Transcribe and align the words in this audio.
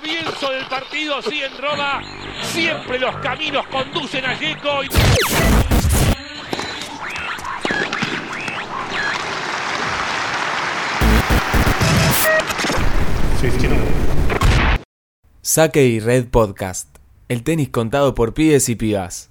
comienzo 0.00 0.50
del 0.50 0.66
partido, 0.68 1.20
sí, 1.20 1.42
en 1.42 1.58
Roma. 1.58 2.00
Siempre 2.42 2.98
los 2.98 3.14
caminos 3.18 3.66
conducen 3.66 4.24
a 4.24 4.38
Yeco. 4.38 4.84
Y... 4.84 4.88
Saque 15.42 15.84
y 15.84 16.00
Red 16.00 16.28
Podcast. 16.28 16.96
El 17.28 17.42
tenis 17.44 17.68
contado 17.68 18.14
por 18.14 18.32
pibes 18.32 18.70
y 18.70 18.76
pibas. 18.76 19.30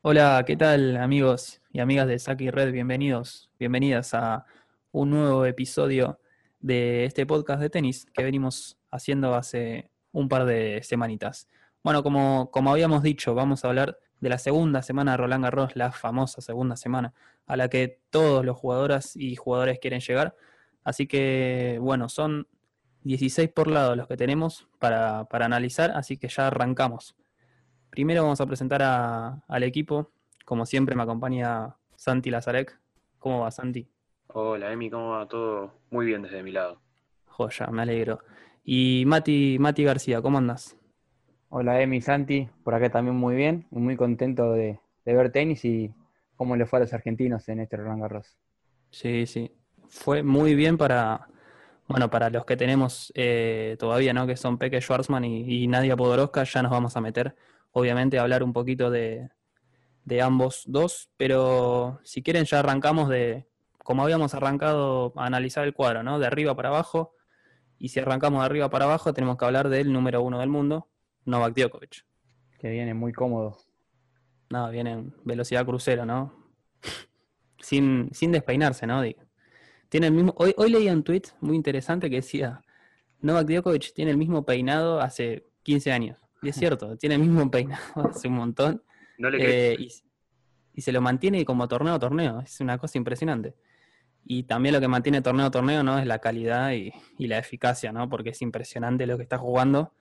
Hola, 0.00 0.42
¿qué 0.46 0.56
tal 0.56 0.96
amigos 0.96 1.60
y 1.72 1.80
amigas 1.80 2.08
de 2.08 2.18
Saque 2.18 2.44
y 2.44 2.50
Red? 2.50 2.72
Bienvenidos, 2.72 3.50
bienvenidas 3.58 4.14
a 4.14 4.46
un 4.92 5.10
nuevo 5.10 5.44
episodio 5.44 6.18
de 6.60 7.04
este 7.04 7.26
podcast 7.26 7.60
de 7.60 7.68
tenis 7.68 8.06
que 8.14 8.24
venimos 8.24 8.77
haciendo 8.90 9.34
hace 9.34 9.90
un 10.12 10.28
par 10.28 10.44
de 10.44 10.82
semanitas. 10.82 11.48
Bueno, 11.82 12.02
como, 12.02 12.50
como 12.50 12.70
habíamos 12.70 13.02
dicho, 13.02 13.34
vamos 13.34 13.64
a 13.64 13.68
hablar 13.68 13.98
de 14.20 14.28
la 14.28 14.38
segunda 14.38 14.82
semana 14.82 15.12
de 15.12 15.16
Roland 15.18 15.44
Garros, 15.44 15.76
la 15.76 15.92
famosa 15.92 16.40
segunda 16.40 16.76
semana 16.76 17.12
a 17.46 17.56
la 17.56 17.68
que 17.68 18.00
todos 18.10 18.44
los 18.44 18.56
jugadoras 18.58 19.16
y 19.16 19.36
jugadores 19.36 19.78
quieren 19.78 20.00
llegar. 20.00 20.34
Así 20.84 21.06
que, 21.06 21.78
bueno, 21.80 22.08
son 22.08 22.46
16 23.04 23.48
por 23.50 23.68
lado 23.68 23.94
los 23.96 24.06
que 24.08 24.16
tenemos 24.16 24.68
para, 24.78 25.24
para 25.24 25.46
analizar, 25.46 25.92
así 25.92 26.16
que 26.18 26.28
ya 26.28 26.48
arrancamos. 26.48 27.14
Primero 27.90 28.22
vamos 28.22 28.40
a 28.40 28.46
presentar 28.46 28.82
a- 28.82 29.42
al 29.48 29.62
equipo. 29.62 30.10
Como 30.44 30.66
siempre 30.66 30.94
me 30.94 31.02
acompaña 31.02 31.76
Santi 31.96 32.30
Lazarek. 32.30 32.78
¿Cómo 33.18 33.40
va, 33.40 33.50
Santi? 33.50 33.88
Hola, 34.28 34.72
Emi, 34.72 34.90
¿cómo 34.90 35.10
va 35.10 35.26
todo? 35.26 35.72
Muy 35.90 36.06
bien 36.06 36.22
desde 36.22 36.42
mi 36.42 36.52
lado. 36.52 36.80
Joya, 37.26 37.66
me 37.68 37.82
alegro. 37.82 38.20
Y 38.70 39.04
Mati, 39.06 39.56
Mati 39.58 39.82
García, 39.82 40.20
¿cómo 40.20 40.36
andas? 40.36 40.76
Hola 41.48 41.80
Emi, 41.80 42.02
Santi, 42.02 42.50
por 42.62 42.74
acá 42.74 42.90
también 42.90 43.16
muy 43.16 43.34
bien 43.34 43.66
y 43.70 43.78
muy 43.78 43.96
contento 43.96 44.52
de, 44.52 44.78
de 45.06 45.14
ver 45.14 45.32
tenis 45.32 45.64
y 45.64 45.94
cómo 46.36 46.54
le 46.54 46.66
fue 46.66 46.78
a 46.78 46.80
los 46.82 46.92
argentinos 46.92 47.48
en 47.48 47.60
este 47.60 47.78
Roland 47.78 48.02
Garros. 48.02 48.36
Sí, 48.90 49.24
sí. 49.24 49.50
Fue 49.88 50.22
muy 50.22 50.54
bien 50.54 50.76
para, 50.76 51.28
bueno, 51.86 52.10
para 52.10 52.28
los 52.28 52.44
que 52.44 52.58
tenemos 52.58 53.10
eh, 53.14 53.76
todavía, 53.78 54.12
¿no? 54.12 54.26
Que 54.26 54.36
son 54.36 54.58
Peque 54.58 54.82
Schwarzman 54.82 55.24
y, 55.24 55.64
y 55.64 55.66
Nadia 55.66 55.96
Podoroska, 55.96 56.44
ya 56.44 56.60
nos 56.60 56.70
vamos 56.70 56.94
a 56.94 57.00
meter, 57.00 57.36
obviamente, 57.72 58.18
a 58.18 58.22
hablar 58.22 58.42
un 58.42 58.52
poquito 58.52 58.90
de, 58.90 59.30
de 60.04 60.20
ambos 60.20 60.64
dos, 60.66 61.08
pero 61.16 62.00
si 62.04 62.22
quieren 62.22 62.44
ya 62.44 62.58
arrancamos 62.58 63.08
de, 63.08 63.46
como 63.78 64.02
habíamos 64.02 64.34
arrancado 64.34 65.14
a 65.16 65.24
analizar 65.24 65.64
el 65.64 65.72
cuadro, 65.72 66.02
¿no? 66.02 66.18
De 66.18 66.26
arriba 66.26 66.54
para 66.54 66.68
abajo, 66.68 67.14
y 67.78 67.88
si 67.88 68.00
arrancamos 68.00 68.40
de 68.40 68.46
arriba 68.46 68.70
para 68.70 68.84
abajo, 68.86 69.12
tenemos 69.12 69.36
que 69.36 69.44
hablar 69.44 69.68
del 69.68 69.92
número 69.92 70.22
uno 70.22 70.40
del 70.40 70.48
mundo, 70.48 70.88
Novak 71.24 71.54
Djokovic. 71.54 72.04
que 72.58 72.70
viene 72.70 72.94
muy 72.94 73.12
cómodo. 73.12 73.56
No, 74.50 74.70
viene 74.70 74.92
en 74.92 75.14
velocidad 75.24 75.64
crucero, 75.64 76.04
¿no? 76.04 76.34
Sin, 77.60 78.08
sin 78.12 78.32
despeinarse, 78.32 78.86
¿no? 78.86 79.02
Digo. 79.02 79.22
Tiene 79.88 80.08
el 80.08 80.12
mismo. 80.12 80.34
Hoy, 80.36 80.54
hoy 80.56 80.70
leía 80.70 80.92
un 80.92 81.02
tweet 81.02 81.22
muy 81.40 81.56
interesante 81.56 82.10
que 82.10 82.16
decía: 82.16 82.62
Novak 83.20 83.46
Djokovic 83.46 83.92
tiene 83.94 84.10
el 84.10 84.16
mismo 84.16 84.44
peinado 84.44 85.00
hace 85.00 85.46
15 85.62 85.92
años. 85.92 86.18
Y 86.42 86.48
es 86.48 86.56
cierto, 86.56 86.96
tiene 86.98 87.16
el 87.16 87.20
mismo 87.20 87.50
peinado 87.50 88.08
hace 88.10 88.28
un 88.28 88.34
montón. 88.34 88.82
¿No 89.18 89.30
le 89.30 89.38
crees? 89.38 89.78
eh, 89.78 89.82
y, 89.82 89.88
y 90.74 90.80
se 90.80 90.92
lo 90.92 91.00
mantiene 91.00 91.44
como 91.44 91.68
torneo 91.68 91.94
a 91.94 91.98
torneo. 91.98 92.40
Es 92.40 92.60
una 92.60 92.78
cosa 92.78 92.98
impresionante. 92.98 93.54
Y 94.24 94.42
también 94.42 94.74
lo 94.74 94.80
que 94.80 94.88
mantiene 94.88 95.22
torneo 95.22 95.46
a 95.46 95.50
torneo, 95.50 95.82
¿no? 95.82 95.98
Es 95.98 96.06
la 96.06 96.18
calidad 96.18 96.72
y, 96.72 96.92
y 97.16 97.28
la 97.28 97.38
eficacia, 97.38 97.92
¿no? 97.92 98.08
Porque 98.08 98.30
es 98.30 98.42
impresionante 98.42 99.06
lo 99.06 99.16
que 99.16 99.22
está 99.22 99.38
jugando. 99.38 99.92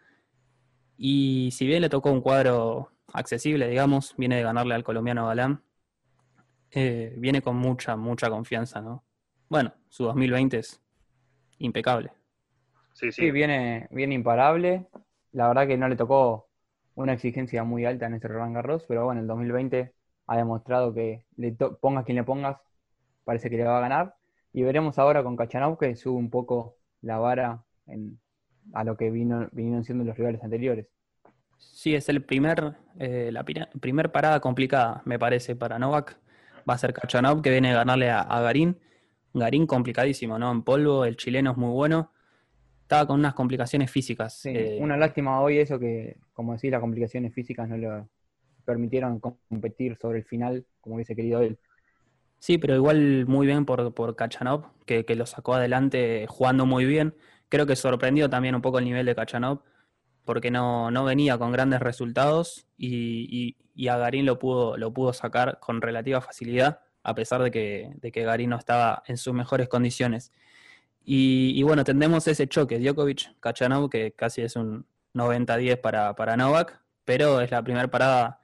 Y 0.98 1.50
si 1.52 1.68
bien 1.68 1.82
le 1.82 1.90
tocó 1.90 2.12
un 2.12 2.22
cuadro 2.22 2.92
accesible, 3.14 3.70
digamos, 3.70 4.16
viene 4.18 4.38
de 4.38 4.44
ganarle 4.44 4.76
al 4.76 4.84
colombiano 4.84 5.28
Galán, 5.28 5.62
eh, 6.72 7.14
viene 7.18 7.42
con 7.42 7.56
mucha, 7.56 7.96
mucha 7.96 8.30
confianza, 8.30 8.82
¿no? 8.82 9.04
Bueno, 9.50 9.74
su 9.90 10.04
2020 10.04 10.58
es 10.60 10.82
impecable. 11.60 12.12
Sí, 12.94 13.12
sí. 13.12 13.24
Sí, 13.24 13.32
viene, 13.32 13.88
viene 13.92 14.16
imparable. 14.16 14.88
La 15.32 15.48
verdad 15.48 15.68
que 15.68 15.78
no 15.78 15.88
le 15.88 15.96
tocó 15.96 16.50
una 16.96 17.14
exigencia 17.14 17.64
muy 17.64 17.86
alta 17.86 18.08
en 18.08 18.16
este 18.16 18.28
Roland 18.28 18.56
Garros, 18.56 18.84
pero 18.88 19.06
bueno, 19.06 19.22
el 19.22 19.28
2020 19.28 19.94
ha 20.28 20.38
demostrado 20.38 20.94
que 20.94 21.26
le 21.38 21.52
pongas 21.54 22.04
quien 22.04 22.18
le 22.18 22.24
pongas, 22.24 22.58
parece 23.28 23.52
que 23.52 23.58
le 23.58 23.66
va 23.66 23.78
a 23.80 23.82
ganar. 23.82 24.16
Y 24.54 24.64
veremos 24.64 25.00
ahora 25.00 25.24
con 25.24 25.38
Kachanov 25.38 25.78
que 25.80 25.96
sube 25.98 26.18
un 26.18 26.32
poco 26.32 26.78
la 27.04 27.20
vara 27.20 27.64
en- 27.88 28.20
a 28.74 28.84
lo 28.86 28.98
que 28.98 29.12
vino, 29.12 29.50
vinieron 29.54 29.84
siendo 29.86 30.06
los 30.06 30.18
rivales 30.18 30.44
anteriores. 30.44 30.88
Sí, 31.58 31.96
es 31.96 32.10
el 32.10 32.24
primer, 32.24 32.76
eh, 33.00 33.30
la 33.32 33.44
primer 33.44 34.12
parada 34.12 34.40
complicada, 34.40 35.02
me 35.06 35.20
parece, 35.20 35.56
para 35.56 35.80
Novak. 35.80 36.18
Va 36.70 36.74
a 36.74 36.78
ser 36.78 36.94
Kachanov, 36.94 37.42
que 37.42 37.50
viene 37.52 37.72
a 37.72 37.76
ganarle 37.76 38.10
a, 38.10 38.22
a 38.22 38.42
Garín. 38.42 38.78
Garín 39.34 39.68
complicadísimo, 39.68 40.40
¿no? 40.40 40.52
En 40.52 40.64
polvo, 40.64 41.06
el 41.06 41.16
chileno 41.18 41.52
es 41.52 41.58
muy 41.58 41.72
bueno. 41.72 42.12
Estaba 42.84 43.08
con 43.08 43.20
unas 43.20 43.34
complicaciones 43.34 43.92
físicas. 43.92 44.42
Sí, 44.42 44.50
eh, 44.54 44.78
una 44.80 44.98
lástima 44.98 45.42
hoy 45.42 45.60
eso 45.60 45.80
que, 45.80 46.18
como 46.34 46.54
decís, 46.54 46.72
las 46.72 46.82
complicaciones 46.82 47.34
físicas 47.34 47.68
no 47.68 47.78
le 47.78 47.90
permitieron 48.66 49.20
competir 49.20 49.98
sobre 50.02 50.20
el 50.20 50.26
final 50.26 50.66
como 50.82 50.96
hubiese 50.96 51.16
querido 51.16 51.42
él. 51.42 51.60
Sí, 52.40 52.58
pero 52.58 52.76
igual 52.76 53.26
muy 53.28 53.48
bien 53.48 53.66
por, 53.66 53.94
por 53.94 54.16
Kachanov, 54.16 54.66
que, 54.86 55.06
que 55.06 55.16
lo 55.16 55.26
sacó 55.26 55.56
adelante 55.56 56.26
jugando 56.30 56.66
muy 56.66 56.86
bien. 56.86 57.16
Creo 57.50 57.66
que 57.66 57.76
sorprendió 57.76 58.30
también 58.30 58.56
un 58.56 58.62
poco 58.62 58.80
el 58.80 58.86
nivel 58.86 59.06
de 59.06 59.16
Kachanov, 59.16 59.62
porque 60.26 60.52
no, 60.52 60.92
no 60.92 61.06
venía 61.06 61.38
con 61.38 61.52
grandes 61.52 61.80
resultados 61.82 62.68
y, 62.78 63.28
y- 63.30 63.58
y 63.76 63.90
a 63.90 63.98
Garín 63.98 64.26
lo 64.26 64.40
pudo, 64.40 64.76
lo 64.78 64.92
pudo 64.94 65.14
sacar 65.14 65.60
con 65.60 65.82
relativa 65.82 66.20
facilidad, 66.22 66.82
a 67.04 67.14
pesar 67.16 67.44
de 67.44 67.52
que, 67.52 67.92
de 68.02 68.12
que 68.12 68.24
Garín 68.24 68.50
no 68.50 68.58
estaba 68.58 69.04
en 69.08 69.18
sus 69.18 69.34
mejores 69.34 69.70
condiciones. 69.70 70.32
Y, 71.04 71.54
y 71.56 71.64
bueno, 71.64 71.84
tendremos 71.84 72.28
ese 72.28 72.48
choque, 72.48 72.80
Djokovic-Kachanov, 72.80 73.90
que 73.90 74.12
casi 74.14 74.42
es 74.42 74.56
un 74.56 74.86
90-10 75.14 75.78
para, 75.80 76.16
para 76.16 76.38
Novak, 76.38 76.82
pero 77.06 77.42
es 77.42 77.52
la 77.52 77.64
primera 77.64 77.88
parada, 77.90 78.42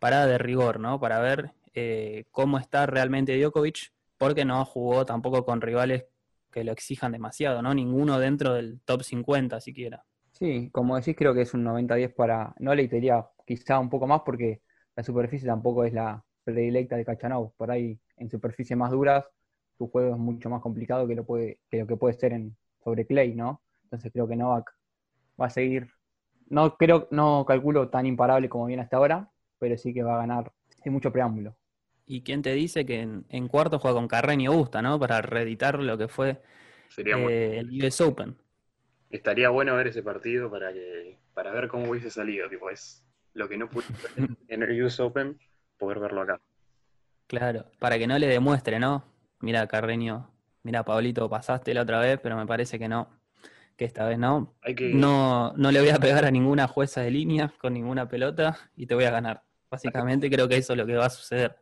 parada 0.00 0.26
de 0.26 0.38
rigor, 0.38 0.80
¿no? 0.80 1.00
Para 1.00 1.20
ver 1.20 1.52
eh, 1.74 2.24
cómo 2.30 2.58
está 2.58 2.86
realmente 2.86 3.38
Djokovic, 3.38 3.92
porque 4.16 4.44
no 4.44 4.64
jugó 4.64 5.04
tampoco 5.04 5.44
con 5.44 5.60
rivales 5.60 6.06
que 6.50 6.64
lo 6.64 6.72
exijan 6.72 7.12
demasiado, 7.12 7.62
¿no? 7.62 7.74
Ninguno 7.74 8.18
dentro 8.18 8.54
del 8.54 8.80
top 8.82 9.02
50 9.02 9.60
siquiera. 9.60 10.04
Sí, 10.30 10.70
como 10.72 10.96
decís, 10.96 11.16
creo 11.16 11.34
que 11.34 11.42
es 11.42 11.54
un 11.54 11.64
90-10 11.64 12.14
para. 12.14 12.54
No 12.58 12.74
le 12.74 12.88
diría 12.88 13.26
quizá 13.46 13.78
un 13.78 13.90
poco 13.90 14.06
más 14.06 14.22
porque 14.24 14.62
la 14.96 15.02
superficie 15.02 15.46
tampoco 15.46 15.84
es 15.84 15.92
la 15.92 16.24
predilecta 16.44 16.96
de 16.96 17.04
Kachanov. 17.04 17.52
Por 17.56 17.70
ahí, 17.70 17.98
en 18.16 18.30
superficies 18.30 18.76
más 18.76 18.90
duras, 18.90 19.24
su 19.76 19.88
juego 19.88 20.14
es 20.14 20.18
mucho 20.18 20.50
más 20.50 20.60
complicado 20.60 21.06
que 21.06 21.14
lo, 21.14 21.24
puede, 21.24 21.58
que 21.70 21.78
lo 21.78 21.86
que 21.86 21.96
puede 21.96 22.14
ser 22.14 22.32
en, 22.32 22.56
sobre 22.82 23.06
Clay, 23.06 23.34
¿no? 23.34 23.62
Entonces 23.84 24.12
creo 24.12 24.28
que 24.28 24.36
Novak 24.36 24.72
va 25.40 25.46
a 25.46 25.50
seguir. 25.50 25.88
No 26.48 26.76
creo, 26.76 27.08
no 27.10 27.44
calculo 27.46 27.88
tan 27.88 28.06
imparable 28.06 28.48
como 28.48 28.66
viene 28.66 28.82
hasta 28.82 28.96
ahora, 28.96 29.30
pero 29.58 29.76
sí 29.76 29.92
que 29.94 30.02
va 30.02 30.14
a 30.14 30.18
ganar 30.18 30.52
sin 30.82 30.92
mucho 30.92 31.12
preámbulo. 31.12 31.56
¿Y 32.06 32.22
quién 32.22 32.42
te 32.42 32.52
dice 32.52 32.84
que 32.86 33.00
en, 33.00 33.26
en 33.30 33.48
cuarto 33.48 33.78
juega 33.78 33.96
con 33.96 34.08
Carreño 34.08 34.52
Busta, 34.52 34.82
¿no? 34.82 34.98
Para 34.98 35.22
reeditar 35.22 35.78
lo 35.80 35.96
que 35.98 36.08
fue 36.08 36.42
Sería 36.88 37.16
bueno. 37.16 37.36
eh, 37.36 37.58
el 37.60 37.84
US 37.84 38.02
Open. 38.04 38.36
Estaría 39.10 39.48
bueno 39.48 39.74
ver 39.76 39.86
ese 39.88 40.02
partido 40.02 40.50
para 40.50 40.72
que 40.72 41.18
para 41.34 41.52
ver 41.52 41.68
cómo 41.68 41.90
hubiese 41.90 42.10
salido. 42.10 42.48
Tipo, 42.48 42.70
es 42.70 43.02
lo 43.32 43.48
que 43.48 43.56
no 43.56 43.68
pude 43.68 43.86
ver 44.02 44.28
en 44.48 44.62
el 44.64 44.82
US 44.84 45.00
Open, 45.00 45.38
poder 45.78 45.98
verlo 46.00 46.22
acá. 46.22 46.40
Claro, 47.26 47.66
para 47.78 47.98
que 47.98 48.06
no 48.06 48.18
le 48.18 48.26
demuestre, 48.26 48.78
¿no? 48.78 49.04
Mira, 49.40 49.66
Carreño, 49.66 50.30
mira, 50.62 50.84
Pablito, 50.84 51.28
pasaste 51.28 51.74
la 51.74 51.82
otra 51.82 51.98
vez, 52.00 52.20
pero 52.22 52.36
me 52.36 52.46
parece 52.46 52.78
que 52.78 52.88
no, 52.88 53.08
que 53.76 53.84
esta 53.86 54.06
vez 54.06 54.18
no. 54.18 54.54
Hay 54.62 54.74
que, 54.74 54.90
No, 54.90 55.54
no 55.56 55.72
le 55.72 55.80
voy 55.80 55.90
a 55.90 55.98
pegar 55.98 56.24
a 56.26 56.30
ninguna 56.30 56.68
jueza 56.68 57.02
de 57.02 57.10
línea 57.10 57.54
con 57.60 57.74
ninguna 57.74 58.08
pelota 58.08 58.58
y 58.76 58.86
te 58.86 58.94
voy 58.94 59.04
a 59.04 59.10
ganar. 59.12 59.44
Básicamente 59.70 60.30
creo 60.30 60.48
que 60.48 60.58
eso 60.58 60.74
es 60.74 60.78
lo 60.78 60.86
que 60.86 60.96
va 60.96 61.06
a 61.06 61.10
suceder, 61.10 61.56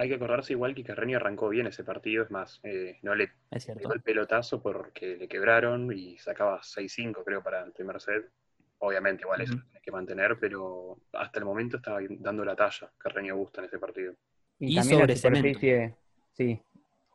hay 0.00 0.08
que 0.08 0.14
acordarse 0.14 0.54
igual 0.54 0.74
que 0.74 0.82
Carreño 0.82 1.18
arrancó 1.18 1.50
bien 1.50 1.66
ese 1.66 1.84
partido. 1.84 2.24
Es 2.24 2.30
más, 2.30 2.58
eh, 2.62 2.98
no 3.02 3.14
le 3.14 3.32
es 3.50 3.64
cierto. 3.64 3.82
pegó 3.82 3.92
el 3.92 4.00
pelotazo 4.00 4.62
porque 4.62 5.16
le 5.18 5.28
quebraron 5.28 5.92
y 5.92 6.16
sacaba 6.16 6.62
6-5 6.62 7.22
creo 7.22 7.42
para 7.42 7.62
el 7.62 7.72
primer 7.72 8.00
set. 8.00 8.30
Obviamente 8.78 9.24
igual 9.24 9.42
eso 9.42 9.56
lo 9.56 9.62
tenés 9.62 9.82
que 9.82 9.92
mantener, 9.92 10.38
pero 10.40 10.96
hasta 11.12 11.38
el 11.38 11.44
momento 11.44 11.76
estaba 11.76 12.00
dando 12.18 12.46
la 12.46 12.56
talla 12.56 12.90
Carreño 12.96 13.36
Busta 13.36 13.60
en 13.60 13.66
ese 13.66 13.78
partido. 13.78 14.14
Y 14.58 14.74
también 14.74 15.00
sobre 15.00 15.12
la 15.12 15.20
cemento. 15.20 15.48
superficie, 15.48 15.94
sí, 16.32 16.62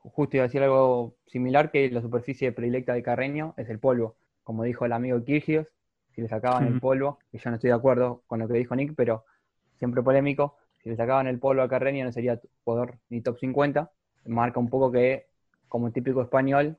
justo 0.03 0.37
iba 0.37 0.43
a 0.43 0.47
decir 0.47 0.61
algo 0.61 1.15
similar 1.25 1.71
que 1.71 1.89
la 1.89 2.01
superficie 2.01 2.51
predilecta 2.51 2.93
de 2.93 3.01
Carreño 3.01 3.55
es 3.57 3.67
el 3.69 3.79
polvo. 3.79 4.15
Como 4.43 4.63
dijo 4.63 4.85
el 4.85 4.93
amigo 4.93 5.23
Kirgios, 5.23 5.65
si 6.13 6.21
le 6.21 6.27
sacaban 6.27 6.67
el 6.67 6.79
polvo, 6.79 7.17
y 7.31 7.39
yo 7.39 7.49
no 7.49 7.55
estoy 7.55 7.71
de 7.71 7.75
acuerdo 7.75 8.21
con 8.27 8.37
lo 8.37 8.47
que 8.47 8.53
dijo 8.53 8.75
Nick, 8.75 8.93
pero 8.95 9.25
siempre 9.79 10.03
polémico, 10.03 10.55
si 10.85 10.91
le 10.91 10.97
sacaban 10.97 11.25
el 11.25 11.39
polvo 11.39 11.63
a 11.63 11.67
Carreño 11.67 12.05
no 12.05 12.11
sería 12.11 12.39
jugador 12.63 12.99
ni 13.09 13.19
top 13.19 13.39
50. 13.39 13.91
Marca 14.25 14.59
un 14.59 14.69
poco 14.69 14.91
que, 14.91 15.25
como 15.67 15.91
típico 15.91 16.21
español, 16.21 16.77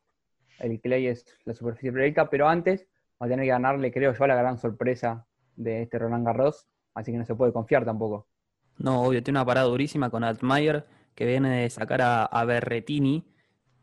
el 0.61 0.81
clay 0.81 1.09
es 1.09 1.27
la 1.45 1.55
superficie 1.55 1.91
predilecta, 1.91 2.31
pero 2.31 2.49
antes 2.49 2.87
va 3.21 3.27
a 3.27 3.29
tener 3.29 3.47
que 3.47 3.51
ganarle, 3.51 3.91
creo 3.91 4.15
yo, 4.15 4.25
a 4.25 4.29
la 4.29 4.37
gran 4.37 4.59
sorpresa 4.59 5.27
de 5.57 5.83
este 5.83 5.99
Roland 5.99 6.25
Garros, 6.25 6.69
así 6.95 7.11
que 7.11 7.19
no 7.19 7.25
se 7.25 7.35
puede 7.35 7.53
confiar 7.53 7.85
tampoco. 7.85 8.29
No, 8.79 9.03
obvio, 9.03 9.25
tiene 9.25 9.41
una 9.41 9.45
parada 9.45 9.67
durísima 9.67 10.09
con 10.09 10.23
Altmaier, 10.23 10.87
que 11.17 11.27
viene 11.27 11.63
de 11.63 11.71
sacar 11.71 12.01
a, 12.01 12.45
Berretini. 12.45 13.27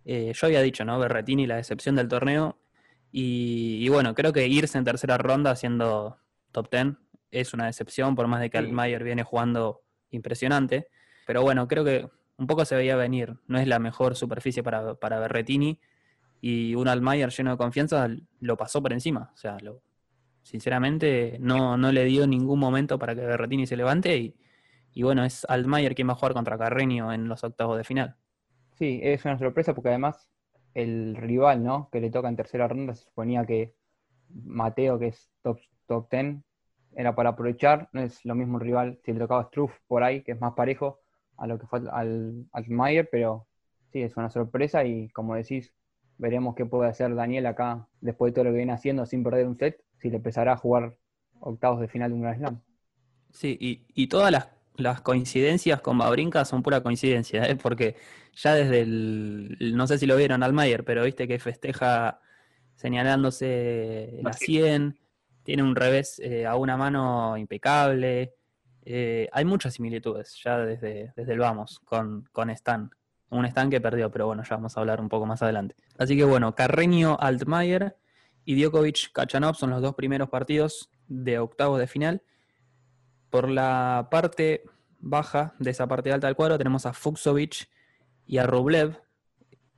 Eh, 0.06 0.32
yo 0.34 0.48
había 0.48 0.62
dicho, 0.62 0.86
¿no? 0.86 1.00
Berretini, 1.00 1.48
la 1.48 1.58
decepción 1.58 1.98
del 1.98 2.08
torneo. 2.08 2.58
Y, 3.12 3.90
bueno, 3.90 4.16
creo 4.16 4.32
que 4.32 4.48
irse 4.48 4.78
en 4.78 4.86
tercera 4.86 5.18
ronda 5.18 5.54
siendo 5.58 6.18
top 6.54 6.72
10 6.72 6.96
es 7.32 7.54
una 7.54 7.66
decepción, 7.66 8.16
por 8.16 8.28
más 8.28 8.40
de 8.40 8.50
que 8.50 8.58
Altmaier 8.58 9.04
viene 9.04 9.24
jugando 9.24 9.83
impresionante. 10.14 10.88
Pero 11.26 11.42
bueno, 11.42 11.68
creo 11.68 11.84
que 11.84 12.08
un 12.38 12.48
poco 12.48 12.66
se 12.66 12.76
veía 12.76 12.96
venir. 12.96 13.36
No 13.48 13.60
es 13.60 13.68
la 13.68 13.80
mejor 13.80 14.16
superficie 14.16 14.64
para, 14.64 14.96
para 14.96 15.20
Berretini. 15.20 15.80
Y 16.42 16.76
un 16.76 16.88
Altmaier 16.88 17.30
lleno 17.30 17.52
de 17.52 17.58
confianza 17.58 18.10
lo 18.40 18.58
pasó 18.58 18.82
por 18.82 18.94
encima. 18.94 19.32
O 19.34 19.38
sea, 19.38 19.58
lo, 19.62 19.82
sinceramente 20.42 21.38
no, 21.40 21.78
no 21.78 21.92
le 21.92 22.04
dio 22.06 22.28
ningún 22.28 22.60
momento 22.60 23.00
para 23.00 23.16
que 23.16 23.22
Berretini 23.22 23.66
se 23.66 23.78
levante 23.78 24.18
y, 24.18 24.36
y 24.94 25.04
bueno, 25.04 25.24
es 25.24 25.46
Altmaier 25.46 25.96
quien 25.96 26.08
va 26.08 26.14
a 26.14 26.16
jugar 26.16 26.34
contra 26.34 26.58
Carreño 26.58 27.12
en 27.14 27.28
los 27.28 27.44
octavos 27.44 27.78
de 27.78 27.84
final. 27.84 28.16
Sí, 28.74 29.00
es 29.02 29.24
una 29.26 29.38
sorpresa 29.38 29.74
porque 29.74 29.90
además 29.90 30.30
el 30.74 31.16
rival, 31.16 31.64
¿no? 31.64 31.90
Que 31.92 32.02
le 32.02 32.10
toca 32.10 32.30
en 32.30 32.36
tercera 32.36 32.68
ronda, 32.68 32.94
se 32.94 33.06
suponía 33.06 33.46
que 33.46 33.74
Mateo, 34.30 35.00
que 35.00 35.08
es 35.08 35.32
top, 35.42 35.60
top 35.88 36.10
10, 36.12 36.38
era 36.96 37.16
para 37.16 37.30
aprovechar. 37.30 37.90
No 37.94 38.02
es 38.02 38.24
lo 38.26 38.36
mismo 38.36 38.56
un 38.56 38.62
rival 38.62 39.00
si 39.04 39.14
le 39.14 39.20
tocaba 39.20 39.46
Struff 39.46 39.72
por 39.88 40.04
ahí, 40.04 40.24
que 40.24 40.34
es 40.34 40.40
más 40.40 40.54
parejo 40.54 41.00
a 41.38 41.48
lo 41.48 41.58
que 41.60 41.68
fue 41.68 41.82
al 41.92 42.46
Altmaier, 42.52 43.10
pero 43.12 43.48
sí, 43.92 44.02
es 44.02 44.16
una 44.18 44.30
sorpresa 44.30 44.84
y 44.86 45.10
como 45.10 45.36
decís, 45.36 45.74
veremos 46.18 46.56
qué 46.56 46.66
puede 46.66 46.90
hacer 46.90 47.14
Daniel 47.16 47.48
acá 47.48 47.88
después 48.02 48.32
de 48.32 48.36
todo 48.36 48.46
lo 48.46 48.52
que 48.52 48.58
viene 48.58 48.74
haciendo 48.74 49.06
sin 49.06 49.24
perder 49.24 49.48
un 49.48 49.58
set, 49.58 49.84
si 49.98 50.10
le 50.10 50.18
empezará 50.18 50.54
a 50.54 50.58
jugar 50.58 50.96
octavos 51.40 51.80
de 51.82 51.88
final 51.88 52.12
de 52.12 52.16
un 52.16 52.22
Grand 52.22 52.38
Slam. 52.38 52.62
Sí, 53.32 53.58
y, 53.60 53.86
y 53.96 54.08
todas 54.08 54.32
las 54.32 54.48
las 54.76 55.02
coincidencias 55.02 55.82
con 55.82 55.98
Babrinka 55.98 56.46
son 56.46 56.64
pura 56.64 56.82
coincidencia, 56.82 57.46
¿eh? 57.46 57.56
porque 57.56 57.96
ya 58.36 58.56
desde 58.56 58.82
el, 58.82 59.74
no 59.76 59.88
sé 59.88 59.98
si 59.98 60.06
lo 60.06 60.16
vieron 60.16 60.44
al 60.44 60.54
Mayer, 60.54 60.84
pero 60.84 61.04
viste 61.04 61.28
que 61.28 61.40
festeja 61.40 62.20
señalándose 62.76 64.20
la 64.24 64.34
100, 64.34 64.98
tiene 65.44 65.64
un 65.64 65.76
revés 65.76 66.20
eh, 66.20 66.46
a 66.46 66.56
una 66.56 66.78
mano 66.78 67.38
impecable, 67.38 68.36
eh, 68.86 69.30
hay 69.32 69.46
muchas 69.46 69.76
similitudes 69.76 70.40
ya 70.44 70.58
desde, 70.60 71.14
desde 71.16 71.34
el 71.34 71.40
vamos 71.40 71.80
con, 71.86 72.28
con 72.32 72.50
Stan, 72.50 72.90
un 73.30 73.46
Stan 73.46 73.70
que 73.70 73.82
perdió, 73.82 74.12
pero 74.12 74.28
bueno, 74.28 74.44
ya 74.44 74.56
vamos 74.56 74.76
a 74.76 74.80
hablar 74.80 75.00
un 75.00 75.10
poco 75.10 75.26
más 75.26 75.42
adelante. 75.42 75.76
Así 75.98 76.18
que 76.18 76.24
bueno, 76.24 76.54
Carreño 76.56 77.18
Altmaier 77.20 77.96
y 78.46 78.62
Djokovic 78.62 79.12
Kachanov 79.14 79.56
son 79.56 79.70
los 79.70 79.82
dos 79.82 79.96
primeros 79.96 80.30
partidos 80.30 80.90
de 81.08 81.40
octavos 81.40 81.80
de 81.80 81.88
final 81.88 82.24
por 83.30 83.50
la 83.50 84.10
parte 84.12 84.64
baja 85.00 85.56
de 85.60 85.72
esa 85.72 85.88
parte 85.88 86.12
alta 86.12 86.28
del 86.28 86.36
cuadro 86.36 86.58
tenemos 86.58 86.86
a 86.86 86.94
Fuxovic 86.94 87.68
y 88.28 88.38
a 88.38 88.46
Rublev 88.46 89.02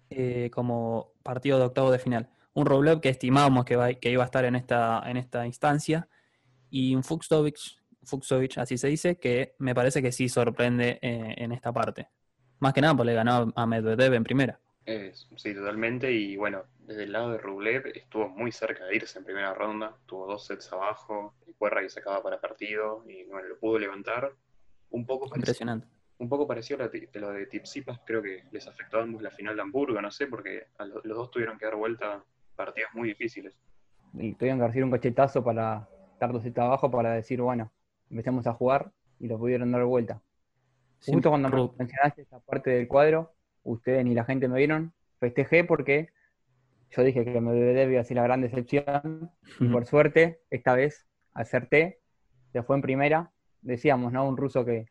eh, 0.09 0.49
como 0.53 1.13
partido 1.23 1.57
de 1.57 1.65
octavo 1.65 1.89
de 1.89 1.99
final. 1.99 2.29
Un 2.55 2.65
Rublev 2.65 2.99
que 2.99 3.09
estimábamos 3.09 3.65
que, 3.65 3.97
que, 4.01 4.09
iba 4.09 4.23
a 4.23 4.25
estar 4.25 4.43
en 4.45 4.55
esta, 4.55 5.03
en 5.05 5.17
esta 5.17 5.45
instancia 5.45 6.09
y 6.69 6.95
un 6.95 7.03
Fuxovic, 7.03 8.57
así 8.57 8.77
se 8.77 8.87
dice, 8.87 9.17
que 9.17 9.55
me 9.59 9.73
parece 9.73 10.01
que 10.01 10.11
sí 10.11 10.27
sorprende 10.27 10.99
eh, 11.01 11.35
en 11.37 11.51
esta 11.51 11.71
parte. 11.71 12.09
Más 12.59 12.73
que 12.73 12.81
nada 12.81 12.95
porque 12.95 13.11
le 13.11 13.15
ganó 13.15 13.53
a 13.55 13.65
Medvedev 13.65 14.13
en 14.13 14.23
primera. 14.23 14.59
sí, 14.85 15.53
totalmente. 15.53 16.11
Y 16.11 16.35
bueno, 16.37 16.63
desde 16.79 17.03
el 17.03 17.11
lado 17.11 17.31
de 17.31 17.37
Rublev 17.37 17.87
estuvo 17.87 18.29
muy 18.29 18.51
cerca 18.51 18.85
de 18.85 18.95
irse 18.95 19.19
en 19.19 19.25
primera 19.25 19.53
ronda. 19.53 19.95
Tuvo 20.05 20.27
dos 20.27 20.45
sets 20.45 20.71
abajo, 20.73 21.35
el 21.47 21.55
cuerra 21.55 21.81
que 21.81 21.89
sacaba 21.89 22.21
para 22.21 22.39
partido 22.39 23.03
y 23.07 23.23
bueno, 23.25 23.47
lo 23.47 23.57
pudo 23.57 23.79
levantar. 23.79 24.33
Un 24.89 25.05
poco 25.05 25.33
Impresionante. 25.35 25.87
Un 26.17 26.29
poco 26.29 26.47
parecido 26.47 26.83
a 26.83 27.19
lo 27.19 27.31
de 27.31 27.45
Tipsipas, 27.47 27.99
creo 28.05 28.21
que 28.21 28.45
les 28.51 28.65
afectó 28.67 28.99
a 28.99 29.03
ambos 29.03 29.21
la 29.21 29.31
final 29.31 29.55
de 29.57 29.61
Hamburgo, 29.61 30.01
no 30.01 30.11
sé, 30.11 30.27
porque 30.27 30.67
los 30.79 31.17
dos 31.17 31.29
tuvieron 31.29 31.57
que 31.57 31.65
dar 31.65 31.75
vuelta 31.75 32.23
partidos 32.55 32.89
muy 32.93 33.09
difíciles. 33.09 33.53
Y 34.13 34.33
tuvieron 34.33 34.59
que 34.59 34.67
recibir 34.67 34.85
un 34.85 34.91
cachetazo 34.91 35.43
para 35.43 35.87
dar 36.19 36.31
dos 36.31 36.45
abajo 36.57 36.89
para 36.89 37.11
decir, 37.11 37.41
bueno, 37.41 37.71
empecemos 38.09 38.47
a 38.47 38.53
jugar 38.53 38.91
y 39.19 39.27
lo 39.27 39.37
pudieron 39.37 39.71
dar 39.71 39.83
vuelta. 39.83 40.21
Justo 41.05 41.29
cuando 41.29 41.49
mencionaste 41.77 42.21
esta 42.21 42.39
parte 42.39 42.71
del 42.71 42.87
cuadro, 42.87 43.33
ustedes 43.63 44.03
ni 44.05 44.13
la 44.13 44.23
gente 44.23 44.47
me 44.47 44.57
vieron, 44.57 44.93
festejé 45.19 45.63
porque 45.63 46.09
yo 46.91 47.03
dije 47.03 47.25
que 47.25 47.41
me 47.41 47.91
iba 47.91 48.01
a 48.01 48.03
ser 48.03 48.15
la 48.15 48.23
gran 48.23 48.41
decepción 48.41 49.31
y 49.59 49.67
por 49.67 49.85
suerte 49.85 50.41
esta 50.49 50.73
vez 50.73 51.05
acerté, 51.33 51.99
se 52.53 52.63
fue 52.63 52.77
en 52.77 52.81
primera. 52.81 53.31
Decíamos, 53.61 54.13
¿no? 54.13 54.27
Un 54.27 54.37
ruso 54.37 54.63
que 54.63 54.87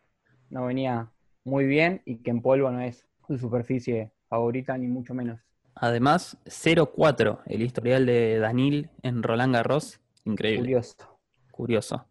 no 0.51 0.67
venía 0.67 1.11
muy 1.45 1.67
bien 1.67 2.03
y 2.05 2.19
que 2.19 2.31
en 2.31 2.43
polvo 2.43 2.71
no 2.71 2.81
es 2.81 3.07
su 3.27 3.39
superficie 3.39 4.11
favorita 4.29 4.77
ni 4.77 4.87
mucho 4.87 5.15
menos. 5.15 5.41
Además, 5.75 6.39
0-4 6.47 7.41
el 7.47 7.63
historial 7.63 8.07
de 8.07 8.39
Danil 8.39 8.91
en 9.03 9.23
Roland 9.23 9.55
Garros, 9.55 10.01
increíble. 10.25 10.63
Curioso. 10.63 11.19
Curioso. 11.51 12.07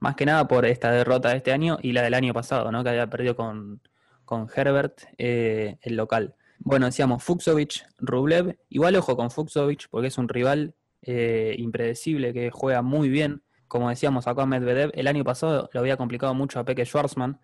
Más 0.00 0.14
que 0.14 0.26
nada 0.26 0.46
por 0.46 0.64
esta 0.64 0.92
derrota 0.92 1.30
de 1.30 1.38
este 1.38 1.52
año 1.52 1.78
y 1.82 1.92
la 1.92 2.02
del 2.02 2.14
año 2.14 2.32
pasado, 2.32 2.70
¿no? 2.70 2.84
Que 2.84 2.90
había 2.90 3.08
perdido 3.08 3.34
con, 3.34 3.80
con 4.24 4.48
Herbert, 4.54 5.02
eh, 5.18 5.78
el 5.82 5.96
local. 5.96 6.36
Bueno, 6.60 6.86
decíamos 6.86 7.22
Fuxovic, 7.24 7.86
Rublev. 7.98 8.58
Igual 8.68 8.96
ojo 8.96 9.16
con 9.16 9.30
Fuxovic 9.30 9.88
porque 9.90 10.08
es 10.08 10.18
un 10.18 10.28
rival 10.28 10.74
eh, 11.02 11.54
impredecible 11.58 12.32
que 12.32 12.50
juega 12.50 12.82
muy 12.82 13.08
bien. 13.08 13.42
Como 13.66 13.88
decíamos 13.88 14.26
acá 14.26 14.46
Medvedev, 14.46 14.90
el 14.94 15.06
año 15.06 15.24
pasado 15.24 15.68
lo 15.72 15.80
había 15.80 15.96
complicado 15.96 16.34
mucho 16.34 16.60
a 16.60 16.64
Peke 16.64 16.84
Schwarzman. 16.84 17.40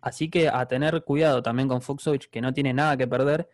Así 0.00 0.30
que 0.30 0.48
a 0.48 0.66
tener 0.66 1.04
cuidado 1.04 1.42
también 1.42 1.68
con 1.68 1.82
Fuxovic, 1.82 2.30
que 2.30 2.40
no 2.40 2.54
tiene 2.54 2.72
nada 2.72 2.96
que 2.96 3.06
perder. 3.06 3.48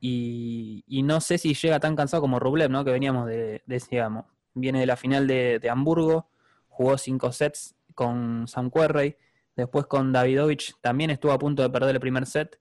Y, 0.00 0.84
no 1.04 1.20
sé 1.20 1.38
si 1.38 1.54
llega 1.54 1.80
tan 1.80 1.96
cansado 1.96 2.20
como 2.20 2.38
Rublev, 2.38 2.70
¿no? 2.70 2.84
Que 2.84 2.92
veníamos 2.92 3.26
de, 3.26 3.62
decíamos, 3.66 4.26
viene 4.54 4.80
de 4.80 4.86
la 4.86 4.96
final 4.96 5.26
de, 5.26 5.58
de 5.58 5.70
Hamburgo, 5.70 6.30
jugó 6.68 6.98
cinco 6.98 7.32
sets 7.32 7.74
con 7.94 8.46
Sam 8.46 8.70
Querrey, 8.70 9.16
después 9.56 9.86
con 9.86 10.12
Davidovich 10.12 10.74
también 10.80 11.10
estuvo 11.10 11.32
a 11.32 11.38
punto 11.38 11.62
de 11.62 11.70
perder 11.70 11.94
el 11.94 12.00
primer 12.00 12.26
set 12.26 12.60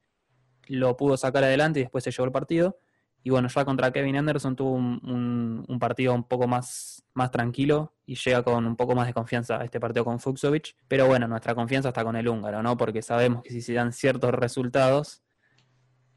lo 0.69 0.97
pudo 0.97 1.17
sacar 1.17 1.43
adelante 1.43 1.79
y 1.79 1.83
después 1.83 2.03
se 2.03 2.11
llevó 2.11 2.25
el 2.25 2.31
partido. 2.31 2.79
Y 3.23 3.29
bueno, 3.29 3.49
ya 3.49 3.65
contra 3.65 3.91
Kevin 3.91 4.15
Anderson 4.17 4.55
tuvo 4.55 4.73
un, 4.73 5.77
partido 5.79 6.13
un 6.13 6.23
poco 6.23 6.47
más, 6.47 7.03
más 7.13 7.29
tranquilo 7.29 7.93
y 8.05 8.15
llega 8.15 8.43
con 8.43 8.65
un 8.65 8.75
poco 8.77 8.95
más 8.95 9.07
de 9.07 9.13
confianza 9.13 9.59
a 9.59 9.65
este 9.65 9.79
partido 9.79 10.05
con 10.05 10.19
Fuxovic. 10.19 10.75
Pero 10.87 11.07
bueno, 11.07 11.27
nuestra 11.27 11.53
confianza 11.53 11.89
está 11.89 12.05
con 12.05 12.15
el 12.15 12.27
húngaro, 12.27 12.63
¿no? 12.63 12.77
Porque 12.77 13.01
sabemos 13.01 13.43
que 13.43 13.49
si 13.49 13.61
se 13.61 13.73
dan 13.73 13.91
ciertos 13.91 14.31
resultados, 14.31 15.23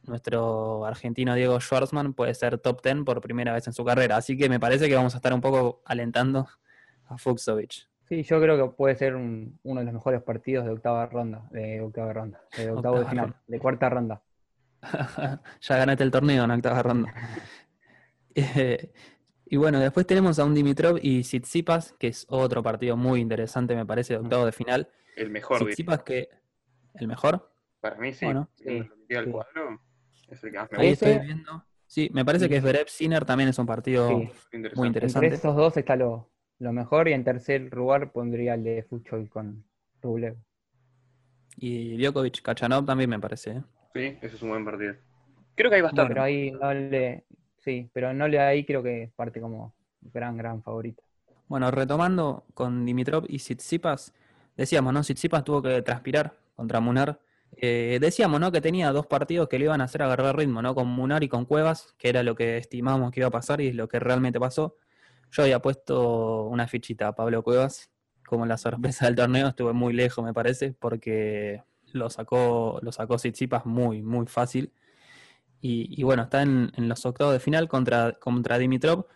nuestro 0.04 0.84
argentino 0.84 1.34
Diego 1.34 1.60
Schwartzman 1.60 2.14
puede 2.14 2.34
ser 2.34 2.58
top 2.58 2.82
10 2.82 3.04
por 3.04 3.20
primera 3.20 3.52
vez 3.52 3.66
en 3.66 3.72
su 3.72 3.84
carrera. 3.84 4.16
Así 4.16 4.36
que 4.36 4.48
me 4.48 4.60
parece 4.60 4.88
que 4.88 4.94
vamos 4.94 5.14
a 5.14 5.18
estar 5.18 5.32
un 5.32 5.40
poco 5.40 5.82
alentando 5.84 6.48
a 7.06 7.18
Fuxovic. 7.18 7.88
Sí, 8.08 8.22
yo 8.24 8.40
creo 8.40 8.56
que 8.56 8.74
puede 8.74 8.96
ser 8.96 9.14
uno 9.14 9.50
de 9.62 9.84
los 9.84 9.94
mejores 9.94 10.22
partidos 10.22 10.64
de 10.64 10.72
octava 10.72 11.06
ronda, 11.06 11.46
de 11.50 11.80
octava 11.80 12.12
ronda, 12.12 12.40
de 12.56 12.70
octavo 12.70 12.98
de 12.98 13.06
final, 13.06 13.36
de 13.46 13.58
cuarta 13.60 13.88
ronda. 13.88 14.22
ya 15.60 15.76
ganaste 15.76 16.02
el 16.02 16.10
torneo 16.10 16.44
en 16.44 16.50
octava 16.50 16.82
ronda. 16.82 17.14
Eh, 18.32 18.92
y 19.44 19.56
bueno, 19.56 19.80
después 19.80 20.06
tenemos 20.06 20.38
a 20.38 20.44
un 20.44 20.54
Dimitrov 20.54 21.00
y 21.02 21.22
Tsitsipas, 21.22 21.94
que 21.98 22.06
es 22.06 22.24
otro 22.28 22.62
partido 22.62 22.96
muy 22.96 23.20
interesante, 23.20 23.74
me 23.74 23.84
parece, 23.84 24.14
de 24.14 24.20
octavo 24.20 24.46
de 24.46 24.52
final. 24.52 24.88
El 25.16 25.30
mejor. 25.30 25.58
Tsitsipas 25.58 26.04
que... 26.04 26.28
¿El 26.94 27.08
mejor? 27.08 27.52
Para 27.80 27.96
mí 27.96 28.12
sí. 28.12 28.24
Bueno, 28.24 28.48
sí, 28.54 28.88
Cuadro, 29.32 29.80
es 30.30 30.44
el 30.44 30.52
que 30.52 30.58
más 30.58 30.72
me 30.72 30.78
Ahí 30.78 30.88
estoy 30.88 31.18
viendo. 31.18 31.64
Sí, 31.86 32.08
me 32.12 32.24
parece 32.24 32.48
que 32.48 32.60
Zverev 32.60 32.88
Sinner 32.88 33.24
también 33.24 33.48
es 33.48 33.58
un 33.58 33.66
partido 33.66 34.10
muy 34.76 34.86
interesante. 34.86 35.26
Entre 35.26 35.36
estos 35.36 35.56
dos 35.56 35.76
está 35.76 35.96
lo, 35.96 36.30
mejor 36.58 37.08
y 37.08 37.12
en 37.12 37.24
tercer 37.24 37.62
lugar 37.74 38.12
pondría 38.12 38.54
el 38.54 38.62
de 38.62 38.84
Fuchol 38.84 39.28
con 39.28 39.64
Rublev. 40.00 40.36
Y 41.56 41.96
Djokovic 41.96 42.42
Kachanov 42.42 42.86
también 42.86 43.10
me 43.10 43.18
parece. 43.18 43.50
¿eh? 43.50 43.62
Sí, 43.92 44.18
ese 44.22 44.36
es 44.36 44.42
un 44.42 44.50
buen 44.50 44.64
partido. 44.64 44.94
Creo 45.56 45.68
que 45.68 45.76
hay 45.76 45.82
bastante. 45.82 46.10
pero 46.10 46.22
ahí 46.22 46.52
no 46.52 46.72
le. 46.72 47.24
Sí, 47.58 47.90
pero 47.92 48.14
no 48.14 48.28
le 48.28 48.38
ahí 48.38 48.64
creo 48.64 48.82
que 48.82 49.10
parte 49.16 49.40
como 49.40 49.74
gran, 50.00 50.36
gran 50.36 50.62
favorito. 50.62 51.02
Bueno, 51.48 51.72
retomando 51.72 52.44
con 52.54 52.86
Dimitrov 52.86 53.24
y 53.28 53.38
Tsitsipas, 53.38 54.14
decíamos, 54.56 54.92
¿no? 54.92 55.00
Tsitsipas 55.00 55.42
tuvo 55.42 55.60
que 55.60 55.82
transpirar 55.82 56.32
contra 56.54 56.78
Munar. 56.78 57.18
Eh, 57.56 57.98
decíamos, 58.00 58.40
¿no? 58.40 58.52
Que 58.52 58.60
tenía 58.60 58.92
dos 58.92 59.06
partidos 59.06 59.48
que 59.48 59.58
le 59.58 59.66
iban 59.66 59.80
a 59.80 59.84
hacer 59.84 60.02
agarrar 60.02 60.36
ritmo, 60.36 60.62
¿no? 60.62 60.74
Con 60.74 60.88
Munar 60.88 61.22
y 61.24 61.28
con 61.28 61.44
Cuevas, 61.44 61.94
que 61.98 62.08
era 62.08 62.22
lo 62.22 62.34
que 62.34 62.56
estimábamos 62.56 63.10
que 63.10 63.20
iba 63.20 63.28
a 63.28 63.30
pasar 63.30 63.60
y 63.60 63.68
es 63.68 63.74
lo 63.74 63.88
que 63.88 63.98
realmente 64.00 64.40
pasó. 64.40 64.76
Yo 65.30 65.42
había 65.42 65.60
puesto 65.60 66.44
una 66.44 66.66
fichita 66.68 67.08
a 67.08 67.14
Pablo 67.14 67.42
Cuevas 67.42 67.90
como 68.30 68.46
la 68.46 68.56
sorpresa 68.56 69.06
del 69.06 69.16
torneo, 69.16 69.48
estuve 69.48 69.72
muy 69.72 69.92
lejos, 69.92 70.24
me 70.24 70.32
parece, 70.32 70.72
porque 70.72 71.62
lo 71.92 72.08
sacó, 72.10 72.78
lo 72.80 72.92
sacó 72.92 73.16
muy, 73.64 74.02
muy 74.02 74.26
fácil. 74.26 74.72
Y, 75.62 76.02
bueno, 76.04 76.22
está 76.22 76.42
en, 76.42 76.72
los 76.76 77.04
octavos 77.04 77.34
de 77.34 77.40
final 77.40 77.68
contra, 77.68 78.12
contra 78.12 78.56
Dimitrov, 78.56 79.06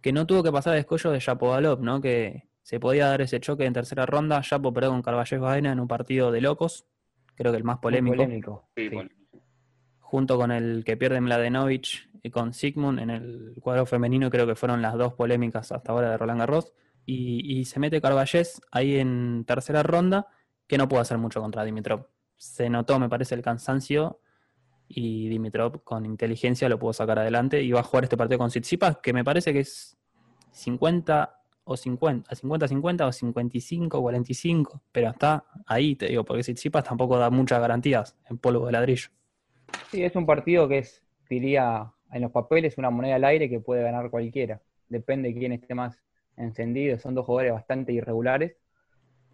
que 0.00 0.12
no 0.12 0.26
tuvo 0.26 0.42
que 0.42 0.50
pasar 0.50 0.72
el 0.74 0.80
escollo 0.80 1.10
de 1.12 1.20
Yapovalov, 1.20 1.80
¿no? 1.80 2.00
Que 2.00 2.48
se 2.62 2.80
podía 2.80 3.06
dar 3.06 3.20
ese 3.20 3.40
choque 3.40 3.66
en 3.66 3.72
tercera 3.72 4.06
ronda. 4.06 4.40
Yapo 4.40 4.72
perdió 4.72 4.90
con 4.90 5.02
Carvalles 5.02 5.40
Baena 5.40 5.70
en 5.70 5.78
un 5.78 5.86
partido 5.86 6.32
de 6.32 6.40
locos, 6.40 6.86
creo 7.34 7.52
que 7.52 7.58
el 7.58 7.64
más 7.64 7.78
polémico, 7.78 8.16
polémico. 8.16 8.68
Sí, 8.76 8.88
sí. 8.88 8.94
bueno, 8.94 9.10
junto 10.00 10.36
con 10.36 10.50
el 10.50 10.84
que 10.84 10.96
pierde 10.96 11.20
Mladenovic 11.20 12.10
y 12.22 12.30
con 12.30 12.52
Sigmund 12.52 13.00
en 13.00 13.10
el 13.10 13.54
cuadro 13.60 13.86
femenino, 13.86 14.30
creo 14.30 14.46
que 14.46 14.54
fueron 14.54 14.82
las 14.82 14.94
dos 14.94 15.14
polémicas 15.14 15.72
hasta 15.72 15.92
ahora 15.92 16.10
de 16.10 16.18
Roland 16.18 16.40
Garros. 16.40 16.72
Y, 17.04 17.58
y 17.58 17.64
se 17.64 17.80
mete 17.80 18.00
Carvalles 18.00 18.60
ahí 18.70 18.98
en 18.98 19.44
tercera 19.44 19.82
ronda, 19.82 20.28
que 20.66 20.78
no 20.78 20.86
pudo 20.86 21.00
hacer 21.00 21.18
mucho 21.18 21.40
contra 21.40 21.64
Dimitrov. 21.64 22.06
Se 22.36 22.68
notó, 22.70 22.98
me 22.98 23.08
parece, 23.08 23.34
el 23.34 23.42
cansancio 23.42 24.20
y 24.86 25.28
Dimitrov 25.28 25.82
con 25.82 26.04
inteligencia 26.04 26.68
lo 26.68 26.78
pudo 26.78 26.92
sacar 26.92 27.18
adelante 27.18 27.62
y 27.62 27.72
va 27.72 27.80
a 27.80 27.84
jugar 27.84 28.04
este 28.04 28.16
partido 28.16 28.38
con 28.38 28.50
Tsitsipas, 28.50 28.98
que 28.98 29.12
me 29.12 29.24
parece 29.24 29.52
que 29.52 29.60
es 29.60 29.96
50 30.50 31.41
o 31.64 31.76
50, 31.76 32.30
50-50 32.30 33.06
o 33.06 33.12
55-45, 33.12 34.80
pero 34.90 35.10
está 35.10 35.44
ahí, 35.66 35.94
te 35.94 36.06
digo, 36.06 36.24
porque 36.24 36.42
Tsitsipas 36.42 36.84
tampoco 36.84 37.18
da 37.18 37.30
muchas 37.30 37.60
garantías 37.60 38.16
en 38.28 38.38
polvo 38.38 38.66
de 38.66 38.72
ladrillo. 38.72 39.08
Sí, 39.90 40.02
es 40.02 40.16
un 40.16 40.26
partido 40.26 40.68
que 40.68 40.78
es, 40.78 41.02
diría, 41.28 41.92
en 42.10 42.22
los 42.22 42.30
papeles 42.30 42.78
una 42.78 42.90
moneda 42.90 43.16
al 43.16 43.24
aire 43.24 43.48
que 43.48 43.60
puede 43.60 43.82
ganar 43.82 44.10
cualquiera. 44.10 44.60
Depende 44.88 45.28
de 45.28 45.38
quién 45.38 45.52
esté 45.52 45.74
más 45.74 46.02
encendido. 46.36 46.98
Son 46.98 47.14
dos 47.14 47.24
jugadores 47.24 47.52
bastante 47.52 47.92
irregulares 47.92 48.56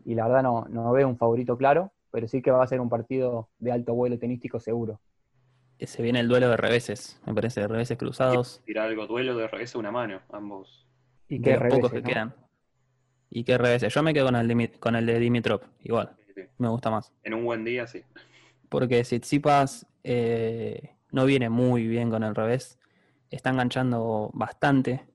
y 0.04 0.14
la 0.14 0.26
verdad 0.26 0.42
no, 0.42 0.66
no 0.68 0.92
veo 0.92 1.08
un 1.08 1.16
favorito 1.16 1.56
claro, 1.56 1.92
pero 2.10 2.28
sí 2.28 2.42
que 2.42 2.50
va 2.50 2.62
a 2.62 2.66
ser 2.66 2.80
un 2.80 2.88
partido 2.88 3.48
de 3.58 3.72
alto 3.72 3.94
vuelo 3.94 4.18
tenístico 4.18 4.60
seguro. 4.60 5.00
Se 5.80 6.02
viene 6.02 6.20
el 6.20 6.28
duelo 6.28 6.48
de 6.48 6.56
reveses, 6.56 7.20
me 7.24 7.34
parece, 7.34 7.60
de 7.60 7.68
reveses 7.68 7.96
cruzados, 7.96 8.60
tirar 8.64 8.88
algo, 8.88 9.06
duelo 9.06 9.36
de 9.36 9.46
revés 9.46 9.76
una 9.76 9.92
mano, 9.92 10.20
ambos. 10.32 10.87
Y 11.28 11.38
de 11.38 11.44
qué 11.44 11.50
los 11.52 11.58
reveses, 11.60 11.78
pocos 11.80 11.92
que 11.92 12.02
¿no? 12.02 12.08
quedan. 12.08 12.34
Y 13.30 13.44
qué 13.44 13.58
reveses. 13.58 13.92
Yo 13.92 14.02
me 14.02 14.14
quedo 14.14 14.26
con 14.26 14.36
el, 14.36 14.48
Dimi- 14.48 14.78
con 14.78 14.96
el 14.96 15.06
de 15.06 15.18
Dimitrov, 15.18 15.60
igual, 15.80 16.16
Sí, 16.26 16.32
sí. 16.34 16.42
me 16.58 16.68
gusta 16.68 16.90
más. 16.90 17.12
En 17.22 17.34
un 17.34 17.44
buen 17.44 17.64
día, 17.64 17.86
sí. 17.86 18.02
Porque 18.68 19.02
Tsitsipas 19.02 19.86
eh, 20.04 20.96
no 21.10 21.24
viene 21.26 21.48
muy 21.50 21.86
bien 21.86 22.10
con 22.10 22.22
el 22.22 22.34
revés, 22.34 22.78
está 23.30 23.50
enganchando 23.50 24.30
bastante, 24.32 25.06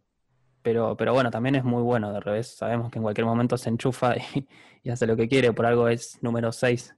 pero, 0.61 0.95
pero 0.95 1.13
bueno, 1.13 1.31
también 1.31 1.55
es 1.55 1.63
muy 1.63 1.81
bueno 1.81 2.13
de 2.13 2.19
revés. 2.19 2.47
Sabemos 2.55 2.91
que 2.91 2.99
en 2.99 3.03
cualquier 3.03 3.25
momento 3.25 3.57
se 3.57 3.69
enchufa 3.69 4.15
y, 4.35 4.47
y 4.83 4.89
hace 4.89 5.07
lo 5.07 5.15
que 5.15 5.27
quiere, 5.27 5.53
por 5.53 5.65
algo 5.65 5.87
es 5.87 6.19
número 6.21 6.51
6 6.51 6.95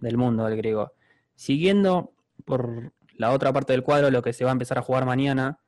del 0.00 0.16
mundo 0.16 0.46
el 0.46 0.56
griego. 0.56 0.92
Siguiendo 1.34 2.12
por 2.44 2.92
la 3.14 3.32
otra 3.32 3.52
parte 3.52 3.72
del 3.72 3.82
cuadro, 3.82 4.10
lo 4.10 4.22
que 4.22 4.32
se 4.32 4.44
va 4.44 4.50
a 4.50 4.52
empezar 4.52 4.78
a 4.78 4.82
jugar 4.82 5.06
mañana, 5.06 5.58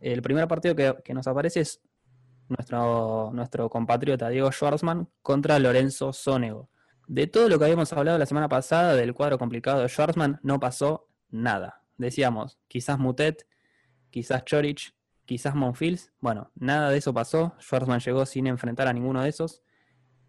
el 0.00 0.22
primer 0.22 0.46
partido 0.48 0.74
que, 0.76 0.94
que 1.04 1.14
nos 1.14 1.26
aparece 1.26 1.60
es 1.60 1.80
nuestro, 2.48 3.30
nuestro 3.32 3.68
compatriota 3.68 4.28
Diego 4.28 4.50
Schwartzman 4.52 5.08
contra 5.22 5.58
Lorenzo 5.58 6.12
Sonego. 6.12 6.70
De 7.06 7.26
todo 7.26 7.48
lo 7.48 7.58
que 7.58 7.64
habíamos 7.64 7.92
hablado 7.92 8.18
la 8.18 8.26
semana 8.26 8.48
pasada 8.48 8.94
del 8.94 9.14
cuadro 9.14 9.38
complicado 9.38 9.80
de 9.80 9.88
Schwarzman, 9.88 10.40
no 10.42 10.58
pasó 10.58 11.08
nada. 11.30 11.82
Decíamos, 11.98 12.58
quizás 12.68 12.98
Mutet, 12.98 13.46
quizás 14.10 14.44
Chorich, 14.44 14.94
quizás 15.24 15.54
Monfils. 15.54 16.12
Bueno, 16.20 16.50
nada 16.54 16.90
de 16.90 16.98
eso 16.98 17.14
pasó. 17.14 17.54
Schwarzman 17.60 18.00
llegó 18.00 18.26
sin 18.26 18.46
enfrentar 18.46 18.88
a 18.88 18.92
ninguno 18.92 19.22
de 19.22 19.28
esos. 19.28 19.62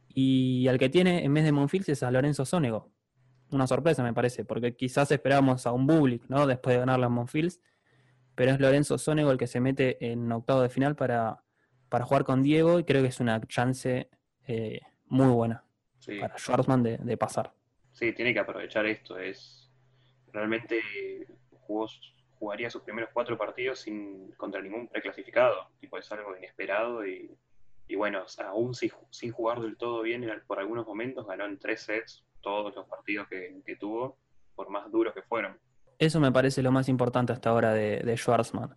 Y 0.07 0.67
al 0.67 0.77
que 0.77 0.89
tiene 0.89 1.24
en 1.24 1.33
vez 1.33 1.45
de 1.45 1.51
Monfils 1.51 1.89
es 1.89 2.03
a 2.03 2.12
Lorenzo 2.12 2.45
Sonego. 2.45 2.91
Una 3.50 3.65
sorpresa, 3.65 4.03
me 4.03 4.13
parece, 4.13 4.43
porque 4.45 4.75
quizás 4.75 5.12
esperábamos 5.12 5.65
a 5.65 5.71
un 5.71 5.88
Bublik, 5.88 6.27
¿no? 6.27 6.45
Después 6.45 6.75
de 6.75 6.79
ganarle 6.79 7.05
a 7.05 7.09
Monfils. 7.09 7.62
Pero 8.36 8.51
es 8.51 8.59
Lorenzo 8.59 8.97
Sonego 8.97 9.31
el 9.31 9.38
que 9.38 9.47
se 9.47 9.59
mete 9.59 10.12
en 10.12 10.31
octavo 10.31 10.62
de 10.62 10.69
final 10.69 10.95
para, 10.95 11.43
para 11.89 12.06
jugar 12.06 12.24
con 12.24 12.44
Diego 12.44 12.79
y 12.79 12.84
creo 12.84 13.01
que 13.01 13.10
es 13.10 13.20
una 13.20 13.39
chance 13.41 14.10
eh, 14.48 14.82
muy 15.06 15.27
buena 15.34 15.63
Sí, 16.00 16.20
para 16.20 16.38
Schwarzman 16.38 16.84
de, 16.84 16.98
de 16.98 17.17
pasar. 17.17 17.53
sí, 17.91 18.13
tiene 18.13 18.34
que 18.34 18.39
aprovechar 18.39 18.86
esto. 18.86 19.17
Es 19.17 19.70
realmente 20.32 20.79
jugó, 21.51 21.88
jugaría 22.39 22.70
sus 22.70 22.84
primeros 22.84 23.10
cuatro 23.13 23.38
partidos 23.38 23.79
sin 23.79 24.32
contra 24.34 24.62
ningún 24.62 24.88
preclasificado. 24.88 25.70
Tipo, 25.79 25.98
es 25.98 26.12
algo 26.12 26.38
inesperado 26.38 27.06
y, 27.06 27.36
y 27.88 27.96
bueno, 27.96 28.24
aún 28.46 28.74
sin, 28.75 28.91
sin 29.10 29.32
jugar 29.32 29.60
del 29.62 29.75
todo 29.77 30.01
bien 30.01 30.24
en- 30.24 30.41
por 30.46 30.60
algunos 30.60 30.86
momentos, 30.86 31.25
ganó 31.27 31.46
en 31.46 31.58
tres 31.58 31.82
sets 31.82 32.24
todos 32.41 32.75
los 32.75 32.88
partidos 32.88 33.27
que, 33.27 33.62
que 33.65 33.75
tuvo, 33.75 34.17
por 34.56 34.70
más 34.70 34.89
duros 34.91 35.13
que 35.13 35.24
fueron. 35.24 35.58
Eso 36.00 36.20
me 36.20 36.32
parece 36.32 36.62
lo 36.62 36.72
más 36.72 36.88
importante 36.89 37.34
hasta 37.34 37.50
ahora 37.50 37.74
de, 37.74 38.01
de 38.01 38.15
Schwarzman. 38.15 38.75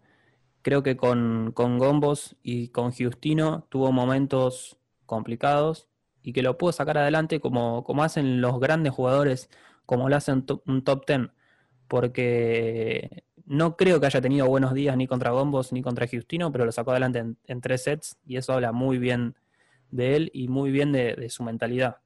Creo 0.63 0.83
que 0.83 0.97
con, 0.97 1.53
con 1.55 1.79
Gombos 1.79 2.37
y 2.43 2.69
con 2.69 2.93
Giustino 2.93 3.67
tuvo 3.71 3.93
momentos 3.93 4.79
complicados 5.07 5.89
y 6.23 6.33
que 6.33 6.43
lo 6.43 6.59
pudo 6.59 6.73
sacar 6.73 6.99
adelante 6.99 7.41
como, 7.41 7.85
como 7.85 8.03
hacen 8.03 8.41
los 8.41 8.61
grandes 8.61 8.93
jugadores, 8.93 9.49
como 9.87 10.09
lo 10.09 10.17
hacen 10.17 10.45
un 10.67 10.85
top 10.85 11.07
10. 11.07 11.21
Porque 11.89 13.25
no 13.47 13.77
creo 13.77 14.01
que 14.01 14.07
haya 14.07 14.21
tenido 14.21 14.47
buenos 14.47 14.75
días 14.75 14.97
ni 14.97 15.07
contra 15.07 15.31
Gombos 15.33 15.73
ni 15.73 15.83
contra 15.83 16.07
Giustino, 16.07 16.53
pero 16.53 16.65
lo 16.65 16.73
sacó 16.73 16.93
adelante 16.93 17.21
en, 17.21 17.37
en 17.47 17.61
tres 17.61 17.85
sets 17.85 18.19
y 18.27 18.37
eso 18.37 18.53
habla 18.53 18.73
muy 18.73 18.99
bien 18.99 19.35
de 19.91 20.17
él 20.17 20.31
y 20.33 20.49
muy 20.49 20.71
bien 20.71 20.93
de, 20.93 21.15
de 21.17 21.31
su 21.31 21.43
mentalidad. 21.43 21.97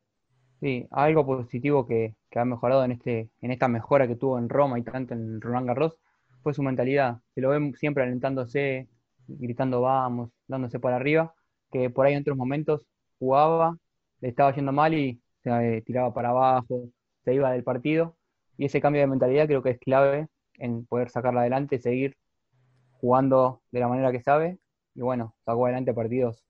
Sí, 0.61 0.87
algo 0.91 1.27
positivo 1.27 1.87
que, 1.87 2.15
que 2.31 2.39
ha 2.39 2.45
mejorado 2.45 2.85
en 2.85 2.93
este, 2.93 3.29
en 3.43 3.51
esta 3.51 3.69
mejora 3.69 4.09
que 4.09 4.17
tuvo 4.17 4.39
en 4.39 4.49
Roma 4.49 4.79
y 4.79 4.83
tanto 4.83 5.13
en 5.13 5.41
Roland 5.41 5.67
Garros 5.67 5.99
fue 6.45 6.55
su 6.55 6.63
mentalidad. 6.63 7.19
Se 7.35 7.41
lo 7.41 7.49
ven 7.49 7.75
siempre 7.75 8.05
alentándose, 8.05 8.89
gritando 9.27 9.81
vamos, 9.81 10.31
dándose 10.47 10.79
para 10.79 10.97
arriba, 10.97 11.35
que 11.73 11.91
por 11.91 12.07
ahí 12.07 12.15
en 12.15 12.21
otros 12.21 12.37
momentos 12.37 12.87
jugaba, 13.19 13.77
le 14.21 14.29
estaba 14.29 14.55
yendo 14.55 14.71
mal 14.71 14.95
y 14.95 15.21
se 15.43 15.51
eh, 15.51 15.83
tiraba 15.83 16.15
para 16.15 16.29
abajo, 16.29 16.91
se 17.25 17.35
iba 17.35 17.51
del 17.51 17.65
partido. 17.65 18.17
Y 18.59 18.67
ese 18.67 18.81
cambio 18.81 19.01
de 19.01 19.09
mentalidad 19.09 19.47
creo 19.47 19.63
que 19.63 19.71
es 19.71 19.79
clave 19.81 20.29
en 20.59 20.87
poder 20.87 21.11
sacarla 21.11 21.41
adelante, 21.41 21.81
seguir 21.81 22.17
jugando 22.93 23.63
de 23.73 23.81
la 23.81 23.89
manera 23.89 24.13
que 24.13 24.21
sabe. 24.21 24.59
Y 24.95 25.01
bueno, 25.01 25.35
sacó 25.45 25.65
adelante 25.65 25.95
partidos 25.95 26.45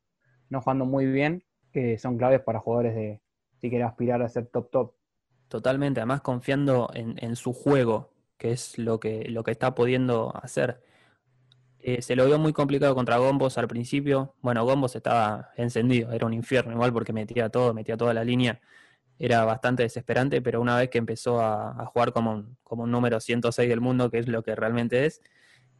no 0.50 0.60
jugando 0.60 0.84
muy 0.84 1.06
bien, 1.06 1.42
que 1.72 1.98
son 1.98 2.18
claves 2.18 2.40
para 2.40 2.60
jugadores 2.60 2.94
de, 2.94 3.20
si 3.60 3.70
quiere 3.70 3.84
aspirar 3.84 4.22
a 4.22 4.28
ser 4.28 4.46
top 4.46 4.70
top. 4.70 4.92
Totalmente, 5.48 6.00
además 6.00 6.20
confiando 6.20 6.90
en 6.94 7.36
su 7.36 7.52
juego, 7.52 8.13
que 8.38 8.52
es 8.52 8.78
lo 8.78 9.00
que, 9.00 9.28
lo 9.28 9.44
que 9.44 9.50
está 9.50 9.74
pudiendo 9.74 10.32
hacer. 10.36 10.82
Eh, 11.78 12.00
se 12.00 12.16
lo 12.16 12.24
vio 12.24 12.38
muy 12.38 12.52
complicado 12.54 12.94
contra 12.94 13.18
Gombos 13.18 13.58
al 13.58 13.68
principio. 13.68 14.34
Bueno, 14.40 14.64
Gombos 14.64 14.96
estaba 14.96 15.50
encendido, 15.56 16.12
era 16.12 16.26
un 16.26 16.32
infierno 16.32 16.72
igual 16.72 16.92
porque 16.92 17.12
metía 17.12 17.50
todo, 17.50 17.74
metía 17.74 17.96
toda 17.96 18.14
la 18.14 18.24
línea. 18.24 18.60
Era 19.18 19.44
bastante 19.44 19.82
desesperante, 19.82 20.42
pero 20.42 20.60
una 20.60 20.78
vez 20.78 20.88
que 20.90 20.98
empezó 20.98 21.40
a, 21.42 21.84
jugar 21.86 22.12
como 22.12 22.32
un, 22.32 22.56
como 22.62 22.84
un 22.84 22.90
número 22.90 23.20
106 23.20 23.68
del 23.68 23.80
mundo, 23.80 24.10
que 24.10 24.18
es 24.18 24.28
lo 24.28 24.42
que 24.42 24.54
realmente 24.56 25.06
es, 25.06 25.20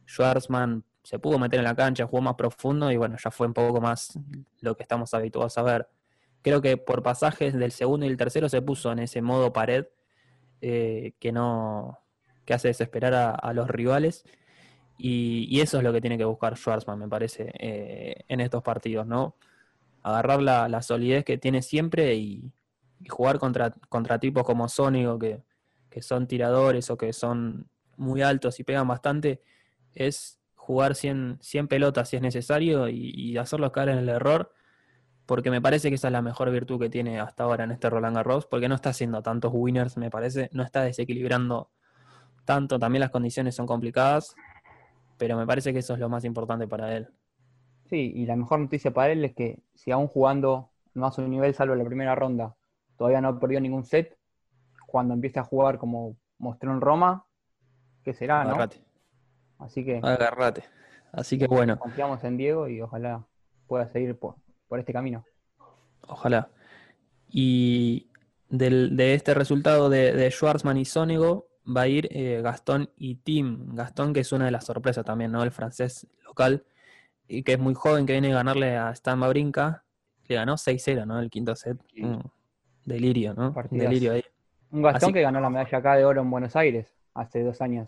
Schwarzman 0.07 0.83
se 1.03 1.19
pudo 1.19 1.39
meter 1.39 1.59
en 1.59 1.65
la 1.65 1.75
cancha, 1.75 2.07
jugó 2.07 2.21
más 2.21 2.35
profundo 2.35 2.91
y 2.91 2.97
bueno, 2.97 3.17
ya 3.23 3.31
fue 3.31 3.47
un 3.47 3.53
poco 3.53 3.81
más 3.81 4.17
lo 4.61 4.75
que 4.75 4.83
estamos 4.83 5.13
habituados 5.13 5.57
a 5.57 5.63
ver. 5.63 5.87
Creo 6.41 6.61
que 6.61 6.77
por 6.77 7.03
pasajes 7.03 7.53
del 7.53 7.71
segundo 7.71 8.05
y 8.05 8.09
el 8.09 8.17
tercero 8.17 8.49
se 8.49 8.61
puso 8.61 8.91
en 8.91 8.99
ese 8.99 9.21
modo 9.21 9.53
pared 9.53 9.85
eh, 10.61 11.13
que 11.19 11.31
no 11.31 11.99
que 12.45 12.53
hace 12.53 12.69
desesperar 12.69 13.13
a, 13.13 13.53
los 13.53 13.67
rivales 13.67 14.23
y, 14.97 15.59
eso 15.59 15.77
es 15.77 15.83
lo 15.83 15.91
que 15.91 16.01
tiene 16.01 16.17
que 16.17 16.25
buscar 16.25 16.55
Schwarzman, 16.55 16.99
me 16.99 17.09
parece, 17.09 17.51
eh, 17.59 18.23
en 18.27 18.39
estos 18.39 18.63
partidos, 18.63 19.05
¿no? 19.05 19.35
Agarrar 20.03 20.41
la, 20.41 20.81
solidez 20.81 21.25
que 21.25 21.37
tiene 21.37 21.61
siempre 21.61 22.15
y, 22.15 22.51
jugar 23.09 23.39
contra, 23.39 23.71
contra 23.89 24.19
tipos 24.19 24.43
como 24.43 24.69
Sónico, 24.69 25.19
que, 25.19 25.43
que 25.89 26.01
son 26.01 26.27
tiradores 26.27 26.89
o 26.89 26.97
que 26.97 27.13
son 27.13 27.69
muy 27.97 28.21
altos 28.21 28.59
y 28.59 28.63
pegan 28.63 28.87
bastante, 28.87 29.41
es 29.93 30.39
jugar 30.55 30.95
100, 30.95 31.39
100 31.41 31.67
pelotas 31.67 32.09
si 32.09 32.15
es 32.15 32.21
necesario 32.21 32.87
y, 32.87 33.11
y 33.15 33.37
hacerlos 33.37 33.71
caer 33.71 33.89
en 33.89 33.97
el 33.99 34.09
error, 34.09 34.51
porque 35.25 35.51
me 35.51 35.61
parece 35.61 35.89
que 35.89 35.95
esa 35.95 36.07
es 36.07 36.11
la 36.11 36.21
mejor 36.21 36.51
virtud 36.51 36.79
que 36.79 36.89
tiene 36.89 37.19
hasta 37.19 37.43
ahora 37.43 37.63
en 37.65 37.71
este 37.71 37.89
Roland 37.89 38.15
Garros, 38.15 38.45
porque 38.45 38.69
no 38.69 38.75
está 38.75 38.89
haciendo 38.89 39.21
tantos 39.21 39.51
winners, 39.53 39.97
me 39.97 40.09
parece, 40.09 40.49
no 40.53 40.63
está 40.63 40.83
desequilibrando 40.83 41.69
tanto, 42.45 42.79
también 42.79 43.01
las 43.01 43.11
condiciones 43.11 43.55
son 43.55 43.65
complicadas, 43.67 44.35
pero 45.17 45.37
me 45.37 45.45
parece 45.45 45.73
que 45.73 45.79
eso 45.79 45.93
es 45.93 45.99
lo 45.99 46.09
más 46.09 46.23
importante 46.25 46.67
para 46.67 46.95
él. 46.95 47.07
Sí, 47.89 48.11
y 48.15 48.25
la 48.25 48.35
mejor 48.35 48.59
noticia 48.59 48.91
para 48.91 49.11
él 49.11 49.23
es 49.25 49.35
que 49.35 49.59
si 49.75 49.91
aún 49.91 50.07
jugando 50.07 50.69
no 50.93 51.05
a 51.05 51.11
su 51.11 51.21
nivel, 51.27 51.53
salvo 51.53 51.75
la 51.75 51.83
primera 51.85 52.15
ronda, 52.15 52.55
todavía 52.97 53.21
no 53.21 53.39
perdió 53.39 53.59
ningún 53.59 53.83
set, 53.85 54.17
cuando 54.87 55.13
empiece 55.13 55.39
a 55.39 55.43
jugar 55.43 55.77
como 55.77 56.15
mostró 56.37 56.71
en 56.71 56.81
Roma, 56.81 57.25
¿qué 58.03 58.13
será, 58.13 58.43
no? 58.43 58.51
Agarrate, 58.51 58.81
Así 59.59 59.85
que 59.85 59.97
agarrate. 59.97 60.63
Así 61.11 61.37
que 61.37 61.47
bueno, 61.47 61.77
confiamos 61.79 62.23
en 62.23 62.37
Diego 62.37 62.67
y 62.67 62.81
ojalá 62.81 63.25
pueda 63.67 63.87
seguir 63.89 64.17
por, 64.17 64.35
por 64.67 64.79
este 64.79 64.93
camino. 64.93 65.23
ojalá. 66.07 66.49
Y 67.29 68.07
del- 68.49 68.95
de 68.95 69.13
este 69.13 69.33
resultado 69.33 69.89
de, 69.89 70.13
de 70.13 70.29
Schwarzman 70.31 70.77
y 70.77 70.85
Sónigo 70.85 71.47
va 71.65 71.81
a 71.81 71.87
ir 71.87 72.07
eh, 72.11 72.41
Gastón 72.43 72.89
y 72.97 73.15
Tim. 73.15 73.75
Gastón, 73.75 74.13
que 74.13 74.19
es 74.21 74.31
una 74.31 74.45
de 74.45 74.51
las 74.51 74.65
sorpresas 74.65 75.03
también, 75.05 75.31
¿no? 75.31 75.43
El 75.43 75.51
francés 75.51 76.07
local, 76.23 76.63
y 77.27 77.43
que 77.43 77.53
es 77.53 77.59
muy 77.59 77.73
joven, 77.73 78.05
que 78.05 78.13
viene 78.13 78.31
a 78.31 78.35
ganarle 78.35 78.77
a 78.77 78.91
Stan 78.91 79.19
Brinca, 79.19 79.83
le 80.27 80.35
ganó 80.35 80.57
6-0, 80.57 81.05
¿no? 81.05 81.19
El 81.19 81.29
quinto 81.29 81.55
set. 81.55 81.77
Delirio, 82.85 83.33
¿no? 83.33 83.53
Delirio 83.71 84.13
ahí. 84.13 84.23
Un 84.71 84.81
Gastón 84.83 85.07
Así- 85.09 85.13
que 85.13 85.21
ganó 85.21 85.39
la 85.39 85.49
medalla 85.49 85.77
acá 85.77 85.95
de 85.95 86.05
oro 86.05 86.21
en 86.21 86.29
Buenos 86.29 86.55
Aires 86.55 86.93
hace 87.13 87.43
dos 87.43 87.61
años 87.61 87.87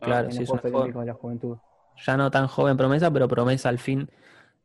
Claro, 0.00 0.26
en 0.26 0.32
sí, 0.32 0.40
los 0.40 0.50
es 0.64 0.72
joven. 0.72 0.92
De 0.92 1.06
la 1.06 1.14
Juventud. 1.14 1.56
ya 2.04 2.16
no 2.16 2.30
tan 2.30 2.46
joven 2.46 2.76
promesa, 2.76 3.10
pero 3.10 3.26
promesa 3.28 3.68
al 3.68 3.78
fin 3.78 4.08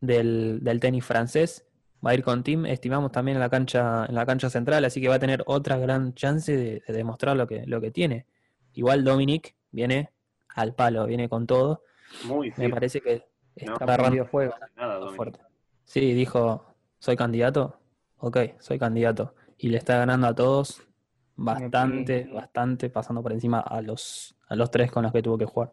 del, 0.00 0.60
del 0.62 0.80
tenis 0.80 1.04
francés. 1.04 1.66
Va 2.06 2.10
a 2.10 2.14
ir 2.14 2.22
con 2.22 2.42
Tim, 2.44 2.66
estimamos 2.66 3.10
también 3.12 3.36
en 3.36 3.40
la 3.40 3.48
cancha, 3.48 4.04
en 4.06 4.14
la 4.14 4.26
cancha 4.26 4.50
central, 4.50 4.84
así 4.84 5.00
que 5.00 5.08
va 5.08 5.14
a 5.14 5.18
tener 5.18 5.42
otra 5.46 5.78
gran 5.78 6.12
chance 6.14 6.54
de, 6.54 6.82
de 6.86 6.92
demostrar 6.94 7.36
lo 7.36 7.46
que, 7.46 7.64
lo 7.66 7.80
que 7.80 7.90
tiene. 7.90 8.26
Igual 8.74 9.04
Dominic 9.04 9.54
viene 9.70 10.10
al 10.54 10.74
palo, 10.74 11.06
viene 11.06 11.28
con 11.28 11.46
todo. 11.46 11.82
Muy 12.24 12.52
Me 12.56 12.68
parece 12.68 13.00
que 13.00 13.24
No, 13.64 13.72
está 13.74 13.86
prendido 13.96 14.26
fuego. 14.26 14.54
Nada, 14.76 15.10
fuerte. 15.12 15.40
Sí, 15.84 16.12
dijo, 16.12 16.64
soy 16.98 17.16
candidato. 17.16 17.78
Ok, 18.18 18.38
soy 18.58 18.78
candidato. 18.78 19.34
Y 19.58 19.68
le 19.68 19.78
está 19.78 19.96
ganando 19.98 20.26
a 20.26 20.34
todos 20.34 20.82
bastante, 21.36 22.28
bastante, 22.32 22.90
pasando 22.90 23.22
por 23.22 23.32
encima 23.32 23.60
a 23.60 23.80
los, 23.82 24.36
a 24.48 24.56
los 24.56 24.70
tres 24.70 24.90
con 24.90 25.02
los 25.02 25.12
que 25.12 25.22
tuvo 25.22 25.38
que 25.38 25.44
jugar. 25.44 25.72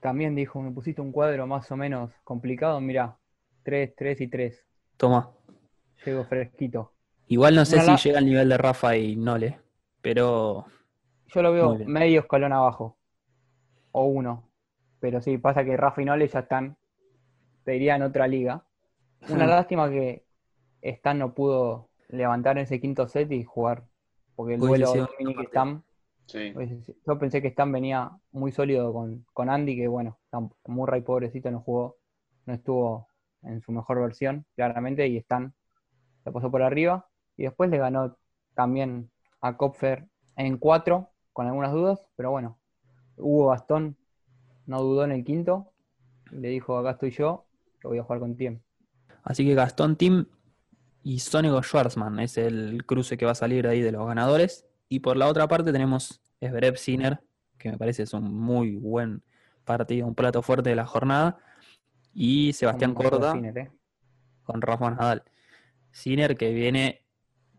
También 0.00 0.34
dijo, 0.34 0.60
me 0.62 0.70
pusiste 0.70 1.00
un 1.00 1.10
cuadro 1.12 1.46
más 1.46 1.70
o 1.72 1.76
menos 1.76 2.10
complicado, 2.24 2.80
mira, 2.80 3.16
3, 3.64 3.94
3 3.96 4.20
y 4.20 4.28
3. 4.28 4.64
Toma. 4.96 5.30
Llego 6.04 6.24
fresquito. 6.24 6.92
Igual 7.26 7.56
no 7.56 7.64
sé 7.64 7.74
Una 7.76 7.84
si 7.84 7.90
la- 7.90 7.96
llega 7.96 8.18
al 8.18 8.26
nivel 8.26 8.48
de 8.48 8.56
Rafa 8.58 8.96
y 8.96 9.16
Nole, 9.16 9.58
pero 10.00 10.66
Yo 11.28 11.42
lo 11.42 11.50
Muy 11.50 11.58
veo 11.58 11.74
medio 11.86 12.20
escalón 12.20 12.52
abajo. 12.52 12.96
O 13.92 14.04
uno. 14.06 14.50
Pero 15.00 15.20
sí, 15.20 15.38
pasa 15.38 15.64
que 15.64 15.76
Rafa 15.76 16.02
y 16.02 16.04
Nole 16.04 16.28
ya 16.28 16.40
están, 16.40 16.76
te 17.64 17.72
diría, 17.72 17.96
en 17.96 18.02
otra 18.02 18.26
liga. 18.26 18.64
Una 19.28 19.46
lástima 19.46 19.90
que 19.90 20.24
Stan 20.82 21.18
no 21.18 21.34
pudo 21.34 21.88
levantar 22.08 22.58
ese 22.58 22.80
quinto 22.80 23.08
set 23.08 23.30
y 23.32 23.44
jugar. 23.44 23.84
Porque 24.36 24.54
el 24.54 24.60
duelo 24.60 24.86
sido 24.86 25.06
Dominic 25.18 25.40
Stan, 25.48 25.82
Sí. 26.26 26.52
yo 27.06 27.18
pensé 27.18 27.40
que 27.40 27.48
Stan 27.48 27.72
venía 27.72 28.10
muy 28.32 28.52
sólido 28.52 28.92
con, 28.92 29.24
con 29.32 29.48
Andy, 29.48 29.76
que 29.76 29.88
bueno, 29.88 30.18
tam- 30.30 30.52
Murray 30.66 31.00
pobrecito 31.00 31.50
no 31.50 31.60
jugó, 31.60 31.96
no 32.46 32.52
estuvo 32.54 33.08
en 33.42 33.62
su 33.62 33.72
mejor 33.72 34.00
versión, 34.00 34.44
claramente, 34.54 35.06
y 35.08 35.16
Stan 35.18 35.54
se 36.24 36.32
pasó 36.32 36.50
por 36.50 36.62
arriba. 36.62 37.08
Y 37.36 37.44
después 37.44 37.70
le 37.70 37.78
ganó 37.78 38.16
también 38.54 39.10
a 39.40 39.56
Kopfer 39.56 40.06
en 40.36 40.58
cuatro, 40.58 41.10
con 41.38 41.46
algunas 41.46 41.70
dudas, 41.70 42.04
pero 42.16 42.32
bueno, 42.32 42.58
Hugo 43.16 43.46
Bastón 43.46 43.96
no 44.66 44.82
dudó 44.82 45.04
en 45.04 45.12
el 45.12 45.22
quinto, 45.22 45.70
le 46.32 46.48
dijo, 46.48 46.76
acá 46.76 46.90
estoy 46.90 47.12
yo, 47.12 47.46
lo 47.80 47.90
voy 47.90 48.00
a 48.00 48.02
jugar 48.02 48.18
con 48.18 48.36
Tiem. 48.36 48.60
así 49.22 49.46
que 49.46 49.54
Gastón 49.54 49.94
Tim 49.94 50.26
y 51.04 51.20
Sónico 51.20 51.62
Schwarzman 51.62 52.18
es 52.18 52.38
el 52.38 52.84
cruce 52.86 53.16
que 53.16 53.24
va 53.24 53.30
a 53.30 53.36
salir 53.36 53.68
ahí 53.68 53.82
de 53.82 53.92
los 53.92 54.04
ganadores. 54.04 54.66
Y 54.88 54.98
por 54.98 55.16
la 55.16 55.28
otra 55.28 55.46
parte 55.46 55.70
tenemos 55.70 56.20
Zverev 56.40 56.76
Sinner, 56.76 57.20
que 57.56 57.70
me 57.70 57.78
parece 57.78 58.02
es 58.02 58.12
un 58.14 58.34
muy 58.34 58.74
buen 58.74 59.22
partido, 59.64 60.08
un 60.08 60.16
plato 60.16 60.42
fuerte 60.42 60.70
de 60.70 60.74
la 60.74 60.86
jornada. 60.86 61.38
Y 62.12 62.52
Sebastián 62.52 62.94
Corda 62.94 63.30
Sinner, 63.30 63.58
¿eh? 63.58 63.70
con 64.42 64.60
Rafa 64.60 64.90
Nadal. 64.90 65.22
Sinner 65.92 66.36
que 66.36 66.52
viene, 66.52 67.04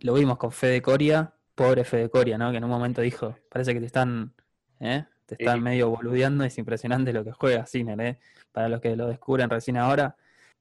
lo 0.02 0.16
vimos 0.16 0.38
con 0.38 0.52
Fede 0.52 0.82
Coria, 0.82 1.34
pobre 1.60 1.84
Fede 1.84 2.10
Coria, 2.10 2.38
¿no? 2.38 2.52
Que 2.52 2.58
en 2.58 2.64
un 2.64 2.70
momento 2.70 3.02
dijo, 3.02 3.36
parece 3.50 3.74
que 3.74 3.80
te 3.80 3.86
están, 3.86 4.34
¿eh? 4.80 5.06
Te 5.26 5.36
están 5.36 5.58
Sí. 5.58 5.62
medio 5.62 5.90
boludeando, 5.90 6.44
es 6.44 6.58
impresionante 6.58 7.14
lo 7.14 7.24
que 7.24 7.32
juega 7.34 7.66
Sinner, 7.66 8.00
¿eh? 8.02 8.20
Para 8.52 8.70
los 8.70 8.82
que 8.82 8.96
lo 8.96 9.08
descubren 9.08 9.50
recién 9.50 9.78
ahora, 9.78 10.16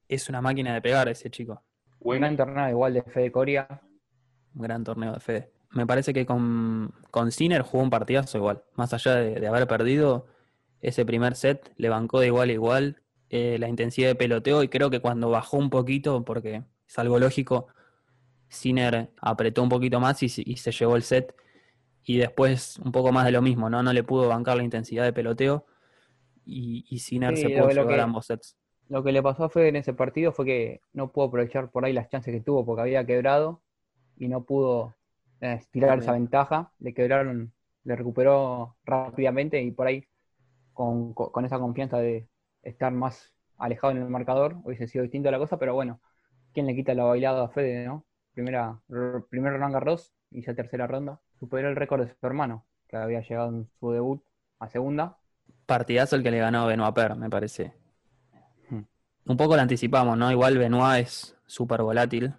es 0.09 0.29
una 0.29 0.41
máquina 0.43 0.75
de 0.75 0.83
pegar 0.83 1.09
ese 1.09 1.31
chico. 1.31 1.63
Un 2.01 2.07
Bueno, 2.07 2.27
gran 2.27 2.37
torneo 2.37 2.69
igual 2.71 2.95
de 2.95 3.03
Fede 3.03 3.31
Coria, 3.33 3.67
Un 4.55 4.63
gran 4.63 4.83
torneo 4.85 5.13
de 5.13 5.21
Fede. 5.21 5.53
Me 5.71 5.87
parece 5.87 6.13
que 6.13 6.27
con, 6.27 6.93
con 7.11 7.31
Sinner 7.31 7.63
jugó 7.63 7.83
un 7.83 7.91
partidazo 7.91 8.39
igual. 8.39 8.65
Más 8.75 8.93
allá 8.95 9.15
de, 9.17 9.39
de 9.39 9.47
haber 9.47 9.67
perdido 9.69 10.27
ese 10.81 11.05
primer 11.05 11.35
set, 11.37 11.73
le 11.77 11.89
bancó 11.89 12.21
de 12.21 12.27
igual 12.27 12.49
a 12.49 12.53
igual 12.53 13.03
eh, 13.31 13.57
la 13.59 13.69
intensidad 13.69 14.09
de 14.09 14.15
peloteo 14.15 14.63
y 14.63 14.69
creo 14.69 14.91
que 14.91 15.01
cuando 15.01 15.31
bajó 15.31 15.59
un 15.59 15.71
poquito, 15.71 16.25
porque 16.25 16.65
es 16.89 16.99
algo 16.99 17.19
lógico, 17.19 17.69
Sinner 18.49 19.11
apretó 19.21 19.63
un 19.63 19.69
poquito 19.69 20.01
más 20.01 20.23
y, 20.23 20.29
se- 20.29 20.43
y 20.45 20.57
se 20.57 20.73
llevó 20.73 20.97
el 20.97 21.03
set. 21.03 21.35
Y 22.05 22.19
después 22.19 22.79
un 22.79 22.93
poco 22.93 23.13
más 23.13 23.27
de 23.27 23.33
lo 23.33 23.43
mismo, 23.43 23.71
¿no? 23.71 23.83
No 23.83 23.93
le 23.93 24.05
pudo 24.05 24.29
bancar 24.29 24.57
la 24.59 24.65
intensidad 24.65 25.05
de 25.05 25.13
peloteo 25.15 25.67
y, 26.47 26.87
y 26.91 27.01
Sinner 27.01 27.37
Sí, 27.37 27.37
se 27.37 27.51
pudo 27.51 27.71
llevar 27.71 28.01
que- 28.01 28.01
ambos 28.01 28.27
sets. 28.27 28.57
Lo 28.89 29.05
que 29.05 29.13
le 29.13 29.23
pasó 29.23 29.45
a 29.45 29.51
Fede 29.51 29.69
en 29.71 29.77
ese 29.77 29.95
partido 29.95 30.33
fue 30.33 30.47
que 30.47 30.83
no 30.95 31.13
pudo 31.13 31.27
aprovechar 31.27 31.71
por 31.71 31.85
ahí 31.85 31.93
las 31.95 32.09
chances 32.11 32.35
que 32.35 32.41
tuvo 32.43 32.67
porque 32.67 32.83
había 32.83 33.07
quebrado 33.07 33.63
y 34.17 34.29
no 34.29 34.45
pudo 34.45 34.97
eh, 35.41 35.55
estirar 35.55 35.99
esa 35.99 36.13
ventaja. 36.15 36.73
Le 36.81 36.95
quebraron, 36.95 37.55
le 37.85 37.97
recuperó 37.97 38.77
rápidamente 38.85 39.63
y 39.63 39.73
por 39.73 39.89
ahí 39.89 40.07
con 40.75 41.45
esa 41.47 41.59
confianza 41.61 41.99
de 41.99 42.29
estar 42.63 42.93
más 42.93 43.35
alejado 43.59 43.93
en 43.93 43.99
el 44.03 44.11
marcador 44.11 44.57
hubiese 44.65 44.89
sido 44.89 45.03
distinta 45.05 45.31
la 45.33 45.39
cosa, 45.39 45.59
pero 45.59 45.75
bueno, 45.75 46.01
¿quién 46.55 46.67
le 46.67 46.77
quita 46.77 46.95
la 46.95 47.05
bailada 47.05 47.45
a 47.47 47.51
Fede, 47.51 47.87
no? 47.87 48.07
Primera, 48.39 48.81
primer 49.31 49.55
Roland 49.55 49.75
Garros 49.75 50.13
y 50.31 50.47
ya 50.47 50.55
tercera 50.55 50.87
ronda. 50.87 51.21
Superó 51.41 51.71
el 51.71 51.75
récord 51.75 52.07
de 52.07 52.15
su 52.15 52.25
hermano, 52.25 52.65
que 52.87 52.97
había 52.97 53.21
llegado 53.21 53.49
en 53.49 53.69
su 53.81 53.91
debut 53.91 54.23
a 54.61 54.69
segunda. 54.69 55.19
Partidazo 55.67 56.15
el 56.15 56.23
que 56.23 56.31
le 56.31 56.39
ganó 56.39 56.65
Benoit 56.69 56.95
Per, 56.95 57.17
me 57.17 57.29
parece. 57.29 57.75
Hmm. 58.71 58.83
Un 59.25 59.37
poco 59.37 59.57
lo 59.57 59.63
anticipamos, 59.63 60.17
¿no? 60.17 60.31
Igual 60.31 60.57
Benoit 60.57 61.05
es 61.05 61.37
súper 61.47 61.83
volátil. 61.83 62.33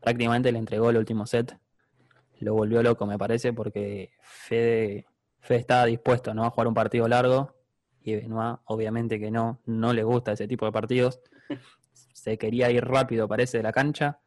Prácticamente 0.00 0.50
le 0.50 0.58
entregó 0.58 0.88
el 0.88 0.96
último 0.96 1.26
set. 1.26 1.54
Lo 2.40 2.54
volvió 2.54 2.82
loco, 2.82 3.04
me 3.04 3.18
parece, 3.18 3.52
porque 3.52 4.10
Fede, 4.22 5.04
Fede 5.40 5.58
estaba 5.58 5.84
dispuesto, 5.84 6.32
¿no? 6.32 6.46
A 6.46 6.50
jugar 6.50 6.68
un 6.68 6.74
partido 6.74 7.06
largo. 7.08 7.54
Y 8.00 8.16
Benoit, 8.16 8.60
obviamente 8.64 9.20
que 9.20 9.30
no, 9.30 9.60
no 9.66 9.92
le 9.92 10.02
gusta 10.02 10.32
ese 10.32 10.48
tipo 10.48 10.64
de 10.64 10.72
partidos. 10.72 11.20
Se 12.14 12.38
quería 12.38 12.70
ir 12.70 12.82
rápido, 12.86 13.28
parece, 13.28 13.58
de 13.58 13.64
la 13.64 13.72
cancha. 13.72 14.22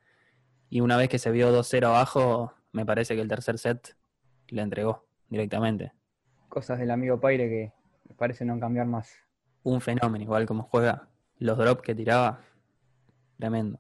Y 0.70 0.82
una 0.82 0.98
vez 0.98 1.10
que 1.10 1.20
se 1.20 1.32
vio 1.32 1.52
2-0 1.52 1.86
abajo, 1.86 2.54
me 2.72 2.86
parece 2.86 3.16
que 3.16 3.22
el 3.22 3.28
tercer 3.28 3.58
set 3.58 3.96
le 4.50 4.62
entregó 4.62 5.06
directamente. 5.30 5.94
Cosas 6.50 6.80
del 6.80 6.92
amigo 6.92 7.20
Paire 7.20 7.48
que 7.50 7.74
parece 8.16 8.46
no 8.46 8.60
cambiar 8.60 8.88
más. 8.88 9.14
un 9.64 9.82
fenómeno, 9.82 10.24
igual 10.24 10.46
como 10.46 10.64
juega, 10.64 11.10
los 11.40 11.58
drops 11.58 11.82
que 11.82 11.94
tiraba, 11.94 12.42
tremendo. 13.38 13.80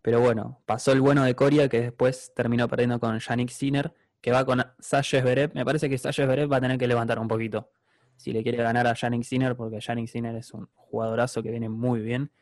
Pero 0.00 0.20
bueno, 0.20 0.60
pasó 0.64 0.92
el 0.92 1.00
bueno 1.00 1.24
de 1.24 1.34
Coria 1.34 1.68
que 1.68 1.80
después 1.80 2.32
terminó 2.34 2.68
perdiendo 2.68 3.00
con 3.00 3.18
Yannick 3.18 3.50
Sinner, 3.50 3.92
que 4.20 4.30
va 4.30 4.44
con 4.44 4.64
Sasha 4.78 5.20
Zverev. 5.20 5.54
Me 5.54 5.64
parece 5.64 5.88
que 5.88 5.98
Sasha 5.98 6.24
Zverev 6.24 6.50
va 6.50 6.58
a 6.58 6.60
tener 6.60 6.78
que 6.78 6.86
levantar 6.86 7.18
un 7.18 7.28
poquito 7.28 7.70
si 8.16 8.32
le 8.32 8.42
quiere 8.42 8.58
ganar 8.58 8.86
a 8.86 8.94
Yannick 8.94 9.22
Sinner, 9.22 9.56
porque 9.56 9.80
Yannick 9.80 10.08
Sinner 10.08 10.34
es 10.36 10.52
un 10.52 10.68
jugadorazo 10.74 11.42
que 11.42 11.50
viene 11.50 11.68
muy 11.68 12.00
bien. 12.00 12.32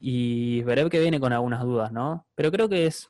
Y 0.00 0.60
Zverev 0.62 0.90
que 0.90 1.00
viene 1.00 1.20
con 1.20 1.32
algunas 1.32 1.62
dudas, 1.64 1.92
¿no? 1.92 2.26
Pero 2.34 2.50
creo 2.52 2.68
que 2.68 2.86
es, 2.86 3.08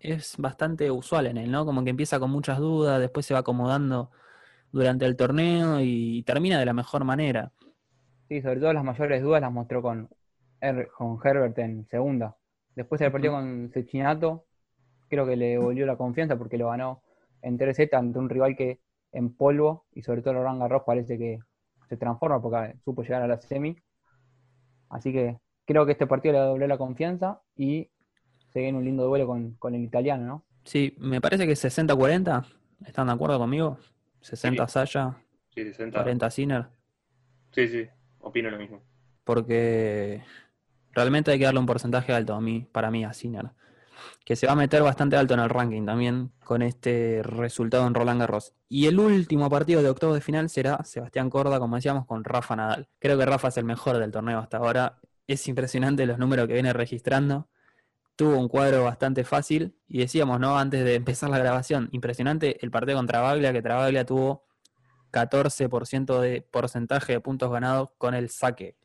es 0.00 0.36
bastante 0.38 0.90
usual 0.90 1.26
en 1.28 1.38
él, 1.38 1.50
¿no? 1.52 1.66
Como 1.66 1.84
que 1.84 1.90
empieza 1.90 2.20
con 2.20 2.30
muchas 2.30 2.58
dudas, 2.58 3.00
después 3.00 3.26
se 3.26 3.34
va 3.34 3.40
acomodando 3.40 4.10
durante 4.72 5.06
el 5.06 5.16
torneo 5.16 5.80
y 5.82 6.22
termina 6.24 6.58
de 6.60 6.66
la 6.66 6.74
mejor 6.74 7.04
manera. 7.04 7.52
Sí, 8.28 8.40
sobre 8.42 8.60
todo 8.60 8.72
las 8.72 8.84
mayores 8.84 9.22
dudas 9.22 9.40
las 9.40 9.52
mostró 9.52 9.82
con, 9.82 10.08
Her- 10.60 10.88
con 10.96 11.18
Herbert 11.22 11.58
en 11.58 11.86
segunda. 11.88 12.36
Después 12.74 13.00
del 13.00 13.12
partido 13.12 13.32
con 13.34 13.70
Cecchinato, 13.72 14.46
creo 15.08 15.26
que 15.26 15.36
le 15.36 15.58
volvió 15.58 15.86
la 15.86 15.96
confianza 15.98 16.38
porque 16.38 16.58
lo 16.58 16.68
ganó 16.70 17.02
en 17.42 17.58
3 17.58 17.78
ante 17.94 18.18
un 18.18 18.28
rival 18.30 18.56
que 18.56 18.80
en 19.12 19.34
polvo 19.36 19.86
y 19.92 20.02
sobre 20.02 20.22
todo 20.22 20.34
Roland 20.34 20.60
Garros 20.62 20.82
parece 20.86 21.18
que 21.18 21.40
se 21.88 21.96
transforma 21.96 22.40
porque 22.42 22.76
supo 22.84 23.02
llegar 23.02 23.22
a 23.22 23.28
la 23.28 23.40
semi. 23.40 23.76
Así 24.88 25.12
que 25.12 25.38
creo 25.70 25.86
que 25.86 25.92
este 25.92 26.08
partido 26.08 26.32
le 26.32 26.40
dobló 26.40 26.66
la 26.66 26.76
confianza 26.76 27.42
y 27.56 27.88
se 28.52 28.58
viene 28.58 28.76
un 28.76 28.84
lindo 28.84 29.04
duelo 29.04 29.28
con, 29.28 29.52
con 29.52 29.76
el 29.76 29.82
italiano, 29.84 30.26
¿no? 30.26 30.44
Sí, 30.64 30.96
me 30.98 31.20
parece 31.20 31.46
que 31.46 31.52
60-40. 31.52 32.44
¿Están 32.84 33.06
de 33.06 33.12
acuerdo 33.12 33.38
conmigo? 33.38 33.78
60 34.20 34.66
Saya, 34.66 35.16
sí, 35.54 35.62
60. 35.62 35.96
40 35.96 36.30
Sinner. 36.30 36.66
Sí, 37.52 37.68
sí, 37.68 37.86
opino 38.18 38.50
lo 38.50 38.58
mismo. 38.58 38.82
Porque 39.22 40.24
realmente 40.90 41.30
hay 41.30 41.38
que 41.38 41.44
darle 41.44 41.60
un 41.60 41.66
porcentaje 41.66 42.12
alto 42.12 42.34
a 42.34 42.40
mí, 42.40 42.66
para 42.72 42.90
mí 42.90 43.04
a 43.04 43.12
Sinner. 43.12 43.50
Que 44.24 44.34
se 44.34 44.48
va 44.48 44.54
a 44.54 44.56
meter 44.56 44.82
bastante 44.82 45.16
alto 45.16 45.34
en 45.34 45.40
el 45.40 45.50
ranking 45.50 45.86
también 45.86 46.32
con 46.42 46.62
este 46.62 47.22
resultado 47.22 47.86
en 47.86 47.94
Roland 47.94 48.18
Garros. 48.18 48.54
Y 48.68 48.86
el 48.86 48.98
último 48.98 49.48
partido 49.48 49.82
de 49.82 49.88
octavos 49.90 50.16
de 50.16 50.20
final 50.20 50.48
será 50.48 50.82
Sebastián 50.82 51.30
Corda, 51.30 51.60
como 51.60 51.76
decíamos, 51.76 52.06
con 52.06 52.24
Rafa 52.24 52.56
Nadal. 52.56 52.88
Creo 52.98 53.16
que 53.16 53.24
Rafa 53.24 53.48
es 53.48 53.56
el 53.56 53.64
mejor 53.64 53.98
del 53.98 54.10
torneo 54.10 54.40
hasta 54.40 54.56
ahora. 54.56 54.98
Es 55.30 55.46
impresionante 55.46 56.06
los 56.06 56.18
números 56.18 56.48
que 56.48 56.54
viene 56.54 56.72
registrando. 56.72 57.48
Tuvo 58.16 58.36
un 58.36 58.48
cuadro 58.48 58.82
bastante 58.82 59.22
fácil 59.22 59.76
y 59.86 60.00
decíamos, 60.00 60.40
¿no? 60.40 60.58
Antes 60.58 60.84
de 60.84 60.96
empezar 60.96 61.30
la 61.30 61.38
grabación, 61.38 61.88
impresionante 61.92 62.58
el 62.64 62.72
partido 62.72 62.98
contra 62.98 63.20
Baglia, 63.20 63.52
que 63.52 63.62
Travaglia 63.62 64.04
tuvo 64.04 64.44
14% 65.12 66.18
de 66.18 66.42
porcentaje 66.42 67.12
de 67.12 67.20
puntos 67.20 67.48
ganados 67.52 67.90
con 67.96 68.14
el 68.14 68.28
saque. 68.28 68.76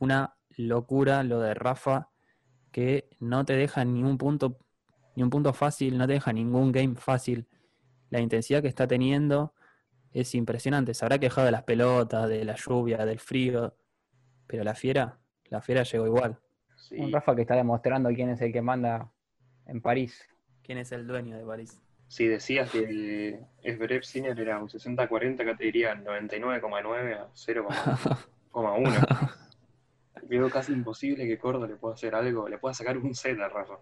Una 0.00 0.34
locura 0.56 1.22
lo 1.22 1.38
de 1.38 1.54
Rafa, 1.54 2.10
que 2.72 3.08
no 3.20 3.44
te 3.44 3.52
deja 3.52 3.84
ni 3.84 4.02
un 4.02 4.18
punto, 4.18 4.58
ni 5.14 5.22
un 5.22 5.30
punto 5.30 5.52
fácil, 5.52 5.96
no 5.96 6.08
te 6.08 6.14
deja 6.14 6.32
ningún 6.32 6.72
game 6.72 6.96
fácil. 6.96 7.46
La 8.10 8.18
intensidad 8.18 8.62
que 8.62 8.68
está 8.68 8.88
teniendo 8.88 9.54
es 10.10 10.34
impresionante. 10.34 10.92
Se 10.92 11.04
habrá 11.04 11.20
quejado 11.20 11.44
de 11.44 11.52
las 11.52 11.62
pelotas, 11.62 12.28
de 12.28 12.44
la 12.44 12.56
lluvia, 12.56 13.06
del 13.06 13.20
frío, 13.20 13.76
pero 14.48 14.64
la 14.64 14.74
fiera, 14.74 15.21
la 15.52 15.60
fiera 15.60 15.84
llegó 15.84 16.06
igual. 16.06 16.38
Sí, 16.76 16.96
Un 16.98 17.12
Rafa 17.12 17.36
que 17.36 17.42
está 17.42 17.54
demostrando 17.54 18.08
quién 18.10 18.30
es 18.30 18.40
el 18.40 18.52
que 18.52 18.62
manda 18.62 19.12
en 19.66 19.80
París. 19.80 20.28
¿Quién 20.62 20.78
es 20.78 20.90
el 20.92 21.06
dueño 21.06 21.36
de 21.36 21.44
París? 21.44 21.80
si 22.12 22.26
decías 22.26 22.70
que 22.70 23.40
Esberev 23.62 24.04
Sinner 24.04 24.38
era 24.38 24.58
un 24.58 24.68
60-40, 24.68 25.40
acá 25.40 25.56
te 25.56 25.64
diría 25.64 25.94
99,9 25.94 27.16
a 27.16 27.30
0,1. 27.32 29.32
Veo 30.28 30.50
casi 30.50 30.74
imposible 30.74 31.26
que 31.26 31.38
Cordo 31.38 31.66
le 31.66 31.76
pueda 31.76 31.94
hacer 31.94 32.14
algo, 32.14 32.50
le 32.50 32.58
pueda 32.58 32.74
sacar 32.74 32.98
un 32.98 33.14
set 33.14 33.40
a 33.40 33.48
Rafa. 33.48 33.78